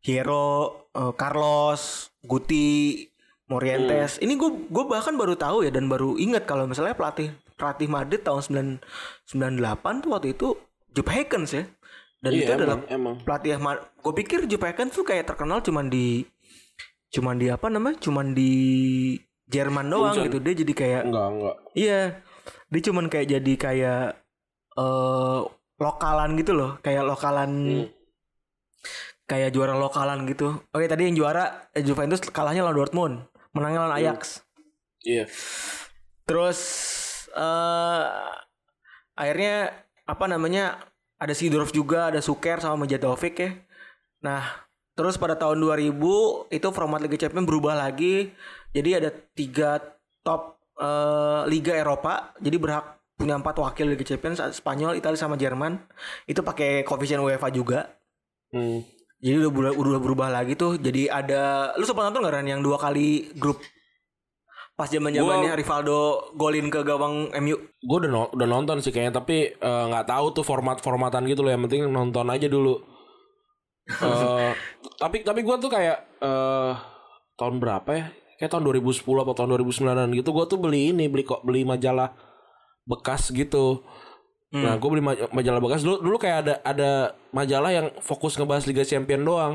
Hierro, 0.00 0.88
eh, 0.92 1.12
Carlos, 1.16 2.12
Guti, 2.24 3.08
Morientes. 3.48 4.18
Ini 4.20 4.34
gue 4.34 4.50
gue 4.72 4.84
bahkan 4.88 5.14
baru 5.14 5.36
tahu 5.36 5.68
ya 5.68 5.70
dan 5.70 5.86
baru 5.86 6.16
ingat 6.16 6.48
kalau 6.48 6.64
misalnya 6.64 6.96
pelatih 6.96 7.32
pelatih 7.54 7.86
Madrid 7.86 8.20
tahun 8.24 8.80
9 9.30 9.60
98 9.60 10.02
tuh 10.02 10.10
waktu 10.10 10.28
itu 10.34 10.48
Jupp 10.96 11.08
Heynckes 11.12 11.52
ya. 11.54 11.64
Dan 12.24 12.32
Iya, 12.32 12.40
itu 12.40 12.52
adalah 12.56 12.76
emang, 12.88 12.88
emang. 12.88 13.14
pelatih 13.20 13.52
gue 14.00 14.14
pikir 14.24 14.38
Jupp 14.48 14.64
Heynckes 14.64 14.96
tuh 14.96 15.04
kayak 15.04 15.28
terkenal 15.28 15.60
cuman 15.60 15.92
di 15.92 16.24
cuman 17.14 17.38
di 17.38 17.46
apa 17.48 17.70
namanya? 17.70 17.96
Cuman 18.02 18.34
di 18.34 18.52
Jerman 19.46 19.86
doang 19.86 20.16
gitu. 20.18 20.42
Dia 20.42 20.54
jadi 20.56 20.72
kayak 20.74 21.02
enggak 21.06 21.26
enggak 21.30 21.56
Iya. 21.78 22.00
Dia 22.68 22.80
cuman 22.82 23.06
kayak 23.06 23.28
jadi 23.30 23.52
kayak 23.54 24.02
eh 24.74 25.40
lokalan 25.78 26.30
gitu 26.34 26.52
loh, 26.52 26.70
kayak 26.82 27.06
lokalan 27.06 27.50
Hmm. 27.54 27.88
kayak 29.24 29.54
juara 29.54 29.74
lokalan 29.74 30.26
gitu. 30.26 30.58
Oke, 30.70 30.84
tadi 30.84 31.06
yang 31.06 31.16
juara 31.16 31.70
eh, 31.72 31.80
Juventus 31.80 32.18
kalahnya 32.28 32.66
lawan 32.66 32.76
Dortmund, 32.76 33.14
menangnya 33.54 33.80
lawan 33.86 33.94
Ajax. 33.96 34.42
iya 35.00 35.24
Terus 36.24 36.58
eh 37.30 38.04
akhirnya 39.14 39.70
apa 40.04 40.24
namanya? 40.26 40.80
Ada 41.14 41.32
Sidorf 41.32 41.70
juga, 41.70 42.10
ada 42.10 42.18
Suker 42.18 42.58
sama 42.58 42.84
Mijatovic 42.84 43.34
ya. 43.38 43.50
Nah, 44.20 44.63
terus 44.94 45.18
pada 45.18 45.34
tahun 45.34 45.58
2000 45.58 45.90
itu 46.54 46.68
format 46.70 47.02
Liga 47.02 47.18
Champions 47.18 47.46
berubah 47.46 47.74
lagi. 47.74 48.30
Jadi 48.74 48.90
ada 48.94 49.10
tiga 49.10 49.78
top 50.22 50.58
eh, 50.78 51.42
Liga 51.50 51.74
Eropa. 51.74 52.34
Jadi 52.38 52.56
berhak 52.58 52.98
punya 53.14 53.38
empat 53.38 53.58
wakil 53.58 53.94
Liga 53.94 54.06
Champions 54.06 54.42
Spanyol, 54.54 54.98
Italia 54.98 55.18
sama 55.18 55.38
Jerman. 55.38 55.78
Itu 56.26 56.42
pakai 56.42 56.82
koefisien 56.86 57.22
UEFA 57.22 57.50
juga. 57.50 57.90
Hmm. 58.54 58.82
Jadi 59.24 59.40
udah 59.40 59.50
berubah, 59.50 59.74
udah 59.78 60.00
berubah 60.02 60.28
lagi 60.30 60.54
tuh. 60.54 60.78
Jadi 60.78 61.10
ada 61.10 61.74
lu 61.78 61.84
sempat 61.86 62.10
nonton 62.10 62.26
gak 62.26 62.34
Ran 62.38 62.46
yang 62.46 62.62
dua 62.62 62.78
kali 62.78 63.34
grup 63.34 63.58
pas 64.74 64.90
zaman 64.90 65.14
zamannya 65.14 65.54
Rivaldo 65.54 66.34
golin 66.34 66.66
ke 66.66 66.82
gawang 66.82 67.30
MU. 67.38 67.54
gue 67.78 67.98
udah 68.02 68.10
no- 68.10 68.30
udah 68.34 68.48
nonton 68.50 68.82
sih 68.82 68.90
kayaknya 68.90 69.22
tapi 69.22 69.54
eh, 69.54 69.84
nggak 69.86 70.10
tahu 70.10 70.34
tuh 70.34 70.42
format 70.42 70.82
formatan 70.82 71.30
gitu 71.30 71.46
loh 71.46 71.54
yang 71.54 71.62
penting 71.62 71.86
nonton 71.86 72.26
aja 72.26 72.50
dulu 72.50 72.82
Eh, 73.84 74.52
tapi 74.96 75.20
tapi 75.20 75.44
gue 75.44 75.56
tuh 75.58 75.68
kayak 75.68 75.98
eh 76.18 76.72
tahun 77.36 77.60
berapa 77.60 77.90
ya? 77.92 78.06
Kayak 78.34 78.50
tahun 78.50 78.64
2010 78.64 79.04
atau 79.04 79.34
tahun 79.34 79.48
2009 79.54 80.16
gitu 80.16 80.30
gue 80.32 80.44
tuh 80.48 80.58
beli 80.58 80.90
ini 80.90 81.04
beli 81.06 81.22
kok 81.22 81.44
beli 81.44 81.62
majalah 81.62 82.16
bekas 82.84 83.28
gitu. 83.28 83.84
Nah 84.54 84.78
gue 84.78 84.88
beli 84.88 85.02
maj- 85.02 85.28
majalah 85.30 85.60
bekas. 85.60 85.82
Dulu 85.82 86.00
dulu 86.00 86.16
kayak 86.16 86.38
ada 86.46 86.54
ada 86.62 86.90
majalah 87.30 87.70
yang 87.70 87.86
fokus 88.00 88.38
ngebahas 88.38 88.64
Liga 88.64 88.86
Champion 88.86 89.20
doang. 89.20 89.54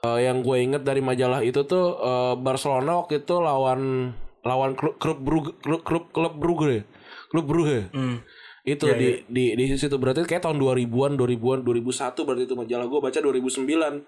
Eh, 0.00 0.26
yang 0.26 0.40
gue 0.40 0.56
inget 0.58 0.82
dari 0.82 1.00
majalah 1.00 1.40
itu 1.40 1.64
tuh 1.64 1.96
eh, 1.96 2.34
Barcelona 2.36 3.00
waktu 3.00 3.22
itu 3.22 3.34
lawan 3.38 4.12
lawan 4.40 4.72
klub 4.72 4.96
klub 4.96 5.18
Brugge 5.20 5.52
klub 5.60 5.80
klub 5.84 6.04
klub 6.10 6.34
Brugge. 6.36 6.84
Klub 7.30 7.46
Brugge. 7.46 7.88
Hmm. 7.94 8.20
Itu 8.62 8.84
di, 8.92 9.08
di 9.26 9.44
di 9.52 9.64
situ. 9.72 9.96
Berarti 9.96 10.22
kayak 10.22 10.44
tahun 10.44 10.56
2000-an 10.56 11.16
2000-an 11.16 11.60
2001 11.60 12.26
berarti 12.26 12.42
itu 12.44 12.54
majalah 12.54 12.86
gue 12.86 13.00
baca 13.00 13.18
2009 13.18 14.04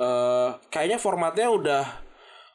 eh 0.00 0.48
kayaknya 0.68 0.96
formatnya 0.96 1.46
udah 1.48 1.84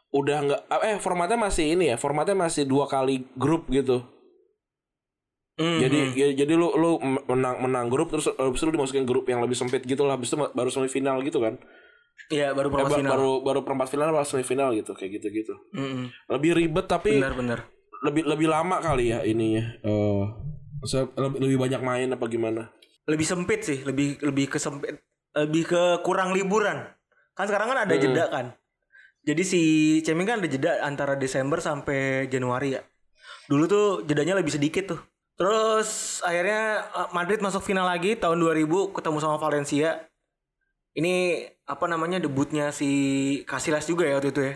udah 0.10 0.38
nggak 0.42 0.62
eh 0.82 0.98
formatnya 0.98 1.38
masih 1.38 1.76
ini 1.76 1.92
ya 1.92 1.96
formatnya 1.96 2.34
masih 2.34 2.66
dua 2.66 2.86
kali 2.86 3.28
grup 3.36 3.70
gitu. 3.70 4.02
Hmm, 5.56 5.80
jadi 5.80 6.00
hmm. 6.02 6.14
ya, 6.14 6.28
jadi 6.36 6.54
lu 6.54 6.68
lu 6.74 7.00
menang 7.26 7.62
menang 7.62 7.88
grup 7.88 8.12
terus 8.12 8.28
habis 8.28 8.60
itu 8.60 8.66
lu 8.66 8.76
dimasukin 8.76 9.06
grup 9.06 9.24
yang 9.26 9.40
lebih 9.40 9.56
sempit 9.56 9.84
gitu 9.84 10.04
lah. 10.04 10.20
Habis 10.20 10.30
itu 10.30 10.42
baru 10.42 10.68
semifinal 10.68 11.22
gitu 11.22 11.40
kan? 11.40 11.56
Iya 12.28 12.52
baru 12.52 12.68
Eh, 12.68 12.74
perempat 12.74 12.92
ba- 12.92 13.00
final. 13.00 13.12
baru 13.14 13.32
baru 13.40 13.60
perempat 13.62 13.88
final 13.88 14.10
baru 14.10 14.26
semifinal 14.26 14.74
gitu 14.74 14.92
kayak 14.92 15.20
gitu 15.20 15.28
gitu 15.32 15.54
Mm-mm. 15.72 16.10
lebih 16.32 16.56
ribet 16.56 16.88
tapi 16.88 17.12
Benar 17.14 17.36
benar. 17.36 17.60
lebih 18.02 18.24
lebih 18.26 18.48
lama 18.50 18.80
kali 18.80 19.12
ya 19.12 19.22
ininya. 19.22 19.64
Eh 19.80 20.24
maksudnya 20.80 21.06
lebih, 21.20 21.38
lebih 21.42 21.58
banyak 21.62 21.82
main 21.82 22.10
apa 22.12 22.26
gimana 22.28 22.64
Lebih 23.06 23.28
sempit 23.28 23.62
sih, 23.62 23.86
lebih 23.86 24.18
lebih 24.26 24.50
kesempit 24.50 24.98
lebih 25.36 25.64
ke 25.68 25.84
kurang 26.02 26.32
liburan. 26.32 26.88
Kan 27.36 27.46
sekarang 27.52 27.76
kan 27.76 27.80
ada 27.86 27.94
jeda 28.00 28.32
kan. 28.32 28.56
Jadi 29.26 29.44
si 29.44 29.62
Ceming 30.06 30.26
kan 30.26 30.38
ada 30.40 30.50
jeda 30.50 30.72
antara 30.82 31.14
Desember 31.20 31.60
sampai 31.60 32.32
Januari 32.32 32.80
ya. 32.80 32.82
Dulu 33.52 33.64
tuh 33.68 33.88
jedanya 34.08 34.40
lebih 34.40 34.54
sedikit 34.56 34.96
tuh. 34.96 35.02
Terus 35.36 36.22
akhirnya 36.24 36.88
eh, 36.88 37.10
Madrid 37.12 37.44
masuk 37.44 37.62
final 37.62 37.86
lagi 37.86 38.16
tahun 38.16 38.40
2000 38.40 38.96
ketemu 38.96 39.18
sama 39.20 39.38
Valencia. 39.38 40.08
Ini 40.96 41.44
apa 41.68 41.86
namanya 41.92 42.24
debutnya 42.24 42.72
si 42.72 42.90
Casillas 43.44 43.84
juga 43.84 44.08
ya 44.08 44.16
waktu 44.16 44.32
itu 44.32 44.42
ya. 44.48 44.54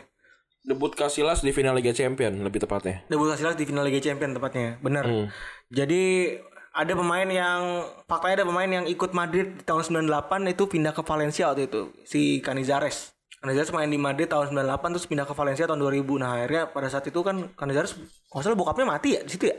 Debut 0.70 0.94
Casillas 0.94 1.42
di 1.42 1.50
final 1.50 1.74
Liga 1.74 1.90
Champion 1.90 2.46
lebih 2.46 2.62
tepatnya. 2.62 3.02
Debut 3.10 3.26
Casillas 3.26 3.58
di 3.58 3.66
final 3.66 3.82
Liga 3.82 3.98
Champions 3.98 4.38
tepatnya. 4.38 4.78
Bener. 4.86 5.02
Hmm. 5.02 5.26
Jadi 5.74 6.38
ada 6.70 6.94
pemain 6.94 7.26
yang 7.26 7.90
faktanya 8.06 8.46
ada 8.46 8.46
pemain 8.46 8.70
yang 8.70 8.86
ikut 8.86 9.10
Madrid 9.18 9.58
di 9.58 9.64
tahun 9.66 10.06
98 10.06 10.54
itu 10.54 10.70
pindah 10.70 10.94
ke 10.94 11.02
Valencia 11.02 11.50
waktu 11.50 11.66
itu 11.66 11.90
si 12.06 12.38
Canizares. 12.46 13.18
Canizares 13.42 13.74
main 13.74 13.90
di 13.90 13.98
Madrid 13.98 14.30
tahun 14.30 14.54
98 14.54 14.94
terus 14.94 15.10
pindah 15.10 15.26
ke 15.26 15.34
Valencia 15.34 15.66
tahun 15.66 15.82
2000. 15.82 16.06
Nah, 16.22 16.38
akhirnya 16.38 16.64
pada 16.70 16.86
saat 16.86 17.10
itu 17.10 17.18
kan 17.26 17.50
Canizares 17.58 17.98
kalau 18.30 18.46
salah 18.46 18.54
bokapnya 18.54 18.86
mati 18.86 19.18
ya 19.18 19.26
di 19.26 19.32
situ 19.34 19.50
ya? 19.50 19.58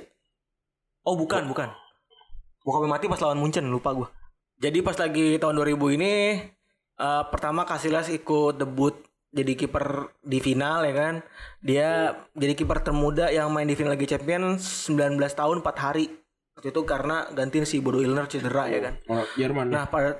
Oh, 1.02 1.18
bukan, 1.18 1.42
bukan. 1.50 1.74
Bokapnya 2.62 2.86
mati 2.86 3.10
pas 3.10 3.18
lawan 3.18 3.42
Munchen, 3.42 3.66
lupa 3.66 3.90
gua. 3.90 4.14
Jadi 4.62 4.78
pas 4.78 4.94
lagi 4.94 5.42
tahun 5.42 5.58
2000 5.58 5.96
ini 5.98 6.12
eh, 7.02 7.22
pertama 7.34 7.66
Casillas 7.66 8.06
ikut 8.14 8.62
debut 8.62 9.09
jadi 9.30 9.52
kiper 9.54 10.10
di 10.22 10.38
final 10.42 10.82
ya 10.82 10.94
kan. 10.94 11.14
Dia 11.62 11.88
jadi 12.34 12.52
kiper 12.58 12.82
termuda 12.82 13.30
yang 13.30 13.50
main 13.54 13.66
di 13.66 13.78
final 13.78 13.94
Liga 13.94 14.18
Champions 14.18 14.90
19 14.90 15.18
tahun 15.18 15.62
4 15.62 15.84
hari. 15.86 16.10
Waktu 16.58 16.74
itu 16.74 16.82
karena 16.82 17.30
gantiin 17.30 17.64
si 17.64 17.78
Bodo 17.78 18.02
Illner 18.02 18.26
cedera 18.26 18.66
ya 18.66 18.80
kan. 18.82 18.94
Orang 19.06 19.28
Jerman. 19.38 19.66
Nah, 19.70 19.86
pada 19.86 20.18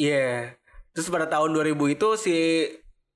iya. 0.00 0.56
Terus 0.96 1.12
pada 1.12 1.28
tahun 1.28 1.54
2000 1.54 1.94
itu 1.94 2.08
si 2.18 2.36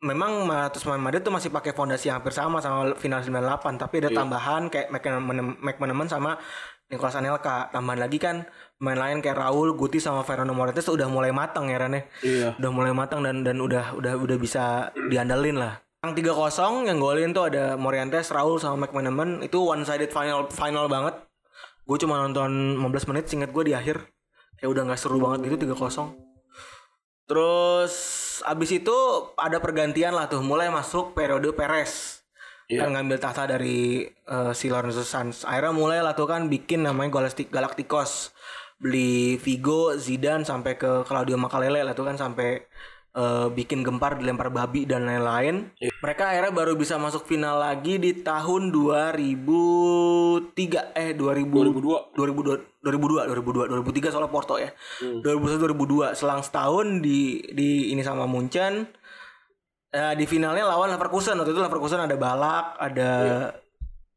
memang 0.02 0.44
Matus 0.44 0.82
Madrid 0.84 1.22
tuh 1.22 1.30
masih 1.30 1.48
pakai 1.54 1.72
fondasi 1.72 2.10
yang 2.10 2.18
hampir 2.18 2.34
sama 2.34 2.58
sama 2.58 2.98
final 2.98 3.22
98 3.22 3.78
tapi 3.78 4.02
ada 4.02 4.10
tambahan 4.10 4.66
kayak 4.66 4.90
McManaman 4.90 5.62
McManaman 5.62 6.08
sama 6.10 6.42
Nicolas 6.92 7.16
Anelka. 7.16 7.72
Tambahan 7.72 8.04
lagi 8.04 8.20
kan 8.20 8.44
main 8.76 9.00
lain 9.00 9.24
kayak 9.24 9.40
Raul, 9.40 9.72
Guti 9.72 9.96
sama 9.96 10.20
Fernando 10.22 10.52
Morientes 10.52 10.84
tuh 10.84 11.00
udah 11.00 11.08
mulai 11.08 11.32
matang 11.32 11.72
ya 11.72 11.80
Ran 11.80 11.96
ya. 11.96 12.02
Iya. 12.20 12.48
Udah 12.60 12.70
mulai 12.70 12.92
matang 12.92 13.24
dan 13.24 13.40
dan 13.40 13.56
udah 13.64 13.96
udah 13.96 14.20
udah 14.20 14.36
bisa 14.36 14.92
diandalin 15.08 15.56
lah. 15.56 15.80
Yang 16.04 16.34
3-0 16.34 16.90
yang 16.90 16.98
golin 16.98 17.30
tuh 17.32 17.48
ada 17.48 17.78
Morientes, 17.80 18.28
Raul 18.34 18.60
sama 18.60 18.84
McManaman 18.84 19.40
itu 19.40 19.56
one 19.56 19.88
sided 19.88 20.12
final 20.12 20.52
final 20.52 20.90
banget. 20.92 21.16
Gue 21.88 21.98
cuma 21.98 22.20
nonton 22.20 22.78
15 22.78 23.10
menit 23.10 23.24
singkat 23.26 23.50
gue 23.50 23.64
di 23.70 23.74
akhir. 23.74 24.02
Kayak 24.58 24.70
udah 24.70 24.82
nggak 24.90 25.00
seru 25.00 25.18
banget 25.18 25.50
gitu 25.50 25.72
3-0. 25.72 26.14
Terus 27.26 27.94
abis 28.42 28.70
itu 28.74 28.96
ada 29.38 29.62
pergantian 29.62 30.14
lah 30.14 30.26
tuh, 30.26 30.42
mulai 30.42 30.70
masuk 30.74 31.14
periode 31.14 31.54
Perez. 31.54 32.21
Iya. 32.70 32.86
Kan 32.86 32.94
ngambil 32.94 33.18
tahta 33.18 33.46
dari 33.46 34.06
eh, 34.06 34.52
si 34.54 34.70
Lorenzo 34.70 35.02
Sanz. 35.02 35.42
Akhirnya 35.48 35.74
mulai 35.74 35.98
lah 36.02 36.14
tuh 36.14 36.30
kan 36.30 36.46
bikin 36.46 36.86
namanya 36.86 37.22
Galactic 37.22 37.50
Galacticos. 37.50 38.30
Beli 38.82 39.38
Vigo, 39.38 39.94
Zidane 39.94 40.42
sampai 40.42 40.74
ke 40.74 41.06
Claudio 41.06 41.38
Makalele 41.38 41.86
lah 41.86 41.94
tuh 41.94 42.02
kan 42.02 42.18
sampai 42.18 42.66
eh, 43.14 43.46
bikin 43.54 43.86
gempar 43.86 44.18
dilempar 44.18 44.50
babi 44.50 44.90
dan 44.90 45.06
lain-lain. 45.06 45.70
Iya. 45.78 45.94
Mereka 46.02 46.34
akhirnya 46.34 46.50
baru 46.50 46.74
bisa 46.74 46.98
masuk 46.98 47.30
final 47.30 47.62
lagi 47.62 48.02
di 48.02 48.26
tahun 48.26 48.74
2003 48.74 50.98
eh 50.98 51.14
2000 51.14 51.46
2002. 51.46 52.18
2002 52.18 52.82
2002 52.82 53.30
2002 53.30 53.70
2003 53.70 54.10
soalnya 54.10 54.34
Porto 54.34 54.58
ya. 54.58 54.74
2001 54.98 55.62
2002 55.62 56.18
selang 56.18 56.42
setahun 56.42 56.98
di 56.98 57.38
di 57.54 57.94
ini 57.94 58.02
sama 58.02 58.26
Munchen. 58.26 58.90
Eh, 59.92 60.14
di 60.16 60.24
finalnya 60.24 60.64
lawan 60.64 60.88
Leverkusen 60.88 61.36
waktu 61.36 61.52
itu 61.52 61.60
Leverkusen 61.60 62.00
ada 62.00 62.16
Balak, 62.16 62.80
ada 62.80 63.10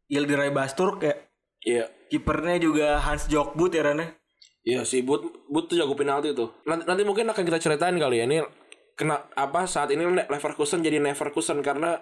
Yildiray 0.07 0.55
Bastur 0.55 0.95
kayak 0.95 1.27
Iya. 1.67 1.91
kipernya 2.07 2.61
juga 2.63 2.87
Hans 3.03 3.27
Jokbut 3.27 3.75
ya 3.75 3.83
Rane. 3.83 4.15
Iya 4.63 4.87
si 4.87 5.03
But 5.03 5.25
But 5.51 5.67
tuh 5.67 5.75
jago 5.75 5.97
penalti 5.99 6.31
tuh. 6.31 6.55
Nanti, 6.63 6.87
nanti 6.87 7.03
mungkin 7.03 7.27
akan 7.27 7.43
kita 7.43 7.59
ceritain 7.59 7.97
kali 7.99 8.21
ya 8.21 8.25
ini 8.25 8.39
kena 8.95 9.27
apa 9.35 9.67
saat 9.67 9.91
ini 9.91 10.07
Leverkusen 10.07 10.79
jadi 10.79 11.03
Leverkusen 11.03 11.59
karena 11.59 11.99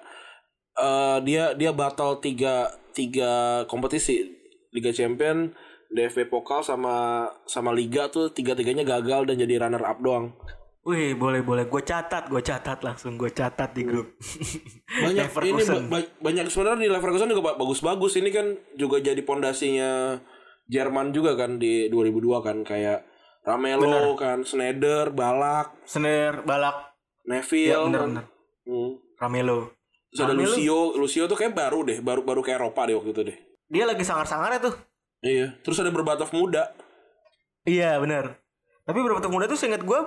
eh, 0.77 1.17
dia 1.25 1.57
dia 1.57 1.73
batal 1.73 2.21
tiga 2.21 2.69
tiga 2.93 3.65
kompetisi 3.65 4.37
Liga 4.69 4.93
Champion, 4.93 5.49
DFB 5.89 6.29
Pokal 6.29 6.61
sama 6.61 7.25
sama 7.49 7.73
Liga 7.73 8.05
tuh 8.13 8.29
tiga 8.29 8.53
tiganya 8.53 8.85
gagal 8.85 9.25
dan 9.25 9.37
jadi 9.41 9.65
runner 9.65 9.81
up 9.81 9.97
doang. 9.97 10.33
Wih 10.83 11.15
boleh 11.15 11.39
boleh 11.39 11.63
gue 11.63 11.79
catat 11.81 12.27
gue 12.27 12.43
catat 12.43 12.83
langsung 12.83 13.15
gue 13.15 13.31
catat 13.31 13.71
di 13.71 13.87
grup. 13.87 14.19
Banyak 15.03 15.31
ini 15.41 15.63
ba- 15.63 15.87
ba- 15.89 16.11
banyak 16.19 16.51
sebenarnya 16.51 16.83
di 16.83 16.91
Leverkusen 16.91 17.31
juga 17.31 17.43
ba- 17.45 17.57
bagus-bagus 17.57 18.19
ini 18.19 18.29
kan 18.29 18.45
juga 18.75 18.99
jadi 18.99 19.19
pondasinya 19.19 20.19
Jerman 20.65 21.11
juga 21.11 21.35
kan 21.35 21.55
di 21.55 21.87
2002 21.87 22.19
kan 22.39 22.57
kayak 22.61 23.07
Ramelo 23.43 24.15
kan, 24.15 24.43
Schneider, 24.43 25.11
Balak, 25.11 25.75
Sener 25.83 26.43
Balak 26.43 26.95
Neville, 27.23 27.71
ya 27.71 27.79
bener 27.81 27.99
kan. 27.99 28.09
bener. 28.09 28.25
Hmm. 28.63 28.91
Ramelo. 29.17 29.59
Terus 30.09 30.19
ada 30.21 30.31
Ramelo. 30.31 30.47
Lucio, 30.51 30.79
Lucio 30.95 31.23
tuh 31.25 31.35
kayak 31.35 31.51
baru 31.51 31.79
deh, 31.83 31.99
baru 31.99 32.23
baru 32.23 32.39
kayak 32.39 32.59
Eropa 32.59 32.81
deh 32.83 32.95
waktu 32.95 33.11
itu 33.11 33.21
deh. 33.23 33.37
Dia 33.67 33.83
lagi 33.83 34.03
sangar-sangarnya 34.03 34.59
tuh. 34.61 34.75
Iya. 35.19 35.55
Terus 35.59 35.79
ada 35.79 35.91
Berbatov 35.91 36.27
muda. 36.31 36.75
Iya 37.63 37.95
benar. 37.97 38.42
Tapi 38.83 38.99
tahun 38.99 39.31
muda 39.31 39.47
tuh 39.47 39.55
seingat 39.55 39.79
gue 39.79 39.99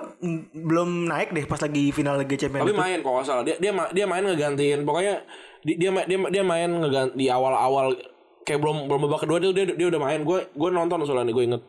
belum 0.53 1.09
naik 1.09 1.33
deh 1.33 1.49
pas 1.49 1.57
lagi 1.57 1.89
final 1.89 2.21
Liga 2.21 2.37
Champions 2.37 2.61
Tapi 2.61 2.73
itu. 2.73 2.77
main 2.77 2.99
nggak 3.01 3.25
salah. 3.25 3.41
Dia 3.41 3.57
dia 3.57 3.73
dia 3.89 4.05
main 4.05 4.21
ngegantiin. 4.21 4.85
Pokoknya 4.85 5.25
di- 5.65 5.81
dia 5.81 5.89
ma- 5.89 6.05
dia 6.05 6.17
dia 6.29 6.43
main 6.45 6.69
ngeganti 6.69 7.17
di 7.17 7.25
awal-awal 7.25 7.97
kayak 8.45 8.61
belum 8.61 8.85
belum 8.85 9.09
babak 9.09 9.25
kedua 9.25 9.41
dia 9.41 9.49
dia, 9.49 9.65
dia 9.73 9.87
udah 9.89 9.97
main. 9.97 10.21
Gue 10.21 10.45
gue 10.47 10.69
nonton 10.69 11.01
soalnya 11.03 11.33
gue 11.33 11.45
inget 11.45 11.63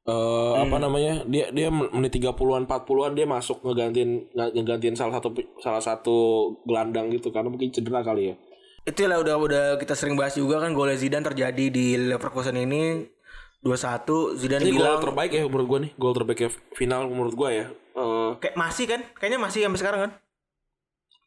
eh 0.00 0.54
apa 0.56 0.80
namanya? 0.80 1.28
Dia 1.28 1.52
dia 1.52 1.68
menit 1.68 2.08
30-an 2.10 2.64
40-an 2.64 3.12
dia 3.12 3.28
masuk 3.28 3.60
ngegantiin 3.60 4.32
nge- 4.32 4.52
ngegantiin 4.56 4.96
salah 4.96 5.20
satu 5.20 5.28
salah 5.60 5.84
satu 5.84 6.16
gelandang 6.64 7.12
gitu 7.12 7.28
karena 7.28 7.52
mungkin 7.52 7.68
cedera 7.68 8.00
kali 8.00 8.32
ya. 8.32 8.34
Itu 8.80 9.04
lah 9.04 9.20
udah 9.20 9.36
udah 9.36 9.64
kita 9.76 9.92
sering 9.92 10.16
bahas 10.16 10.32
juga 10.32 10.56
kan 10.56 10.72
gol 10.72 10.88
Zidane 10.96 11.20
terjadi 11.20 11.68
di 11.68 12.00
Leverkusen 12.00 12.56
ini 12.56 13.04
2-1 13.60 14.40
Zidane 14.40 14.62
Ini 14.64 14.72
gol 14.72 14.80
bilang 14.80 15.04
terbaik 15.04 15.30
ya 15.36 15.42
menurut 15.44 15.68
gue 15.68 15.78
nih. 15.88 15.92
Gol 16.00 16.12
terbaik 16.16 16.40
ya 16.40 16.50
final 16.76 17.06
menurut 17.08 17.34
gue 17.36 17.48
ya. 17.52 17.66
Eh 17.96 18.30
kayak 18.40 18.56
masih 18.56 18.84
kan? 18.88 19.00
Kayaknya 19.16 19.38
masih 19.38 19.60
sampai 19.68 19.80
sekarang 19.80 20.00
kan? 20.08 20.12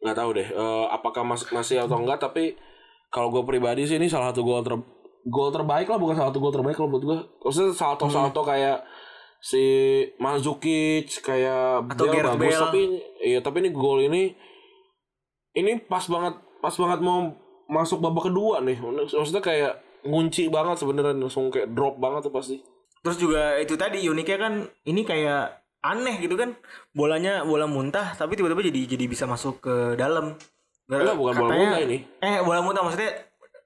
nggak 0.03 0.17
tahu 0.19 0.29
deh 0.35 0.47
eh, 0.51 0.85
apakah 0.91 1.23
mas 1.23 1.47
masih 1.47 1.79
atau 1.79 1.95
enggak 2.03 2.19
tapi 2.19 2.59
kalau 3.07 3.31
gue 3.31 3.43
pribadi 3.47 3.87
sih 3.87 3.95
ini 3.95 4.11
salah 4.11 4.35
satu 4.35 4.43
gol 4.43 4.59
ter 4.59 4.75
gol 5.23 5.49
terbaik 5.49 5.87
lah 5.87 5.95
bukan 5.95 6.19
salah 6.19 6.29
satu 6.29 6.43
gol 6.43 6.51
terbaik 6.51 6.75
kalau 6.75 6.91
menurut 6.91 7.05
gue 7.07 7.17
maksudnya 7.47 7.71
salto 7.71 8.11
salto 8.11 8.43
kayak 8.43 8.83
si 9.39 9.63
Mandzukic 10.19 11.23
kayak 11.23 11.87
Atau 11.95 12.11
Gareth 12.11 12.35
bagus 12.35 12.59
Bale. 12.59 12.63
tapi 12.67 12.81
iya 13.23 13.39
tapi 13.39 13.63
ini 13.63 13.71
gol 13.71 14.03
ini 14.03 14.35
ini 15.55 15.79
pas 15.87 16.03
banget 16.03 16.35
pas 16.59 16.75
banget 16.75 16.99
mau 16.99 17.31
masuk 17.71 18.03
babak 18.03 18.27
kedua 18.27 18.59
nih 18.59 18.75
maksudnya 18.83 19.39
kayak 19.39 19.79
ngunci 20.03 20.47
banget 20.47 20.77
sebenarnya 20.77 21.15
langsung 21.15 21.47
kayak 21.47 21.71
drop 21.71 21.97
banget 21.97 22.27
tuh 22.27 22.33
pasti 22.33 22.57
Terus 23.03 23.19
juga 23.19 23.59
itu 23.59 23.75
tadi 23.75 24.07
uniknya 24.07 24.37
kan 24.39 24.53
ini 24.83 25.03
kayak 25.03 25.59
aneh 25.83 26.15
gitu 26.17 26.39
kan 26.39 26.55
bolanya 26.95 27.43
bola 27.43 27.67
muntah 27.67 28.15
tapi 28.15 28.39
tiba-tiba 28.39 28.63
jadi 28.63 28.95
jadi 28.95 29.05
bisa 29.05 29.27
masuk 29.27 29.59
ke 29.59 29.75
dalam. 29.99 30.39
Enggak, 30.87 31.15
bukan 31.15 31.33
bola 31.35 31.51
Katanya- 31.51 31.59
muntah 31.67 31.81
ini. 31.83 31.97
Eh 32.23 32.39
bola 32.39 32.63
muntah 32.63 32.79
maksudnya 32.79 33.11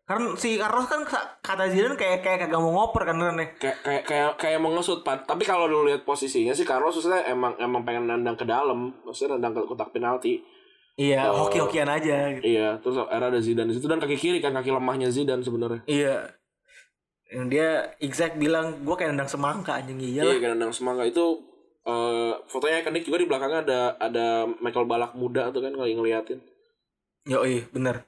kan 0.07 0.33
si 0.39 0.57
Carlos 0.57 0.87
kan 0.87 1.05
kata 1.43 1.67
Zidane 1.67 1.93
kayak 1.93 2.23
kayak 2.23 2.47
kagak 2.47 2.57
mau 2.57 2.71
ngoper 2.71 3.03
kan 3.03 3.19
ya. 3.19 3.29
kayak 3.59 3.77
kayak 3.83 4.03
kayak 4.07 4.29
kayak 4.39 4.59
mengesut 4.63 5.03
Pat. 5.03 5.27
tapi 5.27 5.43
kalau 5.43 5.67
lu 5.67 5.83
lihat 5.83 6.01
posisinya 6.01 6.55
sih 6.55 6.63
Carlos 6.63 6.95
maksudnya 6.95 7.27
emang 7.27 7.59
emang 7.59 7.83
pengen 7.83 8.07
nendang 8.07 8.33
ke 8.33 8.47
dalam 8.47 8.95
maksudnya 9.03 9.35
nendang 9.35 9.59
ke 9.59 9.67
kotak 9.67 9.91
penalti 9.91 10.39
Iya, 10.97 11.29
Oh. 11.29 11.45
hoki-hokian 11.45 11.85
aja 11.85 12.33
gitu. 12.33 12.41
iya 12.41 12.81
terus 12.81 12.97
era 13.07 13.29
ada 13.29 13.37
Zidane 13.37 13.69
di 13.69 13.77
situ 13.77 13.85
dan 13.85 14.01
kaki 14.01 14.17
kiri 14.17 14.41
kan 14.41 14.49
kaki 14.51 14.73
lemahnya 14.73 15.13
Zidane 15.13 15.45
sebenarnya 15.45 15.85
Iya. 15.85 16.33
Yang 17.27 17.45
dia 17.51 17.69
exact 17.99 18.35
bilang 18.35 18.81
gue 18.81 18.95
kayak 18.95 19.13
nendang 19.13 19.29
semangka 19.29 19.77
anjing 19.77 19.99
iya 19.99 20.25
iya 20.25 20.39
kan 20.39 20.57
nendang 20.57 20.73
semangka 20.73 21.05
itu 21.05 21.43
eh 21.83 22.33
fotonya 22.49 22.81
ikonik 22.81 23.03
juga 23.03 23.21
di 23.21 23.27
belakangnya 23.27 23.59
ada 23.63 23.79
ada 24.01 24.27
Michael 24.57 24.83
Balak 24.85 25.13
muda 25.13 25.53
tuh 25.53 25.61
kan 25.61 25.71
kalau 25.71 25.85
ngeliatin 25.85 26.41
Yoi, 27.27 27.67
bener. 27.69 28.07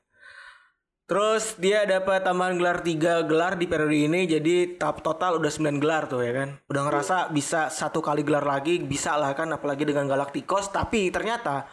Terus 1.03 1.57
dia 1.57 1.83
dapat 1.83 2.21
tambahan 2.21 2.55
gelar 2.55 2.79
3 2.79 3.25
gelar 3.25 3.57
di 3.57 3.65
periode 3.65 3.97
ini 3.97 4.23
jadi 4.23 4.77
tahap 4.77 5.01
total 5.01 5.35
udah 5.37 5.49
9 5.49 5.75
gelar 5.77 6.05
tuh 6.05 6.21
ya 6.21 6.31
kan. 6.31 6.49
Udah 6.69 6.85
ngerasa 6.85 7.27
bisa 7.29 7.67
satu 7.67 7.99
kali 7.99 8.21
gelar 8.21 8.45
lagi 8.45 8.77
bisa 8.79 9.17
lah 9.17 9.33
kan 9.33 9.49
apalagi 9.49 9.83
dengan 9.83 10.05
Galacticos 10.05 10.69
tapi 10.69 11.09
ternyata 11.09 11.65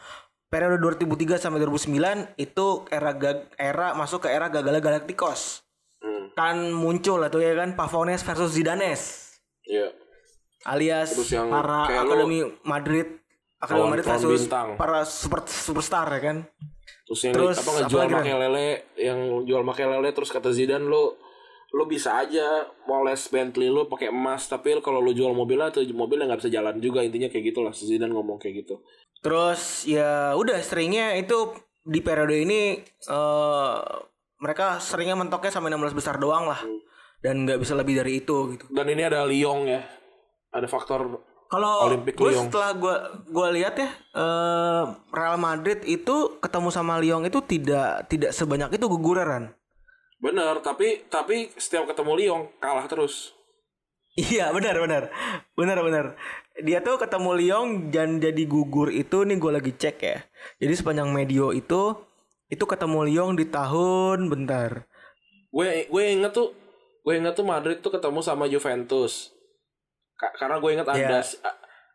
periode 0.46 0.78
2003 0.78 1.38
sampai 1.38 1.58
2009 1.60 1.98
itu 2.36 2.66
era 2.88 3.10
era 3.56 3.86
masuk 3.92 4.22
ke 4.22 4.28
era 4.28 4.46
gagalnya 4.46 4.78
Galacticos. 4.78 5.66
hmm. 5.98 6.32
Kan 6.32 6.70
muncul 6.70 7.18
lah 7.18 7.28
tuh 7.28 7.40
ya 7.40 7.54
kan 7.54 7.72
Pavones 7.72 8.22
versus 8.22 8.52
Zidanes 8.52 9.34
iya 9.62 9.90
alias 10.62 11.12
Terus 11.12 11.30
yang 11.32 11.48
para 11.48 11.86
akademi 11.86 12.46
Madrid 12.62 13.18
Lawan- 13.58 13.90
Madrid 13.90 14.04
versus 14.04 14.44
bintang. 14.44 14.76
para 14.76 15.02
super 15.02 15.42
superstar 15.44 16.06
ya 16.08 16.20
kan. 16.22 16.36
Terus 17.02 17.20
yang 17.20 17.34
Terus, 17.34 17.56
apa 17.56 17.70
ngejual 17.72 18.06
lele, 18.36 18.68
yang 18.96 19.18
jual 19.42 19.62
pakai 19.64 19.86
lele 19.88 20.10
terus 20.10 20.28
kata 20.28 20.50
Zidane 20.50 20.82
lu 20.82 21.14
lu 21.74 21.84
bisa 21.90 22.22
aja 22.22 22.64
moles 22.86 23.26
Bentley 23.26 23.66
lu 23.66 23.90
pakai 23.90 24.14
emas 24.14 24.46
tapi 24.46 24.78
kalau 24.78 25.02
lu 25.02 25.10
jual 25.10 25.34
mobilnya 25.34 25.74
tuh 25.74 25.82
mobilnya 25.90 26.30
nggak 26.30 26.40
bisa 26.46 26.52
jalan 26.52 26.78
juga 26.78 27.02
intinya 27.02 27.26
kayak 27.26 27.50
gitulah 27.50 27.74
Zidane 27.74 28.14
ngomong 28.14 28.38
kayak 28.38 28.66
gitu. 28.66 28.80
Terus 29.20 29.82
ya 29.88 30.38
udah 30.38 30.62
seringnya 30.62 31.18
itu 31.18 31.50
di 31.82 31.98
periode 32.02 32.38
ini 32.38 32.78
eh 32.82 33.78
mereka 34.36 34.78
seringnya 34.78 35.16
mentoknya 35.16 35.50
sampai 35.50 35.72
16 35.72 35.96
besar 35.98 36.22
doang 36.22 36.46
lah. 36.46 36.60
Dan 37.18 37.48
nggak 37.48 37.58
bisa 37.58 37.74
lebih 37.74 37.98
dari 37.98 38.22
itu 38.22 38.54
gitu. 38.54 38.64
Dan 38.70 38.86
ini 38.92 39.02
ada 39.02 39.26
Lyon 39.26 39.66
ya. 39.66 39.82
Ada 40.54 40.70
faktor 40.70 41.18
Kalau 41.46 41.86
gue 41.94 42.32
setelah 42.34 42.74
gue 42.74 42.96
gua 43.30 43.54
lihat 43.54 43.78
ya 43.78 43.86
eh 44.18 44.84
Real 45.14 45.38
Madrid 45.38 45.78
itu 45.86 46.42
ketemu 46.42 46.74
sama 46.74 46.98
Lyon 46.98 47.22
itu 47.22 47.38
tidak 47.46 48.10
tidak 48.10 48.34
sebanyak 48.34 48.74
itu 48.74 48.86
guguran. 48.90 49.54
Bener 50.16 50.58
tapi 50.60 51.04
tapi 51.06 51.52
setiap 51.54 51.84
ketemu 51.86 52.12
Lyon 52.16 52.42
kalah 52.56 52.86
terus. 52.86 53.36
Iya 54.16 54.48
benar 54.48 54.80
benar 54.80 55.12
benar 55.52 55.78
benar. 55.78 56.04
Dia 56.56 56.80
tuh 56.80 56.96
ketemu 56.96 57.36
Lyon 57.36 57.68
dan 57.90 58.16
jadi 58.16 58.42
gugur 58.42 58.88
itu 58.88 59.22
nih 59.22 59.36
gue 59.36 59.52
lagi 59.52 59.72
cek 59.72 59.96
ya. 60.00 60.24
Jadi 60.56 60.72
sepanjang 60.74 61.10
medio 61.10 61.52
itu 61.52 61.92
itu 62.46 62.64
ketemu 62.64 63.04
Lyon 63.04 63.36
di 63.36 63.44
tahun 63.44 64.26
bentar. 64.26 64.88
Gue 65.50 65.84
gue 65.84 66.02
inget 66.06 66.32
tuh 66.32 66.56
gue 67.04 67.14
inget 67.14 67.32
tuh 67.32 67.44
Madrid 67.44 67.78
tuh 67.78 67.92
ketemu 67.92 68.18
sama 68.18 68.48
Juventus. 68.48 69.36
Ka- 70.16 70.32
karena 70.34 70.56
gue 70.56 70.70
inget 70.72 70.88
ada 70.88 70.96
Iya. 70.96 71.20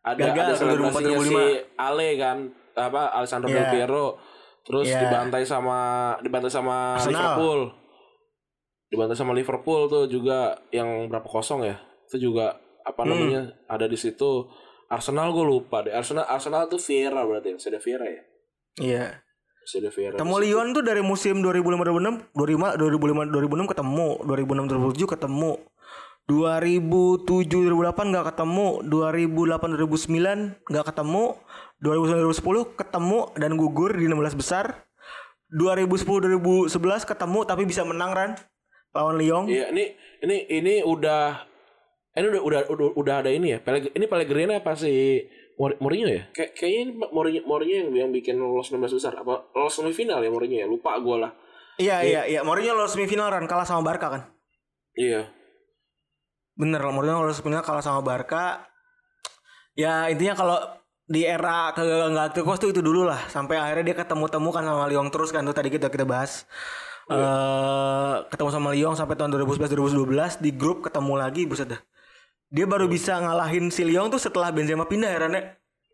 ada 0.01 0.21
Gagal, 0.23 0.45
ada 0.45 0.53
selebrasinya 0.55 1.09
2004, 1.13 1.25
si 1.25 1.35
Ale 1.75 2.09
kan 2.15 2.37
apa 2.71 3.01
Alessandro 3.11 3.49
Iya. 3.49 3.57
Del 3.57 3.67
Piero 3.71 4.07
terus 4.61 4.85
Iya. 4.87 4.99
dibantai 5.03 5.41
sama 5.41 5.79
dibantai 6.21 6.49
sama 6.49 6.95
Arsenal. 6.95 7.17
Liverpool. 7.17 7.61
Dibantai 8.91 9.15
sama 9.15 9.31
Liverpool 9.31 9.87
tuh 9.87 10.03
juga 10.11 10.59
yang 10.67 11.07
berapa 11.07 11.23
kosong 11.23 11.63
ya? 11.63 11.79
Itu 12.11 12.19
juga 12.19 12.59
apa 12.83 13.07
Hmm. 13.07 13.15
namanya 13.15 13.41
ada 13.71 13.87
di 13.87 13.95
situ. 13.95 14.51
Arsenal 14.91 15.31
gue 15.31 15.47
lupa 15.47 15.87
deh. 15.87 15.95
Arsenal 15.95 16.27
Arsenal 16.27 16.67
tuh 16.67 16.75
Vieira 16.75 17.23
berarti, 17.23 17.55
Seda 17.55 17.79
Vieira 17.79 18.03
ya. 18.03 18.21
Iya. 18.83 19.05
Seda 19.63 19.87
Vieira. 19.87 20.19
Ketemu. 20.19 20.35
Lyon 20.43 20.67
tuh 20.75 20.83
dari 20.83 20.99
musim 20.99 21.39
2005 21.39 21.87
2006 21.87 22.35
2005 22.35 22.75
2005 22.75 23.31
2006 23.31 23.71
ketemu, 23.71 24.07
2006 24.27 24.67
2007 24.67 25.07
ketemu. 25.07 25.51
2007 26.27 27.71
2008 27.71 28.11
nggak 28.11 28.25
ketemu, 28.35 28.67
2008 28.87 29.71
2009 29.79 30.59
nggak 30.67 30.85
ketemu, 30.91 31.23
2009 31.79 32.27
2010 32.27 32.75
ketemu 32.75 33.19
dan 33.39 33.51
gugur 33.55 33.91
di 33.95 34.05
16 34.11 34.35
besar. 34.35 34.83
2010 35.51 36.23
2011 36.23 37.03
ketemu 37.03 37.39
tapi 37.43 37.63
bisa 37.67 37.83
menang 37.83 38.11
Ran 38.15 38.31
lawan 38.91 39.15
Lyon. 39.19 39.43
Iya, 39.47 39.71
ini 39.71 39.95
ini 40.23 40.37
ini 40.51 40.73
udah 40.83 41.47
ini 42.15 42.25
udah 42.27 42.41
udah 42.43 42.61
udah, 42.67 42.87
udah 42.95 43.15
ada 43.23 43.31
ini 43.31 43.55
ya. 43.55 43.59
Peleg, 43.63 43.91
ini 43.95 44.05
Pellegrini 44.07 44.59
apa 44.59 44.75
sih 44.75 45.23
Mourinho 45.57 46.09
ya? 46.09 46.23
Kayak 46.33 46.51
kayaknya 46.57 46.79
ini 46.83 46.91
Mourinho, 46.97 47.41
Mourinho 47.47 47.75
yang 47.75 47.89
yang 48.07 48.09
bikin 48.11 48.35
lolos 48.41 48.73
16 48.73 48.97
besar 48.97 49.13
apa 49.15 49.47
lolos 49.55 49.73
semifinal 49.77 50.19
ya 50.19 50.29
Mourinho 50.33 50.57
ya? 50.59 50.67
Lupa 50.67 50.97
gue 50.99 51.17
lah. 51.21 51.31
Iya 51.79 52.03
iya 52.03 52.21
iya, 52.27 52.39
Mourinho 52.43 52.75
lolos 52.75 52.97
semifinal 52.97 53.31
Ran 53.31 53.47
kalah 53.47 53.65
sama 53.67 53.85
Barca 53.85 54.07
kan. 54.11 54.21
Iya. 54.97 55.31
Bener, 56.57 56.81
Mourinho 56.83 57.23
lolos 57.23 57.39
semifinal 57.39 57.63
kalah 57.63 57.85
sama 57.85 58.03
Barca. 58.03 58.67
Ya 59.77 60.11
intinya 60.11 60.35
kalau 60.35 60.59
di 61.11 61.27
era 61.27 61.71
kegagalan 61.75 62.15
Galacticos 62.15 62.59
tuh 62.59 62.69
itu 62.71 62.79
dulu 62.83 63.03
lah 63.07 63.19
sampai 63.27 63.59
akhirnya 63.59 63.91
dia 63.91 63.97
ketemu-temu 64.03 64.49
kan 64.51 64.63
sama 64.63 64.87
Lyon 64.87 65.11
terus 65.11 65.31
kan 65.31 65.43
tuh 65.43 65.55
tadi 65.55 65.71
kita 65.71 65.87
kita 65.87 66.03
bahas. 66.03 66.43
Eh 67.09 68.15
ketemu 68.29 68.49
sama 68.53 68.69
Lyon 68.75 68.93
sampai 68.93 69.17
tahun 69.17 69.33
2011 69.33 69.71
2012 69.97 70.43
di 70.43 70.51
grup 70.53 70.85
ketemu 70.85 71.13
lagi 71.17 71.49
buset 71.49 71.73
dah. 71.73 71.81
Dia 72.51 72.67
baru 72.67 72.91
bisa 72.91 73.15
ngalahin 73.17 73.71
si 73.71 73.87
Lyon 73.87 74.11
tuh 74.11 74.19
setelah 74.19 74.51
Benzema 74.51 74.83
pindah 74.85 75.09
ya 75.09 75.19
ya. 75.25 75.41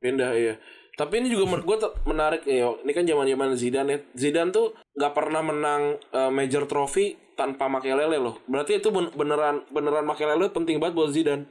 Pindah 0.02 0.32
iya. 0.34 0.56
Tapi 0.98 1.22
ini 1.22 1.30
juga 1.30 1.62
gue 1.62 1.78
menarik 2.10 2.42
ya. 2.50 2.74
Ini 2.82 2.92
kan 2.92 3.06
zaman-zaman 3.06 3.54
Zidane 3.54 3.90
ya. 3.94 4.00
Zidane 4.18 4.50
tuh 4.50 4.74
nggak 4.98 5.14
pernah 5.14 5.46
menang 5.46 6.02
eh, 6.02 6.32
major 6.34 6.66
trophy 6.66 7.14
tanpa 7.38 7.70
Makelele 7.70 8.18
loh. 8.18 8.42
Berarti 8.50 8.82
itu 8.82 8.90
ben- 8.90 9.14
beneran 9.14 9.62
beneran 9.70 10.10
Makelele 10.10 10.50
penting 10.50 10.82
banget 10.82 10.98
buat 10.98 11.14
Zidane. 11.14 11.46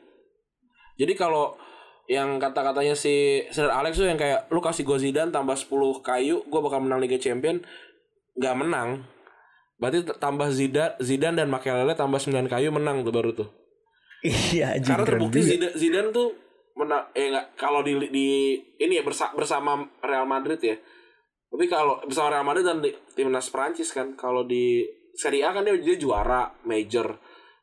Jadi 0.98 1.14
kalau 1.14 1.54
yang 2.10 2.42
kata-katanya 2.42 2.98
si 2.98 3.46
Sir 3.54 3.70
Alex 3.70 3.98
tuh 3.98 4.10
yang 4.10 4.18
kayak 4.18 4.50
lu 4.50 4.58
kasih 4.58 4.82
gue 4.82 4.98
Zidane 4.98 5.30
tambah 5.30 5.54
10 5.54 6.02
kayu, 6.02 6.42
gue 6.42 6.60
bakal 6.62 6.82
menang 6.82 6.98
Liga 6.98 7.18
Champion. 7.22 7.62
Nggak 8.34 8.54
menang. 8.58 8.88
Berarti 9.76 10.08
tambah 10.16 10.48
Zidane, 10.48 10.96
Zidane 11.04 11.36
dan 11.36 11.48
Makelele 11.52 11.92
tambah 11.92 12.16
9 12.16 12.48
kayu 12.48 12.72
menang 12.72 13.04
tuh 13.04 13.12
baru 13.12 13.30
tuh. 13.36 13.48
Iya 14.24 14.80
Karena 14.80 15.04
terbukti 15.04 15.44
Zidane, 15.44 15.76
Zidane 15.76 16.10
tuh 16.10 16.32
menang 16.76 17.08
eh 17.16 17.32
enggak 17.32 17.56
kalau 17.56 17.80
di 17.80 17.96
di 18.12 18.56
ini 18.80 19.00
ya 19.00 19.04
bersa, 19.04 19.32
bersama 19.36 19.84
Real 20.00 20.24
Madrid 20.24 20.60
ya. 20.60 20.76
Tapi 21.52 21.64
kalau 21.68 22.00
bersama 22.04 22.32
Real 22.32 22.46
Madrid 22.48 22.64
dan 22.64 22.80
di, 22.80 22.92
timnas 23.12 23.48
Prancis 23.52 23.92
kan 23.92 24.16
kalau 24.16 24.44
di 24.44 24.84
Serie 25.16 25.44
A 25.44 25.52
kan 25.52 25.64
dia, 25.64 25.76
dia 25.80 25.96
juara 25.96 26.52
major. 26.68 27.16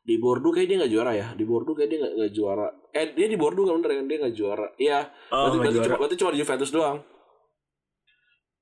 Di 0.04 0.20
Bordeaux 0.20 0.52
kayak 0.52 0.68
dia 0.68 0.78
nggak 0.84 0.94
juara 0.94 1.12
ya. 1.16 1.28
Di 1.38 1.46
Bordeaux 1.46 1.78
kayak 1.78 1.90
dia 1.90 2.00
nggak 2.02 2.14
nggak 2.18 2.34
juara. 2.34 2.68
Eh 2.92 3.06
dia 3.14 3.28
di 3.30 3.38
Bordeaux 3.38 3.66
kan 3.70 3.80
bener 3.82 3.92
kan 4.02 4.06
dia 4.10 4.18
nggak 4.26 4.36
juara. 4.36 4.68
Iya. 4.76 5.00
Oh, 5.32 5.38
berarti, 5.50 5.58
berarti, 5.58 5.74
juara. 5.74 5.86
cuma, 5.86 5.98
berarti 6.02 6.16
cuma 6.18 6.32
di 6.34 6.40
Juventus 6.42 6.72
doang. 6.74 6.98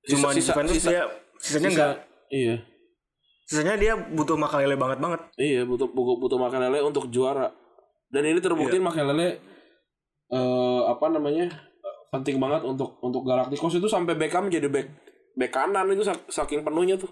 Cuma 0.08 0.28
di 0.36 0.42
Juventus 0.44 0.78
dia 0.84 1.04
sisanya 1.42 1.70
enggak 1.72 1.96
Iya. 2.32 2.56
Sisanya 3.52 3.76
dia 3.76 3.94
butuh 4.00 4.40
Makalele 4.40 4.80
banget 4.80 5.04
banget. 5.04 5.20
Iya 5.36 5.68
butuh 5.68 5.92
butuh, 5.92 6.16
butuh 6.18 6.40
Makelele 6.40 6.80
untuk 6.80 7.12
juara. 7.12 7.52
Dan 8.08 8.24
ini 8.24 8.40
terbukti 8.40 8.80
Iya. 8.80 8.86
Makelele 8.88 9.28
eh 10.32 10.82
apa 10.88 11.12
namanya 11.12 11.52
penting 12.08 12.40
banget 12.40 12.64
untuk 12.64 12.96
untuk 13.00 13.28
Galacticos 13.28 13.76
itu 13.76 13.88
sampai 13.88 14.16
Beckham 14.16 14.48
jadi 14.48 14.72
back 14.72 14.88
back 15.36 15.52
kanan 15.52 15.92
itu 15.92 16.02
sak- 16.02 16.32
saking 16.32 16.64
penuhnya 16.64 16.96
tuh. 16.96 17.12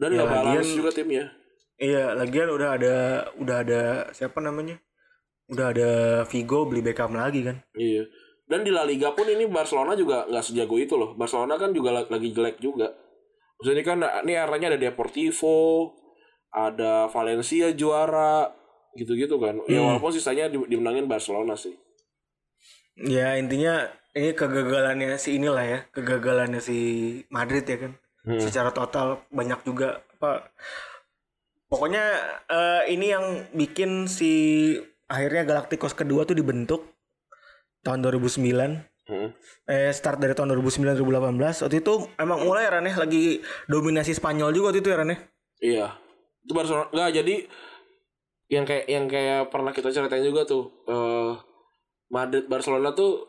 Dan 0.00 0.16
Ya, 0.16 0.24
balance 0.24 0.72
juga 0.72 0.88
timnya. 0.88 1.28
Iya, 1.76 2.12
lagian 2.12 2.48
udah 2.48 2.68
ada 2.72 2.94
udah 3.36 3.56
ada 3.60 3.80
siapa 4.10 4.40
namanya? 4.40 4.80
Udah 5.46 5.72
ada 5.72 5.90
Vigo 6.24 6.64
beli 6.64 6.80
Beckham 6.80 7.12
lagi 7.12 7.44
kan. 7.44 7.60
Iya. 7.74 8.08
Dan 8.44 8.64
di 8.64 8.72
La 8.72 8.82
Liga 8.82 9.12
pun 9.12 9.24
ini 9.24 9.44
Barcelona 9.44 9.92
juga 9.92 10.24
nggak 10.24 10.40
sejago 10.42 10.74
itu 10.74 10.96
loh. 10.96 11.12
Barcelona 11.14 11.54
kan 11.54 11.70
juga 11.70 11.92
la- 11.92 12.08
lagi 12.08 12.32
jelek 12.32 12.56
juga. 12.58 12.92
Maksudnya 13.60 13.76
ini 13.76 13.84
kan 13.84 13.98
ini 14.24 14.32
eranya 14.32 14.72
ada 14.72 14.80
Deportivo, 14.80 15.92
ada 16.48 17.12
Valencia 17.12 17.68
juara, 17.76 18.48
gitu-gitu 18.96 19.36
kan. 19.36 19.60
Ya 19.68 19.84
Hmm. 19.84 19.94
walaupun 19.94 20.10
sisanya 20.10 20.48
di- 20.48 20.64
dimenangin 20.66 21.04
Barcelona 21.04 21.54
sih. 21.54 21.76
Ya 22.96 23.36
intinya 23.36 23.86
ini 24.16 24.32
kegagalannya 24.32 25.20
si 25.20 25.36
inilah 25.36 25.64
ya, 25.64 25.78
kegagalannya 25.92 26.58
si 26.58 26.78
Madrid 27.28 27.68
ya 27.68 27.78
kan. 27.78 27.92
Hmm. 28.24 28.40
Secara 28.40 28.72
total 28.72 29.24
banyak 29.28 29.60
juga 29.64 30.00
apa 30.16 30.52
Pokoknya 31.70 32.02
eh, 32.50 32.82
ini 32.90 33.14
yang 33.14 33.46
bikin 33.54 34.10
si 34.10 34.74
akhirnya 35.06 35.46
Galacticos 35.46 35.94
kedua 35.94 36.26
tuh 36.26 36.34
dibentuk 36.34 36.82
tahun 37.86 38.02
2009. 38.02 38.89
Hmm. 39.10 39.34
Eh 39.66 39.90
start 39.90 40.22
dari 40.22 40.38
tahun 40.38 40.54
2009 40.54 41.02
2018. 41.02 41.66
Waktu 41.66 41.76
itu 41.82 41.94
emang 42.14 42.46
mulai 42.46 42.70
ya 42.70 42.78
Ran 42.78 42.86
ya, 42.86 42.94
lagi 42.94 43.42
dominasi 43.66 44.14
Spanyol 44.14 44.54
juga 44.54 44.70
waktu 44.70 44.86
itu 44.86 44.88
ya 44.94 44.96
Ran 45.02 45.10
ya. 45.10 45.18
Iya. 45.58 45.86
Itu 46.46 46.52
Barcelona 46.54 46.86
nggak 46.94 47.10
jadi 47.18 47.36
yang 48.50 48.64
kayak 48.66 48.86
yang 48.86 49.04
kayak 49.10 49.40
pernah 49.50 49.74
kita 49.74 49.90
ceritain 49.90 50.22
juga 50.22 50.46
tuh 50.46 50.70
eh 50.86 51.32
Madrid 52.10 52.46
Barcelona 52.46 52.94
tuh 52.94 53.26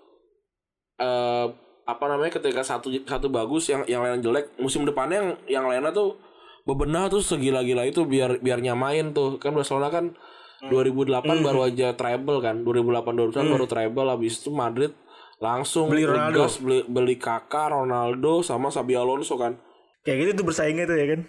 eh 1.01 1.47
apa 1.86 2.05
namanya 2.05 2.38
ketika 2.38 2.61
satu 2.61 2.93
satu 3.05 3.27
bagus 3.34 3.69
yang 3.69 3.82
yang 3.89 4.05
lain 4.05 4.21
jelek 4.21 4.53
musim 4.61 4.86
depannya 4.86 5.17
yang 5.17 5.29
yang 5.49 5.65
lainnya 5.65 5.89
tuh 5.93 6.17
bebenah 6.65 7.09
tuh 7.09 7.25
segila-gila 7.25 7.89
itu 7.89 8.05
biar 8.05 8.38
biar 8.38 8.61
nyamain 8.61 9.13
tuh 9.13 9.41
kan 9.41 9.53
Barcelona 9.53 9.89
kan 9.89 10.13
2008 10.61 11.25
baru 11.41 11.65
aja 11.65 11.97
treble 11.97 12.38
kan 12.38 12.61
2008 12.61 13.34
2009 13.34 13.53
baru 13.57 13.65
treble 13.65 14.09
habis 14.13 14.38
itu 14.38 14.53
Madrid 14.53 14.93
langsung 15.41 15.89
Beli 15.89 16.05
Ronaldo. 16.05 16.45
beli 16.61 16.85
beli 16.85 17.15
Kakak 17.17 17.73
Ronaldo 17.73 18.45
sama 18.45 18.69
Xabi 18.69 18.93
Alonso 18.93 19.35
kan 19.35 19.57
Kayak 20.05 20.17
gitu 20.21 20.31
tuh 20.41 20.45
bersaingnya 20.49 20.85
tuh 20.89 20.97
ya 20.97 21.05
kan. 21.13 21.21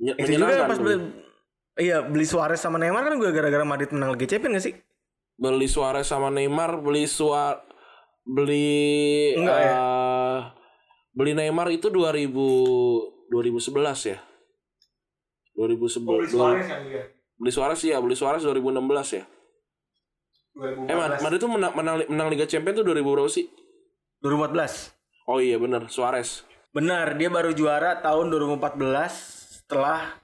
Itu 0.00 0.32
juga 0.36 0.64
pas 0.64 0.76
beli, 0.76 0.96
iya 1.76 2.00
beli 2.04 2.24
Suarez 2.24 2.60
sama 2.60 2.76
Neymar 2.76 3.04
kan 3.04 3.16
gue 3.16 3.30
gara-gara 3.32 3.64
Madrid 3.64 3.92
menang 3.92 4.12
Liga 4.16 4.28
Champions 4.28 4.60
gak 4.60 4.64
sih? 4.64 4.74
beli 5.40 5.68
Suarez 5.72 6.04
sama 6.04 6.28
Neymar, 6.28 6.84
beli 6.84 7.08
Suar 7.08 7.64
beli 8.28 9.32
Enggak 9.40 9.56
ya? 9.56 9.72
eh, 9.72 10.38
beli 11.16 11.32
Neymar 11.32 11.72
itu 11.72 11.88
2000 11.88 12.28
2011 13.32 14.12
ya. 14.12 14.18
2011 15.56 16.32
kan 16.68 16.80
dia. 16.84 17.08
beli 17.40 17.52
Suarez 17.52 17.80
ya, 17.80 17.96
beli 18.04 18.16
Suarez 18.16 18.44
2016 18.44 19.16
ya. 19.16 19.24
Eh 20.58 20.96
Mad- 20.96 21.22
Madrid 21.22 21.38
tuh 21.38 21.50
menang, 21.50 21.72
menang, 21.72 21.96
menang 22.10 22.28
Liga 22.28 22.44
Champions 22.44 22.82
tuh 22.82 22.84
2000 22.84 23.14
berapa 23.14 23.30
sih? 23.30 23.46
2014. 24.20 24.90
Oh 25.30 25.38
iya 25.38 25.56
bener 25.56 25.86
Suarez. 25.86 26.42
Benar, 26.70 27.14
dia 27.18 27.30
baru 27.30 27.54
juara 27.54 27.98
tahun 27.98 28.30
2014 28.30 29.10
setelah 29.62 30.18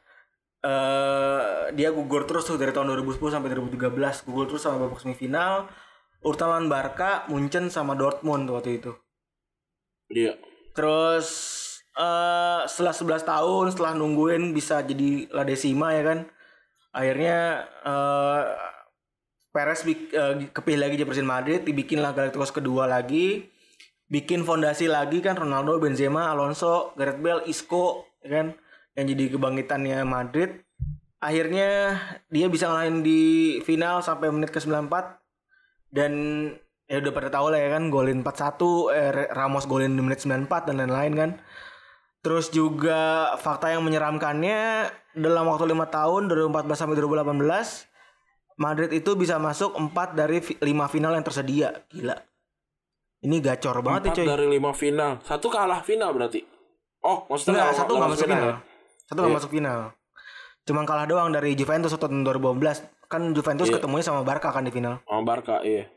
eh 0.66 1.70
dia 1.78 1.94
gugur 1.94 2.26
terus 2.26 2.42
tuh 2.44 2.58
dari 2.58 2.74
tahun 2.74 2.90
2010 2.92 3.30
sampai 3.30 3.54
2013. 3.54 4.26
Gugur 4.26 4.50
terus 4.50 4.66
sama 4.66 4.82
babak 4.82 4.98
semifinal. 4.98 5.70
Urutan 6.26 6.66
Barca, 6.66 7.22
Munchen 7.30 7.70
sama 7.70 7.94
Dortmund 7.94 8.50
waktu 8.50 8.82
itu. 8.82 8.92
Iya. 10.10 10.34
Terus 10.74 11.28
eh 11.96 12.62
setelah 12.66 12.92
11 12.92 13.22
tahun 13.24 13.64
setelah 13.72 13.92
nungguin 13.94 14.50
bisa 14.52 14.82
jadi 14.82 15.30
La 15.30 15.46
Decima 15.46 15.94
ya 15.94 16.02
kan. 16.02 16.18
Akhirnya 16.90 17.62
eh 17.86 18.42
Perez 19.56 19.80
eh, 19.88 20.52
kepilih 20.52 20.84
lagi 20.84 21.00
jadi 21.00 21.08
presiden 21.08 21.32
Madrid, 21.32 21.64
dibikinlah 21.64 22.12
Galacticos 22.12 22.52
kedua 22.52 22.84
lagi. 22.84 23.48
Bikin 24.12 24.44
fondasi 24.44 24.84
lagi 24.84 25.24
kan 25.24 25.32
Ronaldo, 25.32 25.80
Benzema, 25.80 26.28
Alonso, 26.28 26.92
Gareth 27.00 27.24
Bale, 27.24 27.48
Isco 27.48 28.04
ya 28.20 28.44
kan 28.44 28.46
yang 29.00 29.06
jadi 29.16 29.32
kebangkitannya 29.32 30.04
Madrid. 30.04 30.60
Akhirnya 31.24 31.96
dia 32.28 32.52
bisa 32.52 32.68
ngalahin 32.68 33.00
di 33.00 33.56
final 33.64 34.04
sampai 34.04 34.28
menit 34.28 34.52
ke 34.52 34.60
94 34.60 35.24
dan 35.88 36.12
ya 36.84 37.00
udah 37.00 37.12
pada 37.16 37.32
tahu 37.32 37.50
lah 37.50 37.58
ya 37.58 37.80
kan 37.80 37.88
golin 37.88 38.20
4-1 38.20 38.92
eh, 38.92 39.10
Ramos 39.32 39.64
golin 39.64 39.96
di 39.96 40.02
menit 40.04 40.20
94 40.22 40.68
dan 40.70 40.74
lain-lain 40.84 41.12
kan 41.16 41.30
terus 42.22 42.50
juga 42.50 43.32
fakta 43.38 43.74
yang 43.74 43.82
menyeramkannya 43.82 44.90
dalam 45.18 45.46
waktu 45.50 45.70
lima 45.70 45.86
tahun 45.90 46.30
2014 46.30 46.74
sampai 46.74 46.98
2018 46.98 47.95
Madrid 48.56 48.90
itu 48.90 49.12
bisa 49.14 49.36
masuk 49.36 49.72
4 49.72 49.92
dari 50.12 50.40
5 50.40 50.64
final 50.88 51.12
yang 51.12 51.24
tersedia 51.24 51.72
gila 51.88 52.16
ini 53.18 53.40
gacor 53.40 53.80
banget 53.80 54.12
Empat 54.12 54.12
ya 54.12 54.22
coy 54.22 54.26
dari 54.28 54.46
lima 54.46 54.70
final. 54.70 55.18
Satu 55.24 55.48
kalah 55.48 55.80
final 55.80 56.12
berarti. 56.12 56.44
Oh 57.02 57.24
maksudnya 57.26 57.64
nggak- 57.64 57.74
satu 57.74 57.92
nggak 57.96 58.10
masuk 58.12 58.26
final. 58.28 58.44
ya? 58.44 58.56
Satu 59.02 59.18
nggak 59.18 59.26
Iya. 59.26 59.38
masuk 59.40 59.50
final. 59.50 59.78
Cuma 60.62 60.80
kalah 60.84 61.06
doang 61.06 61.28
dari 61.30 61.50
Juventus 61.54 61.90
waktu 61.90 62.06
tahun 62.06 62.22
2012. 62.22 62.76
Kan 63.06 63.32
Juventus 63.32 63.66
Iya. 63.66 63.74
ketemunya 63.78 64.04
sama 64.04 64.20
Barca 64.22 64.50
kan 64.50 64.62
di 64.62 64.70
final. 64.70 65.00
Sama 65.02 65.22
Barca 65.22 65.58
iya. 65.64 65.88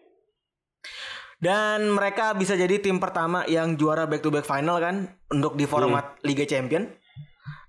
Dan 1.40 1.92
mereka 1.92 2.36
bisa 2.36 2.54
jadi 2.54 2.80
tim 2.80 3.00
pertama 3.00 3.48
yang 3.48 3.76
juara 3.76 4.04
back 4.04 4.20
to 4.20 4.30
back 4.30 4.44
final 4.44 4.76
kan 4.78 5.08
untuk 5.30 5.54
di 5.54 5.64
format 5.64 6.20
Liga 6.22 6.44
Champion. 6.44 6.92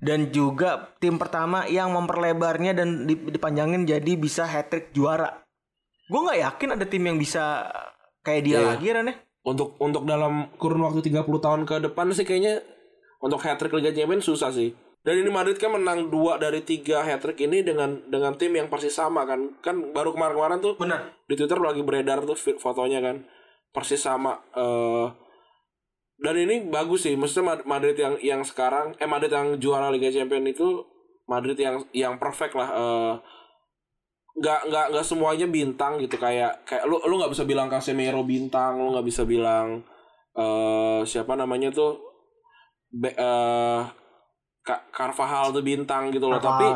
Dan 0.01 0.33
juga 0.33 0.97
tim 0.97 1.17
pertama 1.17 1.69
yang 1.69 1.93
memperlebarnya 1.93 2.73
dan 2.73 3.05
dip- 3.05 3.29
dipanjangin 3.29 3.85
jadi 3.85 4.13
bisa 4.17 4.45
hat 4.45 4.73
trick 4.73 4.91
juara. 4.91 5.45
Gue 6.09 6.21
nggak 6.25 6.41
yakin 6.41 6.69
ada 6.75 6.85
tim 6.85 7.05
yang 7.05 7.17
bisa 7.17 7.69
kayak 8.21 8.43
dia 8.43 8.59
Iya. 8.59 8.69
lagi 8.75 8.87
Ran 8.91 9.11
ya. 9.11 9.15
Untuk 9.41 9.77
untuk 9.79 10.05
dalam 10.05 10.53
kurun 10.57 10.85
waktu 10.85 11.01
30 11.01 11.41
tahun 11.41 11.65
ke 11.65 11.81
depan 11.87 12.13
sih 12.13 12.25
kayaknya 12.25 12.61
untuk 13.21 13.41
hat 13.41 13.57
trick 13.57 13.73
Liga 13.73 13.93
Champions 13.93 14.25
susah 14.25 14.51
sih. 14.51 14.73
Dan 15.01 15.17
ini 15.17 15.33
Madrid 15.33 15.57
kan 15.57 15.73
menang 15.73 16.13
dua 16.13 16.37
dari 16.37 16.61
tiga 16.61 17.01
hat 17.01 17.25
trick 17.25 17.41
ini 17.41 17.65
dengan 17.65 18.05
dengan 18.05 18.37
tim 18.37 18.53
yang 18.53 18.69
persis 18.69 18.93
sama 18.93 19.25
kan. 19.25 19.57
Kan 19.65 19.97
baru 19.97 20.13
kemarin-kemarin 20.13 20.61
tuh 20.61 20.77
Benar. 20.77 21.17
di 21.25 21.35
Twitter 21.37 21.57
lagi 21.57 21.81
beredar 21.81 22.21
tuh 22.25 22.37
fotonya 22.37 23.01
kan 23.01 23.25
persis 23.71 24.03
sama 24.03 24.37
eh 24.53 25.07
dan 26.21 26.35
ini 26.37 26.69
bagus 26.69 27.09
sih 27.09 27.17
maksudnya 27.17 27.57
Mad- 27.57 27.67
Madrid 27.67 27.97
yang 27.97 28.15
yang 28.21 28.43
sekarang 28.45 28.93
eh 28.97 29.09
Madrid 29.09 29.33
yang 29.33 29.57
juara 29.57 29.89
Liga 29.89 30.09
Champions 30.09 30.53
itu 30.53 30.85
Madrid 31.25 31.57
yang 31.57 31.81
yang 31.93 32.15
perfect 32.17 32.53
lah 32.55 32.69
eh 32.71 33.15
nggak 34.41 34.61
nggak 34.69 34.87
nggak 34.95 35.07
semuanya 35.07 35.47
bintang 35.49 35.99
gitu 35.99 36.17
kayak 36.17 36.65
kayak 36.65 36.87
lu 36.87 36.97
lu 37.03 37.19
nggak 37.19 37.33
bisa 37.33 37.45
bilang 37.45 37.67
Casemiro 37.69 38.23
bintang 38.23 38.79
lu 38.79 38.95
nggak 38.95 39.05
bisa 39.05 39.23
bilang 39.25 39.81
eh 40.33 41.01
siapa 41.05 41.35
namanya 41.35 41.69
tuh 41.71 41.99
Be, 42.91 43.11
eh 43.11 43.81
Ka- 44.61 44.87
Carvajal 44.91 45.55
tuh 45.55 45.65
bintang 45.65 46.11
gitu 46.11 46.27
loh. 46.29 46.37
Tapi 46.43 46.67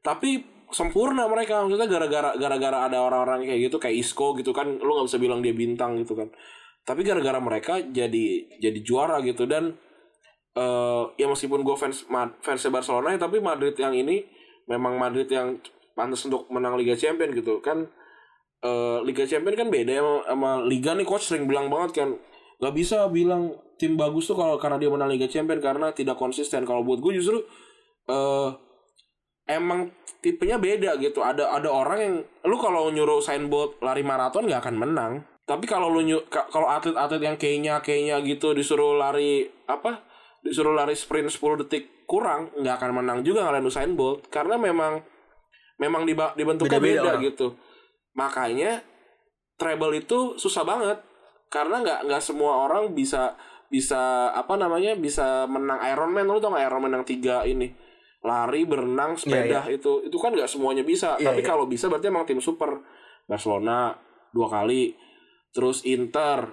tapi 0.00 0.30
sempurna 0.70 1.24
mereka 1.26 1.60
maksudnya 1.60 1.88
gara-gara 1.88 2.30
gara-gara 2.36 2.78
ada 2.86 2.98
orang-orang 3.00 3.44
kayak 3.44 3.60
gitu 3.68 3.76
kayak 3.76 3.96
Isco 3.98 4.36
gitu 4.36 4.52
kan 4.52 4.68
lu 4.78 4.90
nggak 4.94 5.08
bisa 5.08 5.18
bilang 5.18 5.40
dia 5.40 5.52
bintang 5.52 5.96
gitu 5.98 6.12
kan 6.14 6.28
tapi 6.88 7.04
gara-gara 7.04 7.36
mereka 7.36 7.84
jadi 7.84 8.48
jadi 8.56 8.80
juara 8.80 9.20
gitu. 9.20 9.44
Dan 9.44 9.76
eh 10.56 11.04
ya 11.20 11.28
meskipun 11.28 11.60
gue 11.60 11.76
fans 11.76 12.08
fansnya 12.40 12.72
Barcelona 12.72 13.12
ya 13.12 13.20
tapi 13.20 13.44
Madrid 13.44 13.76
yang 13.76 13.92
ini 13.92 14.24
memang 14.64 14.96
Madrid 14.96 15.28
yang 15.28 15.60
pantas 15.92 16.24
untuk 16.24 16.48
menang 16.48 16.80
Liga 16.80 16.96
Champion 16.96 17.36
gitu. 17.36 17.60
Kan 17.60 17.92
eh 18.64 18.98
Liga 19.04 19.28
Champion 19.28 19.52
kan 19.52 19.68
beda 19.68 19.92
sama, 20.00 20.14
sama 20.24 20.50
Liga 20.64 20.96
nih 20.96 21.04
coach 21.04 21.28
sering 21.28 21.44
bilang 21.44 21.68
banget 21.68 22.00
kan 22.00 22.08
nggak 22.58 22.74
bisa 22.74 23.06
bilang 23.12 23.54
tim 23.78 23.94
bagus 23.94 24.26
tuh 24.26 24.34
kalau 24.34 24.56
karena 24.56 24.80
dia 24.80 24.88
menang 24.88 25.12
Liga 25.12 25.28
Champion 25.28 25.60
karena 25.60 25.92
tidak 25.92 26.16
konsisten. 26.16 26.64
Kalau 26.64 26.80
buat 26.88 27.04
gue 27.04 27.12
justru 27.20 27.44
eh 28.08 28.50
emang 29.44 29.92
tipenya 30.24 30.56
beda 30.56 30.96
gitu. 30.96 31.20
Ada 31.20 31.52
ada 31.52 31.68
orang 31.68 31.98
yang 32.00 32.14
lu 32.48 32.56
kalau 32.56 32.88
nyuruh 32.88 33.20
Bolt 33.52 33.76
lari 33.84 34.00
maraton 34.00 34.48
nggak 34.48 34.64
akan 34.64 34.76
menang 34.80 35.12
tapi 35.48 35.64
kalau 35.64 35.88
lu 35.88 36.04
kalau 36.28 36.68
atlet-atlet 36.68 37.24
yang 37.24 37.36
kayaknya 37.40 37.80
kayaknya 37.80 38.20
gitu 38.20 38.52
disuruh 38.52 39.00
lari 39.00 39.48
apa 39.64 40.04
disuruh 40.44 40.76
lari 40.76 40.92
sprint 40.92 41.32
10 41.32 41.64
detik 41.64 42.04
kurang 42.04 42.48
nggak 42.56 42.74
akan 42.80 42.90
menang 43.00 43.18
juga 43.24 43.44
ngalahin 43.48 43.68
Usain 43.68 43.92
Bolt. 43.96 44.28
Karena 44.28 44.60
memang 44.60 45.00
memang 45.80 46.04
dibentuknya 46.04 46.76
Beda-beda 46.76 47.00
beda 47.00 47.10
orang. 47.16 47.22
gitu. 47.24 47.46
Makanya 48.12 48.84
treble 49.56 49.96
itu 49.96 50.36
susah 50.36 50.64
banget. 50.68 51.00
Karena 51.48 51.80
nggak 51.80 52.08
nggak 52.08 52.22
semua 52.24 52.68
orang 52.68 52.92
bisa 52.92 53.32
bisa 53.68 54.32
apa 54.32 54.56
namanya 54.56 54.96
bisa 54.96 55.48
menang 55.48 55.80
Ironman. 55.80 56.28
Lu 56.28 56.40
tau 56.40 56.52
nggak 56.52 56.64
Ironman 56.64 56.92
yang 56.96 57.06
tiga 57.08 57.44
ini? 57.44 57.72
Lari 58.24 58.68
berenang 58.68 59.14
sepeda 59.16 59.64
itu 59.70 60.04
itu 60.04 60.16
kan 60.20 60.32
nggak 60.32 60.48
semuanya 60.48 60.84
bisa. 60.84 61.16
Iya, 61.16 61.32
tapi 61.32 61.40
iya. 61.40 61.48
kalau 61.48 61.64
bisa 61.64 61.88
berarti 61.88 62.12
emang 62.12 62.28
tim 62.28 62.40
super. 62.40 62.84
Barcelona 63.28 63.92
dua 64.32 64.48
kali 64.48 65.07
terus 65.52 65.84
Inter. 65.84 66.52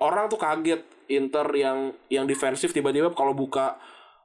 Orang 0.00 0.32
tuh 0.32 0.40
kaget 0.40 0.82
Inter 1.12 1.46
yang 1.52 1.92
yang 2.08 2.24
defensif 2.24 2.72
tiba-tiba 2.72 3.12
kalau 3.12 3.36
buka 3.36 3.76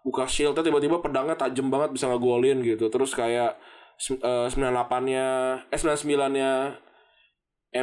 buka 0.02 0.26
shieldnya 0.26 0.66
tiba-tiba 0.66 0.98
pedangnya 0.98 1.38
tajam 1.38 1.70
banget 1.70 1.94
bisa 1.94 2.10
ngegolin 2.10 2.64
gitu. 2.66 2.90
Terus 2.90 3.14
kayak 3.14 3.60
eh, 4.02 4.48
98-nya 4.50 5.28
eh 5.70 5.80
99-nya 5.80 6.52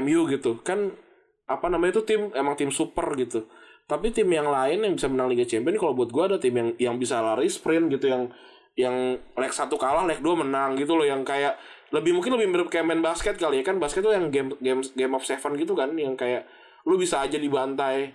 MU 0.03 0.21
gitu. 0.27 0.59
Kan 0.67 0.93
apa 1.49 1.67
namanya 1.73 1.99
itu 1.99 2.03
tim 2.05 2.33
emang 2.35 2.59
tim 2.59 2.69
super 2.69 3.07
gitu. 3.17 3.47
Tapi 3.89 4.13
tim 4.13 4.29
yang 4.29 4.53
lain 4.53 4.85
yang 4.85 4.95
bisa 5.01 5.09
menang 5.09 5.33
Liga 5.33 5.49
Champions 5.49 5.81
kalau 5.81 5.97
buat 5.97 6.13
gua 6.13 6.29
ada 6.29 6.37
tim 6.37 6.53
yang 6.53 6.69
yang 6.77 6.97
bisa 7.01 7.25
lari 7.25 7.49
sprint 7.49 7.89
gitu 7.89 8.13
yang 8.13 8.29
yang 8.77 9.17
leg 9.17 9.53
satu 9.53 9.81
kalah 9.81 10.05
leg 10.05 10.21
dua 10.21 10.37
menang 10.45 10.77
gitu 10.77 10.99
loh. 10.99 11.09
Yang 11.09 11.25
kayak 11.25 11.55
lebih 11.95 12.13
mungkin 12.17 12.37
lebih 12.37 12.49
mirip 12.53 12.69
kayak 12.69 12.87
main 12.87 13.01
basket 13.01 13.37
kali 13.41 13.61
ya. 13.61 13.65
Kan 13.65 13.81
basket 13.81 14.05
tuh 14.05 14.13
yang 14.13 14.29
game 14.29 14.53
game 14.61 14.85
game 14.95 15.13
of 15.17 15.25
seven 15.25 15.57
gitu 15.57 15.73
kan. 15.73 15.93
Yang 15.97 16.17
kayak 16.21 16.43
lu 16.85 17.01
bisa 17.01 17.25
aja 17.25 17.37
dibantai 17.37 18.13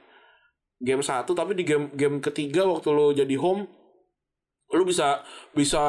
game 0.83 1.01
satu 1.01 1.31
tapi 1.31 1.55
di 1.57 1.63
game 1.63 1.89
game 1.93 2.19
ketiga 2.19 2.67
waktu 2.67 2.89
lu 2.91 3.15
jadi 3.15 3.35
home 3.39 3.69
lu 4.73 4.83
bisa 4.89 5.21
bisa 5.53 5.79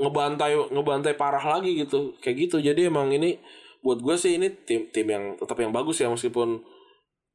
ngebantai 0.00 0.56
ngebantai 0.72 1.14
parah 1.16 1.58
lagi 1.58 1.76
gitu. 1.82 2.16
Kayak 2.20 2.36
gitu. 2.48 2.56
Jadi 2.60 2.88
emang 2.88 3.12
ini 3.12 3.36
buat 3.82 3.98
gue 3.98 4.14
sih 4.14 4.38
ini 4.38 4.48
tim 4.62 4.88
tim 4.94 5.06
yang 5.10 5.24
tetap 5.36 5.58
yang 5.58 5.74
bagus 5.74 5.98
ya 5.98 6.06
meskipun 6.06 6.62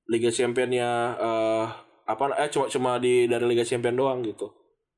Liga 0.07 0.31
Championnya 0.31 1.19
eh 1.19 1.65
apa 2.07 2.31
eh 2.39 2.47
cuma 2.47 2.71
cuma 2.71 2.91
di 3.03 3.27
dari 3.27 3.43
Liga 3.43 3.67
Champion 3.67 3.99
doang 3.99 4.23
gitu 4.23 4.47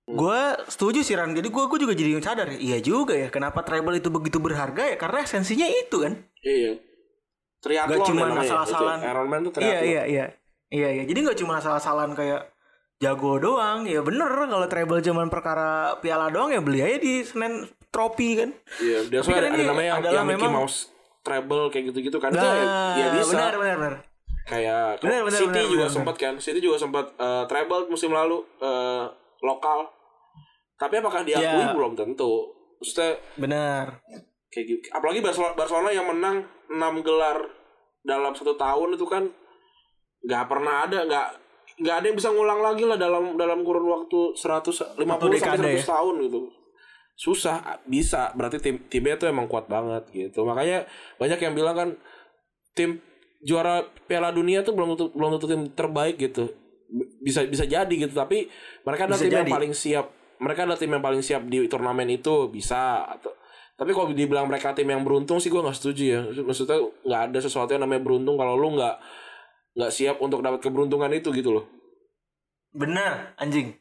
Gue 0.09 0.41
setuju 0.65 0.99
sih 0.99 1.13
Ran. 1.13 1.31
Jadi 1.31 1.47
gue 1.47 1.63
gue 1.63 1.79
juga 1.79 1.93
jadi 1.93 2.17
sadar 2.17 2.49
ya. 2.49 2.57
Iya 2.57 2.77
juga 2.79 3.13
ya. 3.13 3.29
Kenapa 3.29 3.61
treble 3.61 3.93
itu 3.95 4.09
begitu 4.09 4.37
berharga 4.37 4.85
ya? 4.85 4.97
Karena 4.97 5.21
esensinya 5.21 5.65
itu 5.65 5.97
kan. 5.99 6.13
iya 6.39 6.73
triathlon 7.59 7.93
Gak 7.93 8.07
cuma 8.07 8.23
asal-asalan. 8.37 8.97
itu. 8.97 9.07
Ironman 9.07 9.39
tuh 9.43 9.51
Iya 9.51 9.59
triathlon 9.59 9.85
iya 9.85 10.01
iya. 10.05 10.25
Iya 10.69 10.87
iya. 10.91 11.03
Jadi 11.03 11.19
nggak 11.21 11.37
cuma 11.37 11.53
asal-asalan 11.57 12.13
kayak 12.13 12.41
jago 12.97 13.37
doang. 13.37 13.83
Ya 13.83 13.99
bener 13.99 14.27
kalau 14.27 14.65
treble 14.65 14.99
cuman 14.99 15.27
perkara 15.27 15.69
piala 15.97 16.27
doang 16.27 16.49
ya 16.49 16.59
beli 16.59 16.79
aja 16.79 16.97
di 16.97 17.21
Senin 17.21 17.67
trofi 17.89 18.33
kan. 18.35 18.49
iya 18.79 19.01
dia 19.03 19.19
soalnya 19.19 19.45
kan 19.45 19.51
ada 19.51 19.65
namanya 19.67 19.89
yang, 19.89 20.01
yang 20.13 20.25
Mickey 20.25 20.41
memang- 20.41 20.61
Mouse 20.61 20.93
treble 21.19 21.67
kayak 21.67 21.89
gitu-gitu 21.89 22.17
kan 22.17 22.29
itu 22.29 22.39
Nah, 22.39 22.53
ya, 22.55 22.65
ya 22.95 23.07
bisa 23.11 23.29
benar 23.29 23.53
benar 23.55 23.75
benar. 23.75 23.95
kayak 24.45 24.85
Benar, 24.99 25.19
benar, 25.21 25.39
City 25.41 25.51
benar, 25.51 25.67
juga 25.67 25.85
sempat 25.89 26.15
kan 26.15 26.33
City 26.37 26.59
juga 26.59 26.77
sempat 26.77 27.05
eh, 27.11 27.43
treble 27.45 27.81
musim 27.87 28.09
lalu 28.09 28.39
eh, 28.57 29.03
lokal 29.41 29.89
tapi 30.79 30.97
apakah 30.97 31.21
diakui 31.21 31.43
Ya. 31.61 31.75
belum 31.75 31.93
tentu 31.93 32.55
Maksudnya 32.79 33.19
Benar. 33.35 33.85
kayak 34.47 34.65
gitu 34.65 34.85
apalagi 34.89 35.19
Barcelona, 35.19 35.53
Barcelona 35.53 35.89
yang 35.91 36.07
menang 36.07 36.47
6 36.71 36.79
gelar 37.03 37.37
dalam 38.01 38.31
satu 38.31 38.55
tahun 38.55 38.95
itu 38.95 39.03
kan 39.03 39.27
nggak 40.23 40.45
pernah 40.47 40.87
ada 40.87 41.03
nggak 41.03 41.27
nggak 41.79 41.95
ada 41.99 42.05
yang 42.07 42.17
bisa 42.17 42.31
ngulang 42.31 42.63
lagi 42.63 42.83
lah 42.87 42.95
dalam 42.95 43.35
dalam 43.35 43.61
kurun 43.61 43.83
waktu 43.83 44.33
150 44.33 44.95
sampai 44.95 45.75
100 45.75 45.75
ya? 45.75 45.83
tahun 45.83 46.15
gitu 46.23 46.39
susah 47.19 47.83
bisa 47.83 48.31
berarti 48.31 48.63
tim 48.63 48.79
timnya 48.87 49.19
tuh 49.19 49.27
emang 49.27 49.51
kuat 49.51 49.67
banget 49.67 50.07
gitu 50.15 50.47
makanya 50.47 50.87
banyak 51.19 51.35
yang 51.35 51.51
bilang 51.51 51.75
kan 51.75 51.89
tim 52.71 53.03
juara 53.39 53.83
Piala 54.07 54.31
Dunia 54.31 54.63
tuh 54.63 54.75
belum 54.75 54.95
tentu 54.95 55.05
belum 55.15 55.29
tentu 55.35 55.47
tim 55.47 55.61
terbaik 55.71 56.19
gitu. 56.19 56.51
Bisa 57.21 57.45
bisa 57.45 57.63
jadi 57.63 57.87
gitu, 57.91 58.11
tapi 58.11 58.49
mereka 58.83 59.05
adalah 59.07 59.19
Bisa 59.19 59.27
tim 59.29 59.35
yang 59.35 59.47
jadi. 59.47 59.55
paling 59.55 59.73
siap. 59.75 60.07
Mereka 60.39 60.63
adalah 60.63 60.79
tim 60.79 60.91
yang 60.95 61.03
paling 61.03 61.19
siap 61.19 61.43
di 61.47 61.67
turnamen 61.67 62.07
itu 62.07 62.47
bisa 62.47 63.03
atau 63.03 63.35
tapi 63.79 63.95
kalau 63.95 64.11
dibilang 64.11 64.43
mereka 64.43 64.75
tim 64.75 64.91
yang 64.91 65.07
beruntung 65.07 65.39
sih 65.39 65.47
gue 65.47 65.63
nggak 65.63 65.77
setuju 65.79 66.03
ya. 66.03 66.21
Maksudnya 66.43 66.83
nggak 66.83 67.21
ada 67.31 67.39
sesuatu 67.39 67.71
yang 67.71 67.87
namanya 67.87 68.03
beruntung 68.03 68.35
kalau 68.35 68.59
lu 68.59 68.75
nggak 68.75 68.99
nggak 69.79 69.91
siap 69.95 70.19
untuk 70.19 70.43
dapat 70.43 70.59
keberuntungan 70.59 71.07
itu 71.15 71.31
gitu 71.31 71.55
loh. 71.55 71.65
Benar, 72.75 73.39
anjing. 73.39 73.79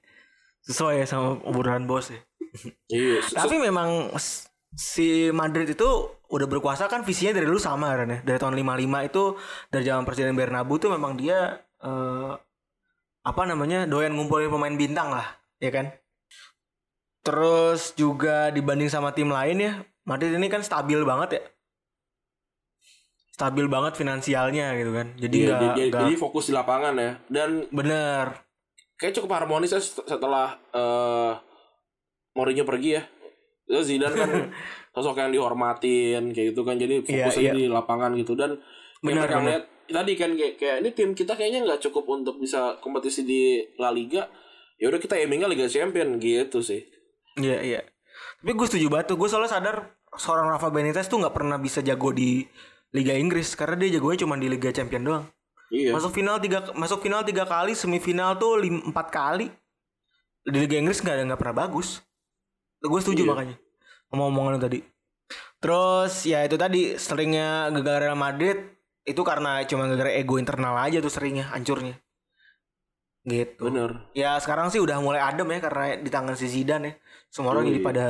Sesuai 0.62 1.02
ya 1.02 1.06
sama 1.11 1.42
obrolan 1.42 1.90
bos 1.90 2.14
ya. 2.14 2.22
Iya. 2.94 3.20
Tapi 3.26 3.59
memang 3.59 4.14
si 4.72 5.34
Madrid 5.34 5.66
itu 5.66 5.90
udah 6.30 6.46
berkuasa 6.46 6.86
kan 6.86 7.02
visinya 7.02 7.34
dari 7.34 7.50
dulu 7.50 7.59
sama 7.59 7.90
kan 7.98 8.06
ya. 8.06 8.18
Dari 8.22 8.38
tahun 8.38 8.54
55 8.54 9.11
itu 9.11 9.24
dari 9.74 9.82
zaman 9.82 10.04
Presiden 10.06 10.38
Bernabeu 10.38 10.78
tuh 10.78 10.94
memang 10.94 11.18
dia 11.18 11.59
eh, 11.82 12.32
apa 13.26 13.42
namanya 13.44 13.84
doyan 13.90 14.14
ngumpulin 14.14 14.46
pemain 14.46 14.72
bintang 14.78 15.11
lah, 15.11 15.26
ya 15.59 15.74
kan? 15.74 15.90
Terus 17.29 17.93
juga 17.93 18.49
dibanding 18.49 18.89
sama 18.89 19.12
tim 19.12 19.29
lain 19.29 19.59
ya, 19.59 19.72
Madrid 20.03 20.33
ini 20.33 20.49
kan 20.49 20.61
stabil 20.61 20.97
banget 21.03 21.31
ya. 21.31 21.43
Stabil 23.31 23.66
banget 23.66 23.95
finansialnya 23.95 24.74
gitu 24.74 24.91
kan. 24.91 25.14
Jadi 25.14 25.37
Iya, 25.39 25.47
nggak 25.47 25.61
jadi, 25.61 25.66
nggak- 25.85 26.03
jadi 26.03 26.14
fokus 26.16 26.45
di 26.47 26.55
lapangan 26.55 26.95
ya. 26.97 27.12
Dan 27.29 27.68
bener. 27.68 28.49
kayak 28.97 29.14
cukup 29.14 29.31
harmonis 29.33 29.70
ya 29.70 29.79
set- 29.79 30.03
setelah 30.05 30.59
eh 30.72 31.33
Mourinho 32.35 32.64
pergi 32.64 32.99
ya. 32.99 33.03
Terus 33.62 33.87
Zidane 33.87 34.16
kan 34.16 34.31
sosok 34.95 35.14
yang 35.16 35.31
dihormatin 35.31 36.33
kayak 36.33 36.51
gitu 36.51 36.64
kan. 36.64 36.74
Jadi 36.74 36.99
Iya, 36.99 37.07
fokus 37.22 37.37
aja 37.37 37.45
iya. 37.45 37.53
di 37.55 37.64
lapangan 37.68 38.11
gitu 38.16 38.35
dan 38.35 38.59
Benar, 38.99 39.31
benar. 39.31 39.43
lihat 39.47 39.64
tadi 39.87 40.12
kan 40.14 40.35
kayak, 40.35 40.55
kayak 40.57 40.76
ini 40.83 40.91
tim 40.91 41.14
kita 41.14 41.33
kayaknya 41.33 41.62
nggak 41.62 41.79
cukup 41.81 42.11
untuk 42.11 42.43
bisa 42.43 42.74
kompetisi 42.79 43.22
di 43.22 43.43
La 43.76 43.95
Liga. 43.95 44.26
Ya 44.74 44.91
udah 44.91 44.99
kita 44.99 45.14
aimingnya 45.14 45.47
Liga 45.47 45.70
Champion 45.70 46.18
gitu 46.18 46.59
sih. 46.59 46.83
Iya 47.39 47.59
iya. 47.62 47.80
Tapi 48.43 48.53
gue 48.55 48.66
setuju 48.66 48.86
banget 48.91 49.14
tuh. 49.14 49.16
Gue 49.16 49.28
soalnya 49.30 49.51
sadar 49.51 49.76
seorang 50.18 50.51
Rafa 50.51 50.68
Benitez 50.68 51.07
tuh 51.07 51.22
nggak 51.22 51.34
pernah 51.34 51.57
bisa 51.57 51.78
jago 51.80 52.11
di 52.11 52.43
Liga 52.95 53.14
Inggris 53.14 53.55
karena 53.55 53.78
dia 53.78 53.99
jagonya 53.99 54.26
cuma 54.26 54.34
di 54.34 54.51
Liga 54.51 54.74
Champion 54.74 55.03
doang. 55.07 55.24
Iya. 55.68 55.93
Masuk 55.93 56.16
final 56.16 56.41
tiga 56.41 56.64
masuk 56.72 57.05
final 57.05 57.20
tiga 57.22 57.45
kali, 57.45 57.76
semifinal 57.76 58.34
tuh 58.41 58.57
lim, 58.59 58.80
empat 58.89 59.12
kali. 59.12 59.47
Di 60.43 60.59
Liga 60.59 60.80
Inggris 60.80 60.99
nggak 61.05 61.14
ada 61.14 61.24
nggak 61.28 61.41
pernah 61.41 61.57
bagus. 61.68 62.01
Gue 62.80 63.01
setuju 63.03 63.22
Iya. 63.26 63.30
makanya. 63.30 63.57
Ngomong-ngomongan 64.09 64.53
lu 64.57 64.61
tadi. 64.62 64.80
Terus 65.61 66.24
ya 66.24 66.47
itu 66.47 66.57
tadi 66.57 66.97
seringnya 66.97 67.68
gagal 67.74 68.09
Real 68.09 68.16
Madrid 68.16 68.57
itu 69.05 69.20
karena 69.26 69.61
cuma 69.68 69.84
gara-gara 69.91 70.14
ego 70.16 70.41
internal 70.41 70.78
aja 70.80 71.03
tuh 71.05 71.12
seringnya 71.12 71.53
hancurnya. 71.53 72.01
Gitu. 73.28 73.61
Bener. 73.61 74.09
Ya 74.16 74.41
sekarang 74.41 74.72
sih 74.72 74.80
udah 74.80 74.97
mulai 75.05 75.20
adem 75.20 75.45
ya 75.53 75.61
karena 75.61 76.01
di 76.01 76.09
tangan 76.09 76.32
si 76.39 76.49
Zidane 76.49 76.86
ya. 76.89 76.95
Semua 77.29 77.53
orang 77.55 77.64
Oh, 77.64 77.68
jadi 77.70 77.81
iya. 77.81 77.87
pada 77.87 78.09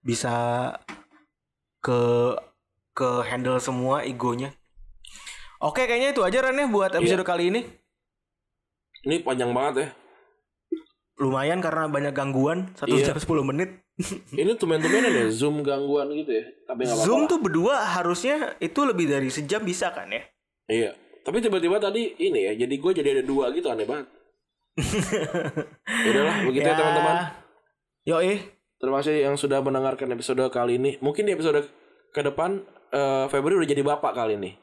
bisa 0.00 0.34
ke 1.78 2.00
ke 2.92 3.08
handle 3.28 3.62
semua 3.62 4.02
egonya. 4.02 4.50
Oke 5.58 5.86
kayaknya 5.86 6.14
itu 6.14 6.22
aja 6.22 6.38
Ren 6.42 6.58
ya 6.58 6.66
buat 6.66 6.90
episode 6.94 7.22
kali 7.26 7.50
ini. 7.50 7.60
Ini 9.06 9.22
panjang 9.22 9.50
banget 9.54 9.74
ya. 9.78 9.88
Lumayan 11.18 11.58
karena 11.58 11.90
banyak 11.90 12.14
gangguan 12.14 12.70
satu 12.78 12.94
Iya. 12.94 13.10
jam 13.10 13.18
10 13.18 13.42
menit. 13.42 13.82
Ini 14.38 14.54
tumen-tumenan 14.54 15.10
ya 15.10 15.26
Zoom 15.34 15.66
gangguan 15.66 16.14
gitu 16.14 16.30
ya. 16.30 16.46
Tapi. 16.62 16.86
Zoom 16.86 17.26
tuh 17.26 17.42
berdua 17.42 17.82
harusnya 17.82 18.54
itu 18.62 18.86
lebih 18.86 19.10
dari 19.10 19.26
sejam 19.26 19.66
bisa 19.66 19.90
kan 19.90 20.06
ya? 20.14 20.22
Iya. 20.70 20.90
Tapi 21.26 21.42
tiba-tiba 21.42 21.82
tadi 21.82 22.14
ini 22.22 22.46
ya. 22.46 22.52
Jadi 22.54 22.74
gue 22.78 22.92
jadi 22.94 23.08
ada 23.18 23.24
dua 23.26 23.50
gitu 23.50 23.66
aneh 23.66 23.82
banget. 23.82 24.06
Yaudahlah 26.06 26.36
begitu 26.46 26.68
ya, 26.70 26.74
teman-teman. 26.78 27.16
Yo 28.08 28.24
eh. 28.24 28.40
Terima 28.80 29.04
kasih 29.04 29.20
yang 29.20 29.36
sudah 29.36 29.60
mendengarkan 29.60 30.08
episode 30.16 30.40
kali 30.48 30.80
ini. 30.80 30.96
Mungkin 31.04 31.28
di 31.28 31.36
episode 31.36 31.60
ke 32.08 32.24
depan 32.24 32.64
eh 32.88 33.28
Febri 33.28 33.52
udah 33.52 33.68
jadi 33.68 33.84
bapak 33.84 34.16
kali 34.16 34.40
ini. 34.40 34.56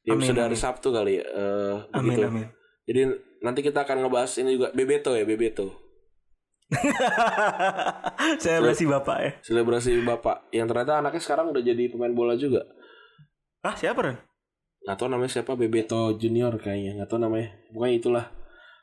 Di 0.00 0.08
Amin, 0.08 0.24
episode 0.24 0.40
hari 0.40 0.56
amin. 0.56 0.64
Sabtu 0.64 0.88
kali 0.88 1.20
eh, 1.20 1.76
Amin 1.92 2.16
begitu. 2.16 2.28
amin. 2.32 2.48
Jadi 2.88 3.00
nanti 3.44 3.60
kita 3.60 3.84
akan 3.84 4.08
ngebahas 4.08 4.32
ini 4.40 4.56
juga 4.56 4.72
Bebeto 4.72 5.12
ya, 5.12 5.28
Bebeto. 5.28 5.68
Saya 8.42 8.64
masih 8.64 8.88
bapak 8.88 9.16
ya. 9.20 9.30
Selebrasi 9.44 10.00
bapak 10.00 10.48
yang 10.48 10.64
ternyata 10.64 11.04
anaknya 11.04 11.20
sekarang 11.20 11.52
udah 11.52 11.60
jadi 11.60 11.92
pemain 11.92 12.14
bola 12.16 12.40
juga. 12.40 12.64
Ah 13.60 13.76
siapa 13.76 14.00
Ren? 14.00 14.16
Nggak 14.88 14.96
tahu 14.96 15.08
namanya 15.12 15.28
siapa 15.28 15.52
Bebeto 15.60 16.16
Junior 16.16 16.56
kayaknya. 16.56 16.96
Nggak 16.96 17.10
tahu 17.12 17.20
namanya. 17.20 17.52
Pokoknya 17.68 17.94
itulah. 18.00 18.24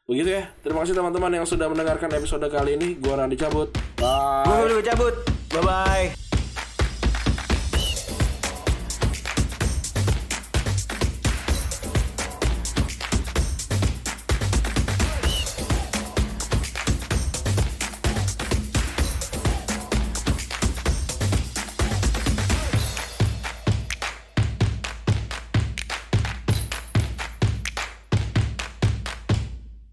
Begitu 0.09 0.41
ya. 0.41 0.49
Terima 0.65 0.81
kasih 0.81 0.97
teman-teman 0.97 1.29
yang 1.37 1.45
sudah 1.45 1.69
mendengarkan 1.69 2.09
episode 2.17 2.41
kali 2.49 2.81
ini. 2.81 2.97
Gua 2.97 3.21
Randy 3.21 3.37
cabut. 3.37 3.69
Bye. 4.01 4.65
Udah 4.65 4.81
cabut. 4.81 5.13
Bye 5.53 5.61
bye. 5.61 6.28